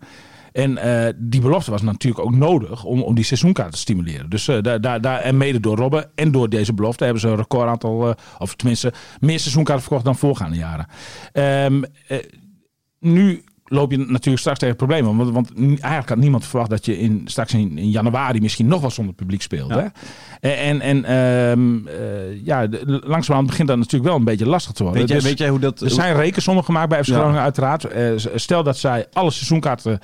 En 0.51 0.77
eh, 0.77 1.13
die 1.17 1.41
belofte 1.41 1.71
was 1.71 1.81
natuurlijk 1.81 2.25
ook 2.25 2.35
nodig 2.35 2.83
om, 2.83 3.01
om 3.01 3.15
die 3.15 3.23
seizoenkaart 3.23 3.71
te 3.71 3.77
stimuleren. 3.77 4.29
Dus 4.29 4.47
eh, 4.47 4.61
daar, 4.61 4.81
daar, 4.81 5.01
daar, 5.01 5.19
en 5.19 5.37
mede 5.37 5.59
door 5.59 5.77
Robben 5.77 6.09
en 6.15 6.31
door 6.31 6.49
deze 6.49 6.73
belofte 6.73 7.03
hebben 7.03 7.21
ze 7.21 7.27
een 7.27 7.35
record 7.35 7.67
aantal, 7.67 8.09
eh, 8.09 8.15
of 8.37 8.55
tenminste 8.55 8.93
meer 9.19 9.39
seizoenkaarten 9.39 9.83
verkocht 9.83 10.05
dan 10.05 10.15
voorgaande 10.15 10.57
jaren. 10.57 10.85
Ehm, 11.31 11.83
eh, 12.07 12.17
nu 12.99 13.43
loop 13.65 13.91
je 13.91 13.97
natuurlijk 13.97 14.37
straks 14.39 14.59
tegen 14.59 14.75
problemen. 14.75 15.17
Want, 15.17 15.31
want 15.31 15.51
eigenlijk 15.59 16.09
had 16.09 16.17
niemand 16.17 16.45
verwacht 16.45 16.69
dat 16.69 16.85
je 16.85 16.99
in, 16.99 17.21
straks 17.25 17.53
in, 17.53 17.77
in 17.77 17.89
januari 17.89 18.41
misschien 18.41 18.67
nog 18.67 18.81
wel 18.81 18.91
zonder 18.91 19.13
publiek 19.15 19.41
speelt. 19.41 19.69
Ja. 19.69 19.91
Hè? 20.39 20.49
En, 20.49 20.81
en 20.81 21.05
ehm, 21.05 21.87
eh, 21.87 22.45
ja, 22.45 22.67
de- 22.67 23.01
langzamerhand 23.05 23.47
begint 23.47 23.67
dat 23.67 23.77
natuurlijk 23.77 24.03
wel 24.03 24.15
een 24.15 24.23
beetje 24.25 24.47
lastig 24.47 24.73
te 24.73 24.83
worden. 24.83 24.99
Weet 25.01 25.09
jij, 25.09 25.19
Dus 25.19 25.27
weet 25.27 25.37
jij 25.37 25.49
hoe 25.49 25.59
dat... 25.59 25.81
er 25.81 25.89
zijn 25.89 26.15
rekensommen 26.15 26.63
gemaakt 26.63 26.89
bij 26.89 27.03
FC 27.03 27.09
Ja. 27.09 27.15
Groningen 27.15 27.41
uiteraard. 27.41 27.87
Stel 28.35 28.63
dat 28.63 28.77
zij 28.77 29.07
alle 29.13 29.31
seizoenkaarten 29.31 29.99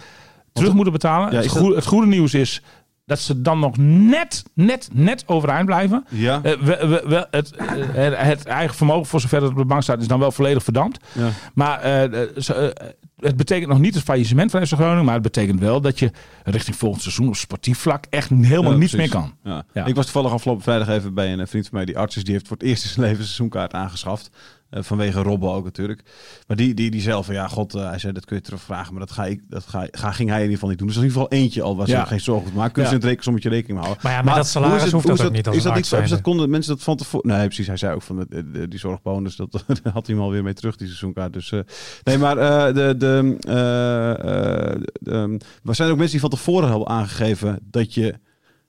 terug 0.58 0.74
moeten 0.74 0.94
betalen. 0.94 1.32
Ja, 1.32 1.38
het, 1.38 1.48
goede, 1.48 1.76
het 1.76 1.86
goede 1.86 2.08
nieuws 2.08 2.34
is 2.34 2.62
dat 3.06 3.20
ze 3.20 3.42
dan 3.42 3.60
nog 3.60 3.78
net, 3.78 4.44
net, 4.54 4.90
net 4.94 5.24
overeind 5.28 5.66
blijven. 5.66 6.06
Ja, 6.10 6.40
Eh, 6.44 6.54
we- 6.60 6.88
we- 6.88 7.04
we- 7.08 7.28
het, 7.32 7.56
eh, 7.56 7.68
het, 7.76 8.18
het 8.18 8.46
eigen 8.46 8.76
vermogen, 8.76 9.06
voor 9.06 9.20
zover 9.20 9.42
het 9.42 9.52
op 9.52 9.58
de 9.58 9.66
bank 9.66 9.84
staat, 9.84 10.02
is 10.02 10.08
dan 10.08 10.20
wel 10.20 10.32
volledig 10.32 10.64
verdampt. 10.64 11.06
ja. 11.14 11.30
Maar 11.54 11.80
eh, 11.82 12.22
ze- 12.38 12.76
het 13.18 13.38
betekent 13.38 13.70
nog 13.70 13.80
niet 13.80 13.94
het 13.96 14.04
faillissement 14.04 14.52
van 14.52 14.66
FC 14.68 14.74
Groningen. 14.74 15.06
Maar 15.06 15.14
het 15.14 15.24
betekent 15.24 15.60
wel 15.60 15.82
dat 15.82 16.00
je 16.00 16.12
richting 16.44 16.76
volgend 16.76 17.02
seizoen 17.02 17.28
op 17.28 17.36
sportief 17.36 17.78
vlak 17.80 18.06
echt 18.10 18.30
helemaal 18.30 18.72
Ja, 18.72 18.78
niets 18.78 18.96
meer 18.96 19.10
kan. 19.10 19.34
Ja. 19.44 19.64
Ik 19.86 19.96
was 19.96 20.04
toevallig 20.06 20.32
afgelopen 20.32 20.64
vrijdag 20.64 20.88
even 20.90 21.14
bij 21.14 21.34
een 21.34 21.48
vriend 21.48 21.68
van 21.68 21.76
mij, 21.78 21.86
die 21.86 21.98
arts 21.98 22.18
is. 22.18 22.24
Die 22.24 22.34
heeft 22.34 22.48
voor 22.48 22.58
het 22.58 22.66
eerst 22.66 22.84
in 22.84 22.90
zijn 22.90 23.02
leven 23.02 23.18
een 23.20 23.26
seizoenkaart 23.26 23.74
aangeschaft. 23.74 24.30
Eh, 24.70 24.84
vanwege 24.84 25.22
Robben 25.22 25.50
ook 25.52 25.64
natuurlijk. 25.64 26.02
Maar 26.48 26.58
die, 26.58 26.74
die, 26.74 26.92
die 26.92 27.02
zelf 27.02 27.26
van, 27.26 27.36
ja 27.36 27.48
god, 27.48 27.76
eh, 27.76 27.90
hij 27.90 28.00
zei 28.00 28.14
dat 28.14 28.26
kun 28.26 28.36
je 28.36 28.42
terugvragen. 28.42 28.92
Maar 28.94 29.06
dat, 29.06 29.12
ga 29.12 29.26
ik, 29.26 29.42
dat 29.50 29.66
ga, 29.68 29.88
ga, 29.92 30.12
ging 30.12 30.28
hij 30.30 30.38
in 30.38 30.44
ieder 30.44 30.54
geval 30.54 30.70
niet 30.70 30.78
doen. 30.78 30.88
Dus 30.88 30.98
in 30.98 31.04
ieder 31.04 31.18
geval 31.22 31.38
eentje 31.38 31.62
al 31.62 31.76
waar 31.76 31.86
ze 31.88 31.92
Ja. 31.92 32.06
geen 32.06 32.20
zorgen 32.22 32.48
voor 32.48 32.58
maken. 32.58 32.74
Kunnen 32.74 32.84
Ja. 32.84 32.90
ze 32.90 32.96
in 32.96 33.02
het 33.02 33.10
rekensommetje 33.10 33.50
rekening 33.50 33.80
houden. 33.80 34.04
Maar 34.04 34.12
ja, 34.14 34.22
met 34.22 34.36
dat 34.36 34.48
salaris 34.48 34.84
het- 34.84 34.92
hoeft 34.92 35.08
hoe 35.08 35.18
dat 35.18 35.26
ook 35.26 35.32
niet 35.32 35.48
als 35.48 35.56
Is 35.56 35.64
dat 35.64 35.76
niet 35.76 35.86
zo? 35.86 36.02
Dat 36.02 36.22
konden 36.22 36.50
mensen 36.50 36.74
dat 36.76 36.84
van 36.84 36.98
tevoren... 36.98 37.28
Nee, 37.30 37.46
precies. 37.46 37.68
Hij 37.68 37.78
zei 37.78 37.94
ook 37.96 38.02
van 38.02 38.16
de, 38.18 38.26
de- 38.30 38.52
de- 38.52 38.68
die 38.68 38.80
zorgbonus. 38.80 39.36
Dat, 39.36 39.64
had 39.94 40.08
hij 40.08 40.16
hem 40.16 40.20
alweer 40.24 40.44
mee 40.44 40.54
terug, 40.54 40.76
die 40.76 40.88
seizoenkaart. 40.88 41.34
Dus 41.34 41.52
eh, 41.52 41.60
nee, 42.04 42.18
maar 42.18 42.38
eh, 42.38 42.74
de, 42.76 42.96
de, 42.98 43.38
eh, 43.40 44.12
eh, 44.12 44.82
de, 44.94 45.12
ehm, 45.12 45.38
er 45.70 45.76
zijn 45.76 45.90
ook 45.90 45.96
mensen 45.98 46.20
die 46.20 46.30
van 46.30 46.30
tevoren 46.30 46.70
hebben 46.70 46.88
aangegeven 46.88 47.60
dat 47.64 47.94
je 47.94 48.14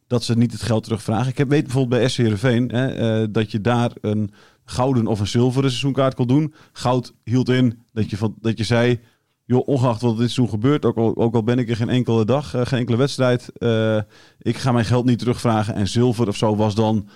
dat 0.06 0.24
ze 0.24 0.36
niet 0.38 0.52
het 0.52 0.62
geld 0.62 0.82
terugvragen. 0.84 1.28
Ik 1.28 1.38
heb, 1.38 1.48
weet 1.48 1.62
bijvoorbeeld 1.62 2.00
bij 2.00 2.08
SC 2.08 2.16
Heerenveen 2.16 2.68
hè, 2.70 2.86
eh, 3.22 3.26
dat 3.30 3.50
je 3.50 3.60
daar 3.60 3.90
een 4.00 4.30
gouden 4.70 5.06
of 5.06 5.20
een 5.20 5.26
zilveren 5.26 5.70
seizoenkaart 5.70 6.14
kon 6.14 6.26
doen. 6.26 6.54
Goud 6.72 7.14
hield 7.24 7.48
in 7.48 7.78
dat 7.92 8.10
je, 8.10 8.16
van, 8.16 8.34
dat 8.40 8.58
je 8.58 8.64
zei... 8.64 9.00
Joh, 9.44 9.68
ongeacht 9.68 10.00
wat 10.00 10.10
dit 10.10 10.30
seizoen 10.30 10.48
gebeurt, 10.48 10.84
ook 10.84 10.96
al, 10.96 11.16
ook 11.16 11.34
al 11.34 11.42
ben 11.42 11.58
ik 11.58 11.68
er 11.70 11.76
geen 11.76 11.88
enkele 11.88 12.24
dag, 12.24 12.54
eh, 12.54 12.66
geen 12.66 12.78
enkele 12.78 12.96
wedstrijd, 12.96 13.48
eh, 13.58 14.00
ik 14.38 14.56
ga 14.56 14.72
mijn 14.72 14.84
geld 14.84 15.04
niet 15.04 15.18
terugvragen. 15.18 15.74
En 15.74 15.88
zilver 15.88 16.28
of 16.28 16.36
zo 16.36 16.56
was 16.56 16.74
dan, 16.74 17.08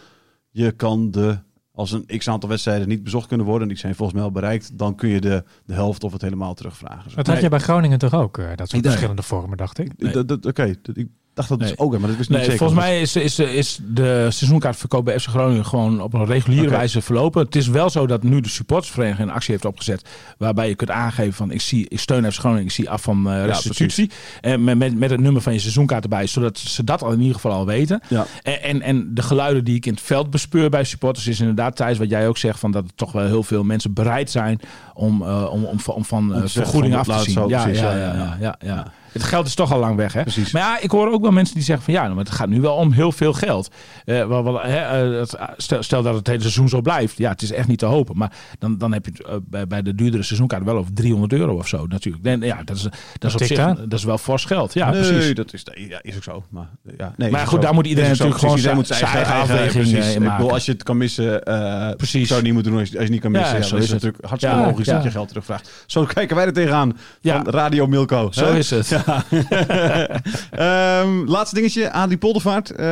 je 0.50 0.70
kan 0.72 1.10
de, 1.10 1.38
als 1.72 1.92
een 1.92 2.06
x 2.18 2.28
aantal 2.28 2.48
wedstrijden 2.48 2.88
niet 2.88 3.02
bezocht 3.02 3.26
kunnen 3.26 3.46
worden, 3.46 3.62
en 3.62 3.68
die 3.68 3.78
zijn 3.78 3.94
volgens 3.94 4.16
mij 4.18 4.26
al 4.26 4.32
bereikt, 4.32 4.78
dan 4.78 4.94
kun 4.94 5.08
je 5.08 5.20
de, 5.20 5.44
de 5.64 5.74
helft 5.74 6.04
of 6.04 6.12
het 6.12 6.22
helemaal 6.22 6.54
terugvragen. 6.54 7.10
Zo. 7.10 7.16
Dat 7.16 7.26
had 7.26 7.40
je 7.40 7.48
bij 7.48 7.58
Groningen 7.58 7.98
toch 7.98 8.14
ook, 8.14 8.38
eh, 8.38 8.44
dat 8.54 8.68
soort 8.68 8.72
Nee. 8.72 8.82
verschillende 8.82 9.22
vormen, 9.22 9.56
dacht 9.56 9.78
ik. 9.78 9.92
Nee. 9.98 10.18
Oké, 10.42 10.74
dat- 10.82 10.96
ik 10.96 11.08
dacht 11.34 11.48
dat 11.48 11.58
dus 11.58 11.68
Nee. 11.68 11.78
ook, 11.78 11.90
maar 11.90 12.00
dat 12.00 12.10
ik 12.10 12.18
niet 12.18 12.28
Nee, 12.28 12.40
zeker. 12.42 12.56
volgens 12.58 12.78
mij 12.80 13.00
is, 13.00 13.16
is, 13.16 13.38
is 13.38 13.78
de 13.88 14.26
seizoenkaartverkoop 14.30 15.04
bij 15.04 15.18
FC 15.20 15.26
Groningen 15.28 15.66
gewoon 15.66 16.00
op 16.00 16.14
een 16.14 16.24
reguliere 16.26 16.68
wijze 16.70 17.00
verlopen. 17.02 17.44
Het 17.44 17.56
is 17.56 17.68
wel 17.68 17.90
zo 17.90 18.06
dat 18.06 18.22
nu 18.22 18.40
de 18.40 18.48
supportersvereniging 18.48 19.28
een 19.28 19.34
actie 19.34 19.52
heeft 19.52 19.64
opgezet. 19.64 20.08
Waarbij 20.38 20.68
je 20.68 20.74
kunt 20.74 20.90
aangeven 20.90 21.32
van 21.32 21.50
ik, 21.50 21.60
zie, 21.60 21.86
ik 21.88 21.98
steun 22.00 22.32
FC 22.32 22.38
Groningen, 22.38 22.64
ik 22.64 22.70
zie 22.70 22.90
af 22.90 23.02
van 23.02 23.30
eh, 23.30 23.44
restitutie. 23.44 24.10
en 24.40 24.64
met, 24.64 24.78
met, 24.78 24.98
met 24.98 25.10
het 25.10 25.20
nummer 25.20 25.42
van 25.42 25.52
je 25.52 25.58
seizoenkaart 25.58 26.02
erbij. 26.02 26.26
Zodat 26.26 26.58
ze 26.58 26.84
dat 26.84 27.02
al 27.02 27.12
in 27.12 27.18
ieder 27.20 27.34
geval 27.34 27.52
al 27.52 27.66
weten. 27.66 28.00
Ja. 28.08 28.26
En, 28.42 28.62
en, 28.62 28.82
en 28.82 29.14
de 29.14 29.22
geluiden 29.22 29.64
die 29.64 29.76
ik 29.76 29.86
in 29.86 29.92
het 29.92 30.02
veld 30.02 30.30
bespeur 30.30 30.70
bij 30.70 30.84
supporters 30.84 31.26
is 31.26 31.40
inderdaad 31.40 31.76
Thijs, 31.76 31.98
wat 31.98 32.10
jij 32.10 32.28
ook 32.28 32.38
zegt, 32.38 32.58
van 32.58 32.70
dat 32.70 32.84
er 32.84 32.94
toch 32.94 33.12
wel 33.12 33.26
heel 33.26 33.42
veel 33.42 33.64
mensen 33.64 33.92
bereid 33.92 34.30
zijn 34.30 34.60
om, 34.94 35.22
eh, 35.22 35.48
om, 35.52 35.64
om, 35.64 35.80
van- 35.80 35.94
om 35.94 36.04
van 36.04 36.34
Om 36.34 36.42
eh, 36.42 36.48
vergoeding 36.48 36.94
af 36.96 37.06
te 37.06 37.18
zien. 37.22 37.32
zo, 37.34 37.48
ja, 37.48 37.62
precies, 37.62 37.80
ja, 37.82 37.90
ja, 37.96 37.98
ja, 37.98 38.14
ja, 38.14 38.36
ja, 38.40 38.56
ja. 38.60 38.74
Ja. 38.74 38.92
Het 39.12 39.22
geld 39.22 39.46
is 39.46 39.54
toch 39.54 39.72
al 39.72 39.78
lang 39.78 39.96
weg, 39.96 40.12
hè? 40.12 40.22
Precies. 40.22 40.50
Maar 40.52 40.62
ja, 40.62 40.80
ik 40.80 40.90
hoor 40.90 41.12
ook 41.12 41.22
wel 41.22 41.30
mensen 41.30 41.54
die 41.54 41.64
zeggen 41.64 41.84
van 41.84 41.94
ja, 41.94 42.08
maar 42.08 42.24
het 42.24 42.30
gaat 42.30 42.48
nu 42.48 42.60
wel 42.60 42.74
om 42.74 42.92
heel 42.92 43.12
veel 43.12 43.32
geld. 43.32 43.70
Eh, 44.04 44.26
wel, 44.26 44.44
wel, 44.44 44.60
hè, 44.60 44.76
eh, 45.12 45.18
het- 45.20 45.36
stel, 45.56 45.82
stel 45.82 46.02
dat 46.02 46.14
het 46.14 46.26
hele 46.26 46.40
seizoen 46.40 46.68
zo 46.68 46.80
blijft. 46.80 47.18
Ja, 47.18 47.30
het 47.30 47.42
is 47.42 47.52
echt 47.52 47.68
niet 47.68 47.78
te 47.78 47.86
hopen. 47.86 48.16
Maar 48.18 48.32
dan, 48.58 48.78
dan 48.78 48.92
heb 48.92 49.04
je 49.06 49.12
het 49.14 49.26
eh, 49.26 49.34
bij, 49.42 49.66
bij 49.66 49.82
de 49.82 49.94
duurdere 49.94 50.22
seizoenkaart 50.22 50.64
wel 50.64 50.76
over 50.76 50.92
300 50.94 51.32
euro 51.32 51.56
of 51.56 51.68
zo 51.68 51.86
natuurlijk. 51.86 52.42
Ja, 52.44 52.62
dat 52.64 52.76
is, 52.76 52.82
dat 52.82 52.92
is 53.30 53.34
op 53.34 53.42
zich 53.42 53.74
dat 53.74 53.92
is 53.98 54.04
wel 54.04 54.18
fors 54.18 54.44
geld. 54.44 54.74
Ja, 54.74 54.90
nee, 54.90 55.00
precies. 55.12 55.34
dat 55.34 55.52
is, 55.52 55.64
ja, 55.74 55.98
is 56.02 56.16
ook 56.16 56.22
zo. 56.22 56.44
Maar, 56.50 56.68
ja, 56.98 57.12
nee, 57.16 57.30
Maar 57.30 57.46
goed, 57.46 57.62
daar 57.62 57.74
moet 57.74 57.86
iedereen 57.86 58.10
natuurlijk 58.10 58.38
gewoon 58.38 58.58
zijn- 58.58 58.74
moet 58.76 58.86
zijn 58.86 59.04
eigen 59.04 59.34
afweging, 59.34 59.70
precies. 59.72 60.04
eh, 60.04 60.14
in 60.14 60.22
Ik 60.22 60.28
maken. 60.28 60.50
als 60.50 60.64
je 60.66 60.72
het 60.72 60.82
kan 60.82 60.96
missen, 60.96 61.42
eh 61.44 61.90
Precies. 61.96 62.28
zou 62.28 62.38
je 62.40 62.44
niet 62.46 62.54
moeten 62.54 62.72
doen 62.72 62.80
als 62.80 62.90
je, 62.90 62.96
als 62.96 63.06
je 63.06 63.12
niet 63.12 63.20
kan 63.20 63.30
missen. 63.30 63.56
Ja, 63.56 63.62
zo 63.62 63.76
is 63.76 63.82
het 63.82 63.92
natuurlijk 63.92 64.24
hartstikke 64.24 64.56
logisch 64.56 64.86
dat 64.86 65.02
je 65.02 65.10
geld 65.10 65.28
terugvraagt. 65.28 65.70
Zo 65.86 66.04
kijken 66.04 66.36
wij 66.36 66.44
er 66.46 66.52
tegenaan 66.52 66.98
van 67.22 67.48
Radio 67.48 67.86
Milko. 67.86 68.28
Zo 68.32 68.52
is 68.52 68.70
het. 68.70 69.00
Ja. 69.06 69.24
Ehm, 70.50 71.24
laatste 71.26 71.54
dingetje. 71.54 71.92
Adrie 71.92 72.16
Poldervaart. 72.18 72.70
eh, 72.70 72.86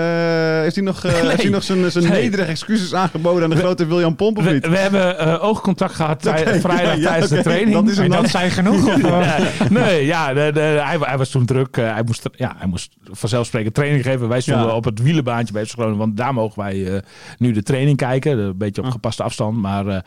heeft 0.60 0.74
hij 0.74 0.84
nog, 0.84 1.04
eh, 1.04 1.12
heeft 1.28 1.42
hij 1.42 1.50
nog 1.50 1.62
zijn, 1.62 1.90
zijn 1.90 2.04
Nee. 2.04 2.22
nederige 2.22 2.50
excuses 2.50 2.94
aangeboden 2.94 3.42
aan 3.44 3.50
de 3.50 3.56
grote 3.56 3.86
William 3.86 4.16
Pomp 4.16 4.38
of 4.38 4.44
We, 4.44 4.50
niet? 4.52 4.68
we 4.68 4.76
hebben 4.78 5.18
eh, 5.18 5.44
oogcontact 5.44 5.94
gehad 5.94 6.22
tij- 6.22 6.60
vrijdag 6.60 6.96
ja, 6.96 7.08
tijdens 7.08 7.30
de 7.30 7.42
training. 7.42 7.72
Dat 7.72 7.88
is 7.88 7.98
En 7.98 8.10
dat 8.10 8.28
zijn 8.28 8.50
genoeg? 8.50 8.78
Of, 9.04 9.68
nee, 9.70 10.06
ja, 10.06 10.32
de, 10.34 10.50
de, 10.54 10.60
hij, 10.60 10.96
hij 11.00 11.18
was 11.18 11.28
toen 11.30 11.44
druk. 11.46 11.76
Hij, 11.76 12.02
moest, 12.06 12.28
ja, 12.36 12.54
hij 12.58 12.66
moest 12.66 12.92
vanzelfsprekend 13.10 13.74
training 13.74 14.04
geven. 14.04 14.28
Wij 14.28 14.40
stonden 14.40 14.66
Ja. 14.66 14.74
op 14.74 14.84
het 14.84 15.02
wielenbaantje 15.02 15.52
bij 15.52 15.64
Groningen. 15.64 15.98
Want 15.98 16.16
daar 16.16 16.34
mogen 16.34 16.62
wij 16.62 17.02
nu 17.38 17.52
de 17.52 17.62
training 17.62 17.96
kijken. 17.96 18.38
Een 18.38 18.58
beetje 18.58 18.82
op 18.82 18.90
gepaste 18.90 19.22
afstand. 19.22 19.56
Maar, 19.56 20.04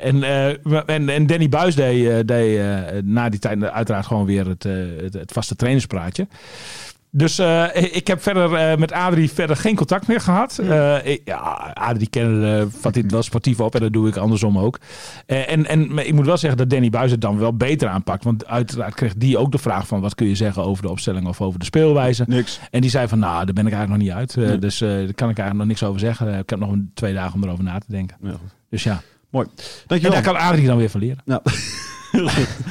en, 0.00 0.22
en, 0.86 1.08
en 1.08 1.26
Danny 1.26 1.48
Buis 1.48 1.74
deed, 1.74 2.28
deed 2.28 2.60
na 3.04 3.28
die 3.28 3.38
tijd 3.40 3.62
uiteraard 3.64 4.06
gewoon 4.06 4.24
weer 4.26 4.46
het, 4.46 4.62
het, 5.12 5.23
het 5.24 5.32
vaste 5.32 5.56
trainerspraatje. 5.56 6.26
Dus 7.16 7.38
eh, 7.38 7.64
ik 7.74 8.06
heb 8.06 8.22
verder 8.22 8.54
eh, 8.54 8.76
met 8.78 8.92
Adrie 8.92 9.30
verder 9.30 9.56
geen 9.56 9.74
contact 9.76 10.06
meer 10.06 10.20
gehad. 10.20 10.58
Eh, 10.58 11.06
ik- 11.06 11.20
ja, 11.24 11.70
Adrie 11.74 12.08
kennen, 12.08 12.72
vat 12.72 12.94
dit 12.94 13.10
wel 13.10 13.22
sportief 13.22 13.60
op 13.60 13.74
en 13.74 13.80
dat 13.80 13.92
doe 13.92 14.08
ik 14.08 14.16
andersom 14.16 14.58
ook. 14.58 14.78
En, 15.26 15.66
en 15.66 15.98
ik 15.98 16.12
moet 16.14 16.26
wel 16.26 16.36
zeggen 16.36 16.58
dat 16.58 16.70
Danny 16.70 16.90
Buis 16.90 17.10
het 17.10 17.20
dan 17.20 17.38
wel 17.38 17.56
beter 17.56 17.88
aanpakt. 17.88 18.24
Want 18.24 18.46
uiteraard 18.46 18.94
kreeg 18.94 19.14
die 19.14 19.38
ook 19.38 19.52
de 19.52 19.58
vraag 19.58 19.86
van 19.86 20.00
wat 20.00 20.14
kun 20.14 20.26
je 20.26 20.34
zeggen 20.34 20.64
over 20.64 20.82
de 20.82 20.90
opstelling 20.90 21.26
of 21.26 21.40
over 21.40 21.58
de 21.58 21.64
speelwijze. 21.64 22.24
Niks. 22.26 22.60
En 22.70 22.80
die 22.80 22.90
zei 22.90 23.08
van 23.08 23.18
nou, 23.18 23.44
daar 23.44 23.54
ben 23.54 23.66
ik 23.66 23.72
eigenlijk 23.72 23.88
nog 23.88 23.98
niet 24.08 24.18
uit. 24.36 24.36
Nee. 24.48 24.58
Dus 24.58 24.78
daar 24.78 24.96
kan 24.98 25.28
ik 25.30 25.38
eigenlijk 25.38 25.54
nog 25.54 25.66
niks 25.66 25.82
over 25.82 26.00
zeggen. 26.00 26.38
Ik 26.38 26.50
heb 26.50 26.58
nog 26.58 26.70
een, 26.70 26.90
twee 26.94 27.14
dagen 27.14 27.34
om 27.34 27.44
erover 27.44 27.64
na 27.64 27.78
te 27.78 27.86
denken. 27.88 28.16
Ja, 28.22 28.30
goed. 28.30 28.54
Dus 28.70 28.82
ja. 28.82 29.00
Mooi. 29.30 29.46
En 29.56 29.62
Dankjewel. 29.86 30.22
daar 30.22 30.32
kan 30.32 30.42
Adrie 30.42 30.66
dan 30.66 30.76
weer 30.76 30.90
van 30.90 31.00
leren. 31.00 31.18
Nou. 31.24 31.40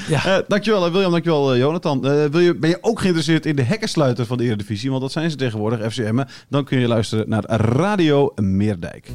Ja. 0.07 0.25
Eh, 0.25 0.43
dankjewel 0.47 0.85
eh, 0.85 0.91
William, 0.91 1.11
dankjewel 1.11 1.53
eh, 1.53 1.59
Jonathan. 1.59 2.05
Eh, 2.05 2.25
wil 2.25 2.39
je, 2.39 2.55
ben 2.55 2.69
je 2.69 2.77
ook 2.81 2.99
geïnteresseerd 2.99 3.45
in 3.45 3.55
de 3.55 3.61
hekkensluiter 3.61 4.25
van 4.25 4.37
de 4.37 4.43
Eredivisie? 4.43 4.89
Want 4.89 5.01
dat 5.01 5.11
zijn 5.11 5.29
ze 5.29 5.35
tegenwoordig, 5.37 5.91
FCM. 5.93 6.23
Dan 6.49 6.63
kun 6.63 6.79
je 6.79 6.87
luisteren 6.87 7.29
naar 7.29 7.43
Radio 7.49 8.31
Meerdijk. 8.35 9.07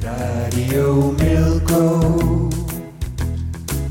Radio 0.00 1.14
Milko. 1.18 2.48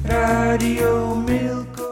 Radio 0.04 1.16
Milko. 1.26 1.85